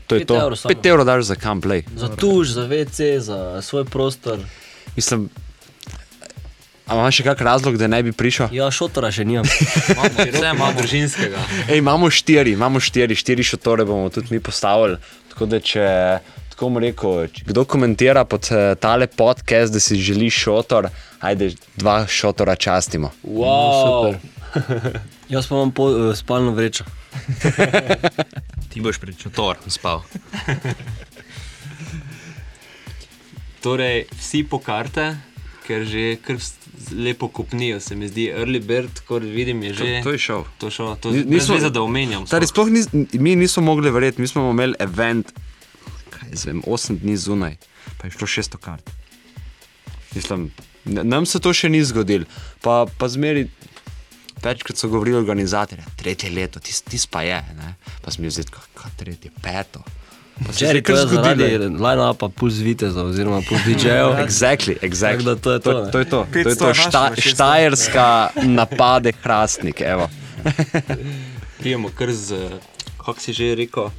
To 0.07 0.14
je 0.14 0.20
Pet 0.20 0.28
to. 0.28 0.36
evrov 0.40 0.57
samo. 0.57 0.74
5 0.74 0.88
evrov 0.88 1.07
daš 1.07 1.24
za 1.24 1.34
kamp, 1.34 1.64
lej. 1.64 1.82
Za 1.97 2.09
tuš, 2.16 2.49
za 2.49 2.66
WC, 2.68 3.18
za 3.18 3.62
svoj 3.62 3.84
prostor. 3.84 4.38
Mislim, 4.97 5.28
a 6.86 6.95
imaš 6.95 7.16
še 7.16 7.24
kak 7.24 7.40
razlog, 7.40 7.76
da 7.80 7.86
ne 7.86 8.03
bi 8.03 8.12
prišel? 8.12 8.53
Ja, 8.53 8.70
šotora 8.70 9.11
še 9.14 9.24
nimam. 9.24 9.47
Vse 10.32 10.51
ima 10.53 10.72
družinskega. 10.76 11.40
Ej, 11.68 11.78
imamo 11.80 12.11
štiri, 12.11 12.53
imamo 12.53 12.80
štiri, 12.80 13.16
štiri 13.16 13.47
šotore 13.47 13.86
bomo 13.88 14.11
tudi 14.12 14.34
mi 14.34 14.40
postavili. 14.40 14.99
Tako 15.32 15.49
da, 15.49 15.61
če 15.64 15.86
tako 16.53 16.68
bom 16.68 16.82
rekel, 16.84 17.26
kdo 17.49 17.64
komentira 17.64 18.26
pod 18.28 18.51
uh, 18.53 18.74
tale 18.76 19.07
podcast, 19.09 19.72
da 19.72 19.80
si 19.80 19.97
želi 19.97 20.28
šotor, 20.30 20.90
ajde, 21.23 21.53
dva 21.77 22.03
šotora 22.07 22.57
častimo. 22.57 23.11
Wow, 23.23 24.12
super. 24.12 25.01
Jaz 25.33 25.47
pa 25.49 25.55
imam 25.55 25.70
po, 25.73 25.85
uh, 25.87 26.11
spalno 26.12 26.53
vrečo. 26.53 26.85
Ti 28.70 28.81
boš 28.81 28.99
pred 28.99 29.16
šotorom 29.16 29.70
spal. 29.70 30.03
Torej, 33.62 34.05
vsi 34.12 34.43
po 34.45 34.59
karte, 34.59 35.14
ker 35.66 35.85
že 35.87 36.16
kar 36.18 36.37
lepo 36.91 37.29
kupnijo, 37.29 37.79
se 37.81 37.95
mi 37.95 38.09
zdi. 38.09 38.27
Early 38.29 38.59
Bird, 38.61 39.01
kot 39.07 39.23
vidim, 39.23 39.62
je 39.62 39.75
že. 39.75 39.85
To, 39.85 40.03
to 40.03 40.12
je 40.12 40.18
šov. 40.18 40.43
To 40.59 40.70
šlo, 40.70 40.97
to 40.97 41.11
Ni- 41.11 41.23
ni 41.25 41.37
nismo- 41.39 41.55
nismo, 41.55 41.70
da 41.70 41.83
omenjam. 41.83 42.27
Stari, 42.27 42.47
sploh 42.47 42.68
nis, 42.68 42.89
mi 43.12 43.37
nismo 43.37 43.62
mogli 43.62 43.91
verjeti, 43.91 44.20
mi 44.20 44.27
smo 44.27 44.51
imeli 44.51 44.75
event, 44.79 45.31
kaj 46.11 46.29
jaz 46.31 46.47
vem, 46.47 46.62
8 46.66 46.99
dni 46.99 47.16
zunaj, 47.16 47.55
pa 47.99 48.07
je 48.07 48.11
šlo 48.11 48.27
600 48.27 48.57
kart. 48.59 48.91
Mislim, 50.14 50.51
nam 50.85 51.26
se 51.26 51.41
to 51.41 51.53
še 51.53 51.68
ni 51.68 51.83
zgodilo, 51.85 52.28
pa, 52.61 52.85
pa 52.99 53.09
zmeri. 53.09 53.49
Večkrat 54.43 54.74
so 54.74 54.89
govorili 54.91 55.14
organizatorji, 55.14 55.85
tretje 55.97 56.30
leto, 56.35 56.59
tisti 56.59 56.91
tis 56.91 57.05
pa 57.07 57.20
je, 57.22 57.37
ne? 57.55 57.76
pa 58.03 58.11
smo 58.11 58.26
jih 58.26 58.33
zdaj, 58.35 58.49
kaj 58.74 58.97
tretje, 58.99 59.30
peto. 59.39 59.85
Če 60.57 60.66
je 60.66 60.83
kar 60.83 60.97
je 60.97 61.05
zaradi 61.12 61.49
line-upa 61.68 62.28
puls 62.35 62.59
viteza 62.64 63.05
oziroma 63.05 63.43
puls 63.47 63.62
DJ-jev. 63.66 64.16
Exactly, 64.24 64.74
exactly. 64.83 65.22
Tako 65.22 65.28
da 65.28 65.37
to 65.37 65.53
je 65.53 65.61
to, 65.61 65.72
to, 65.72 65.91
to, 65.91 65.99
je 65.99 66.05
to. 66.05 66.26
to, 66.33 66.39
je 66.39 66.45
500 66.45 66.59
to 66.59 66.68
je 66.68 66.74
šta, 66.74 67.03
našega, 67.03 67.22
600. 67.22 67.35
štajerska 67.35 68.07
napade 68.43 69.12
hrastnik. 69.22 69.80
Evo. 69.80 70.09
Pijemo 71.62 71.91
kar 71.95 72.12
z, 72.12 72.49
kako 72.97 73.20
si 73.20 73.33
že 73.33 73.55
rekel, 73.55 73.91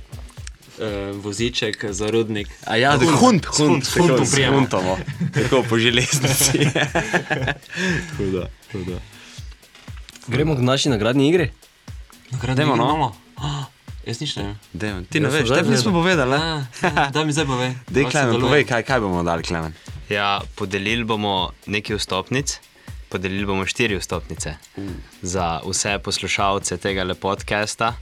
uh, 0.80 1.16
voziček 1.24 1.86
za 1.90 2.10
rudnik. 2.10 2.48
A 2.66 2.76
ja, 2.76 2.98
da 2.98 3.06
hunt, 3.06 3.46
hunt, 3.46 3.86
s 3.86 3.94
hundom 3.98 4.26
s 4.26 4.32
prijemo. 4.32 4.58
huntom, 4.58 4.88
o. 4.88 4.98
tako 5.34 5.64
po 5.70 5.78
železnici. 5.78 6.60
Tako 8.10 8.24
da, 8.24 8.48
tako 8.72 8.84
da. 8.92 9.00
Gremo 10.28 10.56
k 10.56 10.60
naši 10.60 10.90
nagradni 10.90 11.30
igri. 11.30 11.52
Dajmo, 12.56 12.76
no. 12.76 13.16
Ah, 13.38 13.66
Jaz 14.06 14.20
nič 14.20 14.36
ne 14.36 14.44
vem. 14.44 14.56
Dejmo, 14.74 15.02
ti 15.10 15.20
ne 15.20 15.28
Jaz 15.28 15.34
veš, 15.34 15.50
tebi 15.50 15.70
nismo 15.70 15.92
povedali. 15.92 16.36
ah, 16.36 16.64
Da 17.14 17.24
mi 17.24 17.32
zdaj 17.34 17.46
pove. 17.46 17.76
Dej, 17.88 18.06
Klemen, 18.12 18.42
povej, 18.42 18.66
kaj, 18.68 18.84
kaj 18.84 19.00
bomo 19.00 19.24
dali, 19.24 19.44
Klemen. 19.44 19.74
Ja, 20.10 20.42
podelili 20.56 21.04
bomo 21.04 21.52
nekaj 21.66 21.96
vstopnic, 21.96 22.60
podelili 23.10 23.46
bomo 23.46 23.66
štiri 23.66 23.96
vstopnice 23.98 24.56
za 25.22 25.62
vse 25.64 26.00
poslušalce 26.04 26.78
tega 26.78 27.08
podcasta. 27.16 27.94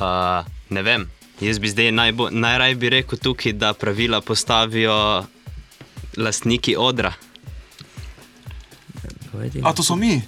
Uh, 0.00 0.46
ne 0.72 0.82
vem, 0.82 1.10
jaz 1.42 1.58
bi 1.58 1.68
zdaj 1.68 1.90
najbo, 1.92 2.30
najraje 2.32 2.74
bi 2.76 2.88
rekel 2.90 3.18
tukaj, 3.18 3.52
da 3.54 3.72
pravila 3.74 4.20
postavijo 4.20 5.24
lastniki 6.16 6.76
odra. 6.78 7.12
A 9.62 9.72
to 9.72 9.80
so 9.80 9.96
mi? 9.96 10.20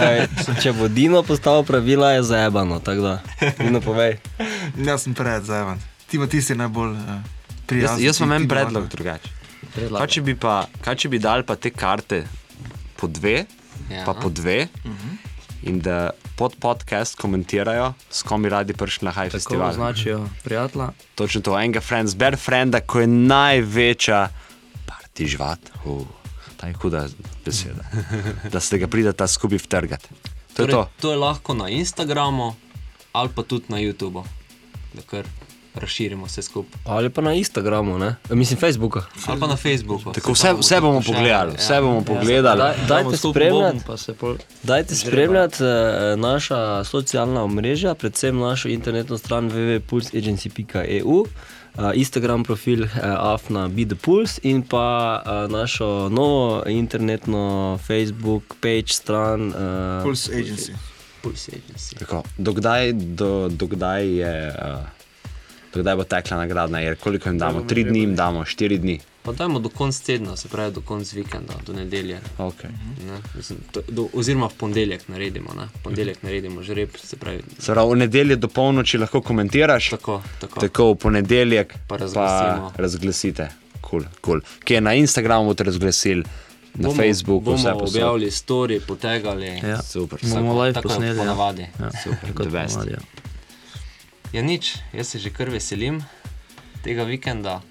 Ej, 0.00 0.18
Če 0.56 0.72
bo 0.72 0.88
Dino 0.88 1.20
postavil 1.22 1.60
pravila, 1.62 2.10
je 2.12 2.22
zaebano. 2.24 2.80
Dino, 3.58 3.80
povej. 3.80 4.16
Jaz 4.78 5.04
sem 5.04 5.12
pred 5.12 5.44
zajeman. 5.44 5.76
Ti 6.08 6.16
pa 6.16 6.26
ti 6.26 6.40
si 6.40 6.54
najbolj 6.54 6.90
uh, 6.90 7.04
Jaz, 7.04 7.66
prijazen. 7.66 8.00
jaz 8.00 8.16
ti- 8.16 8.22
imam 8.22 8.32
en 8.34 8.48
predlog 8.48 8.88
drugače. 8.88 9.28
Kaj 9.92 10.08
če 10.08 10.20
bi, 10.22 10.34
pa, 10.34 10.54
kaj 10.80 10.96
če 10.96 11.08
bi 11.08 11.18
dali 11.20 11.44
pa 11.44 11.54
te 11.54 11.70
karte 11.70 12.24
po 12.96 13.06
dve, 13.06 13.44
Ja. 13.88 14.04
pa 14.04 14.14
po 14.14 14.30
dve, 14.30 14.68
in 15.62 15.80
da 15.80 16.10
pod 16.36 16.54
podcast 16.60 17.16
komentirajo, 17.16 17.92
s 18.10 18.22
kom 18.22 18.42
bi 18.42 18.48
radi 18.48 18.72
prišli 18.72 19.04
na 19.04 19.10
High 19.10 19.28
Tako 19.28 19.36
Festival. 19.38 19.70
označijo 19.70 20.28
prijatelja. 20.44 20.88
Točno 21.14 21.40
to, 21.40 21.58
enega 21.58 21.80
friend, 21.80 22.08
zber 22.08 22.36
frenda, 22.36 22.80
ko 22.80 23.00
je 23.00 23.06
največja 23.06 24.28
parti 24.86 25.26
žvat. 25.26 25.58
Uh, 25.84 26.06
ta 26.56 26.66
je 26.66 26.74
huda 26.74 27.06
beseda. 27.44 27.84
da 28.52 28.60
se 28.60 28.78
ga 28.78 28.86
prideta 28.86 29.26
skupaj 29.26 29.58
vtrgati. 29.58 30.08
To 30.08 30.54
Torej, 30.56 30.72
to. 30.72 30.88
to 31.00 31.10
je 31.10 31.16
lahko 31.16 31.54
na 31.54 31.68
Instagramu 31.68 32.54
ali 33.12 33.28
pa 33.34 33.42
tudi 33.42 33.64
na 33.68 33.76
YouTubu, 33.76 34.24
da 34.94 35.02
kar 35.02 35.24
razširimo 35.74 36.26
vse 36.26 36.42
skupaj. 36.42 36.80
Ali 36.84 37.10
pa 37.10 37.20
na 37.20 37.34
Instagramu, 37.34 37.98
ne? 37.98 38.16
E, 38.30 38.34
mislim 38.34 38.60
Facebooku. 38.60 39.00
Ali 39.26 39.40
pa 39.40 39.46
na 39.46 39.56
Facebooku. 39.56 40.12
Tako, 40.12 40.32
vse, 40.32 40.52
vse 40.58 40.80
bomo 40.80 41.00
pogledali, 41.00 41.52
vse 41.56 41.74
ja. 41.74 41.80
bomo 41.80 42.04
pogledali. 42.04 42.58
Daj, 42.58 42.74
dajte 42.88 43.16
spremljati. 43.16 43.76
bom, 43.76 43.84
pa 43.86 43.96
se 43.96 44.14
pol... 44.14 44.36
Dajte 44.62 44.94
spremljati 44.94 45.64
uh, 45.64 46.20
naša 46.20 46.84
socialna 46.84 47.42
omrežja, 47.44 47.94
predvsem 47.94 48.38
našo 48.38 48.68
internetno 48.68 49.18
stran 49.18 49.50
www.pulsagency.eu, 49.50 51.10
uh, 51.10 51.26
Instagram 51.94 52.44
profil 52.44 52.86
afna 53.02 53.68
BeThePulse 53.68 54.40
in 54.42 54.62
pa 54.62 55.22
našo 55.48 56.08
novo 56.08 56.62
internetno 56.66 57.78
Facebook 57.86 58.42
page 58.60 58.88
stran. 58.88 59.52
Pulse 60.02 60.32
Agency. 60.32 60.72
Pulse 61.22 61.52
Agency. 61.52 61.98
Tako, 61.98 62.22
dokdaj, 62.38 62.92
do, 62.92 63.48
dokdaj, 63.48 64.06
je, 64.06 64.48
uh, 64.48 64.99
dokdaj 65.74 65.96
bo 65.96 66.04
tekla 66.04 66.36
nagradna, 66.36 66.78
jer 66.78 66.96
koliko 66.96 67.28
jim 67.28 67.38
damo? 67.38 67.60
Tri 67.62 67.84
dni 67.84 68.00
jim 68.00 68.16
damo, 68.16 68.44
štiri 68.44 68.78
dni. 68.78 69.00
Pa 69.22 69.32
dajmo 69.32 69.58
do 69.58 69.68
konca 69.68 70.02
tedna, 70.06 70.36
se 70.36 70.48
pravi 70.48 70.72
do 70.72 70.80
konca 70.80 71.16
vikenda, 71.16 71.54
do 71.66 71.72
nedelje. 71.72 72.20
Okay. 72.38 72.70
Ne, 73.06 73.18
mislim, 73.36 73.58
to, 73.72 73.80
do, 73.88 74.08
oziroma 74.14 74.46
v 74.46 74.54
ponedeljek 74.54 75.08
naredimo, 75.08 75.54
ne? 75.54 75.66
v 75.66 75.82
ponedeljek 75.82 76.22
naredimo 76.22 76.62
žreb, 76.62 76.88
se 76.96 77.16
pravi 77.16 77.42
Se 77.58 77.72
pravi, 77.72 77.90
v 77.90 77.96
nedeljo 77.96 78.36
do 78.36 78.48
polnoči 78.48 78.98
lahko 78.98 79.20
komentiraš, 79.20 79.90
tako. 79.90 80.22
tako. 80.40 80.60
tako 80.60 80.92
v 80.92 80.94
ponedeljek 80.96 81.74
Pa 81.88 81.96
razglasimo. 81.96 82.72
pa 82.76 82.82
razglasite. 82.82 83.48
Cool, 83.90 84.02
cool. 84.24 84.40
Kje 84.64 84.74
je 84.74 84.80
na 84.80 84.94
Instagramu 84.94 85.46
boste 85.46 85.64
razglasili, 85.64 86.24
na 86.74 86.88
bomo, 86.88 86.94
Facebooku, 86.94 87.40
bomo 87.40 87.56
vse 87.56 87.72
posod. 87.72 87.88
objavili 87.88 88.26
story, 88.26 88.80
potegali. 88.80 89.46
Ja. 89.46 89.82
Super. 89.82 90.18
Bomo 90.24 90.62
live 90.62 90.82
posneli. 90.82 91.18
ja. 91.18 91.24
Ja, 91.24 91.90
Super, 92.04 92.32
kot 92.34 92.46
the 92.46 92.52
best. 92.52 92.74
ponavadi, 92.74 92.92
ja. 92.92 92.98
Ja, 94.30 94.42
nič, 94.46 94.78
jaz 94.94 95.10
se 95.10 95.18
že 95.18 95.34
kar 95.34 95.50
veselim 95.50 95.98
tega 96.86 97.02
vikenda. 97.02 97.66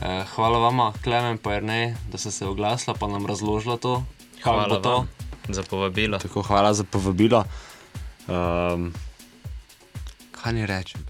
Eh, 0.00 0.24
hvala 0.32 0.58
vama, 0.58 0.92
Klemen 1.04 1.36
in 1.36 1.52
Ernej, 1.52 1.94
da 2.08 2.18
ste 2.18 2.30
se 2.30 2.46
oglasili 2.46 2.96
in 3.02 3.12
nam 3.12 3.26
razložili 3.26 3.76
to. 3.78 4.00
bo 4.00 4.42
Hvala 4.42 4.80
to. 4.80 5.06
za 5.48 5.62
povabilo. 5.62 6.18
Tako, 6.18 6.42
hvala 6.42 6.74
za 6.74 6.84
povabilo. 6.84 7.44
Um, 8.28 8.94
kaj 10.32 10.52
ne 10.52 10.66
rečem? 10.66 11.00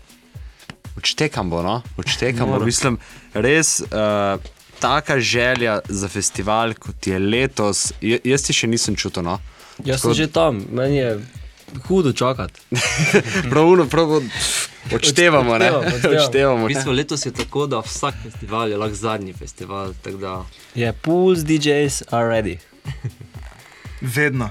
Odštekam 0.97 1.51
bo, 1.51 1.63
no? 1.63 1.83
Odštekam 1.97 2.51
bo. 2.51 2.59
Mislim, 2.71 2.99
res 3.35 3.81
uh, 3.81 4.43
taka 4.81 5.21
želja 5.21 5.81
za 5.89 6.09
festival, 6.09 6.75
kot 6.75 7.07
je 7.07 7.19
letos. 7.19 7.93
Ja, 8.01 8.19
jaz 8.25 8.43
ti 8.43 8.53
še 8.53 8.67
nisem 8.67 8.97
čutil. 8.97 9.23
No? 9.23 9.39
Jaz 9.85 10.03
sem 10.03 10.15
že 10.15 10.27
tam, 10.27 10.67
meni 10.73 10.99
je 10.99 11.21
hudo 11.89 12.13
čakati. 12.13 12.61
Pravno, 13.51 13.87
prav, 13.93 14.09
odštevamo, 14.95 15.59
ne? 15.59 15.71
Odštevamo, 15.73 16.25
odštevamo. 16.25 16.65
V 16.65 16.69
bistvu 16.69 16.93
letos 16.93 17.27
je 17.27 17.33
tako, 17.33 17.67
da 17.67 17.79
vsak 17.81 18.15
festival 18.23 18.71
je 18.71 18.77
lahko 18.77 18.95
zadnji 18.95 19.33
festival. 19.33 19.93
Da, 20.21 20.45
Je 20.75 20.93
pools, 20.93 21.45
DJs 21.45 22.03
are 22.11 22.29
ready. 22.29 22.57
Vedno. 24.01 24.51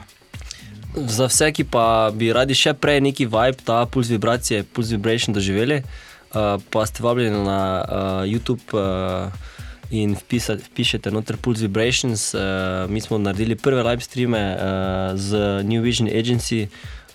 Za 0.95 1.26
vse, 1.26 1.51
ki 1.51 1.63
pa 1.63 2.11
bi 2.13 2.34
radi 2.34 2.55
še 2.57 2.74
prej 2.74 3.01
neki 3.01 3.26
vibe, 3.30 3.61
ta 3.65 3.86
puls 3.86 4.09
vibracije, 4.09 4.63
puls 4.74 4.89
vibration 4.89 5.34
doživeli, 5.34 5.84
uh, 5.84 6.57
pa 6.70 6.86
ste 6.86 7.03
vabljeni 7.05 7.43
na 7.45 7.61
uh, 7.80 8.24
YouTube 8.26 8.74
uh, 8.74 9.30
in 9.91 10.15
vpisati, 10.15 10.63
pišete 10.76 11.11
noter 11.11 11.38
Pulse 11.38 11.61
Vibrations. 11.61 12.34
Uh, 12.34 12.41
mi 12.89 13.01
smo 13.01 13.17
naredili 13.17 13.55
prve 13.55 13.84
live 13.84 14.01
streame 14.01 14.41
uh, 14.55 15.20
z 15.20 15.38
New 15.63 15.82
Vision 15.82 16.09
Agency 16.09 16.67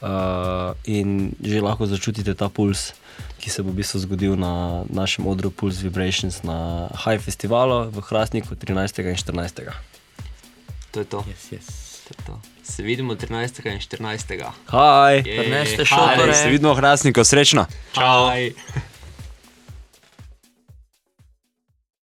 uh, 0.04 0.76
in 0.84 1.32
že 1.40 1.64
lahko 1.64 1.88
začutite 1.88 2.36
ta 2.36 2.52
puls. 2.52 2.92
Ki 3.40 3.52
se 3.52 3.62
bo 3.62 3.70
v 3.70 3.84
bistvu 3.84 4.00
zgodil 4.04 4.36
na 4.40 4.84
našem 4.88 5.24
odru 5.28 5.52
Pulse 5.52 5.84
Vibrations 5.84 6.42
na 6.42 6.88
High 7.04 7.20
Festivalu 7.20 7.92
v 7.92 8.00
Hrastniku 8.00 8.56
13. 8.56 9.04
in 9.04 9.16
14. 9.16 9.68
to 10.94 11.00
je 11.00 11.04
to. 11.04 11.18
Yes, 11.28 11.44
yes. 11.52 11.66
to, 12.08 12.10
je 12.14 12.18
to. 12.26 12.34
Se 12.62 12.82
vidimo 12.82 13.14
13. 13.14 13.66
in 13.66 13.80
14. 13.80 14.32
Haj! 14.66 15.22
Jej, 15.26 15.38
Prineste 15.38 15.82
hej. 15.82 15.86
šotore. 15.86 16.34
Se 16.34 16.48
vidimo 16.48 16.74
v 16.74 16.76
Hrastniku, 16.76 17.24
srečno. 17.24 17.66
Čau. 17.92 18.30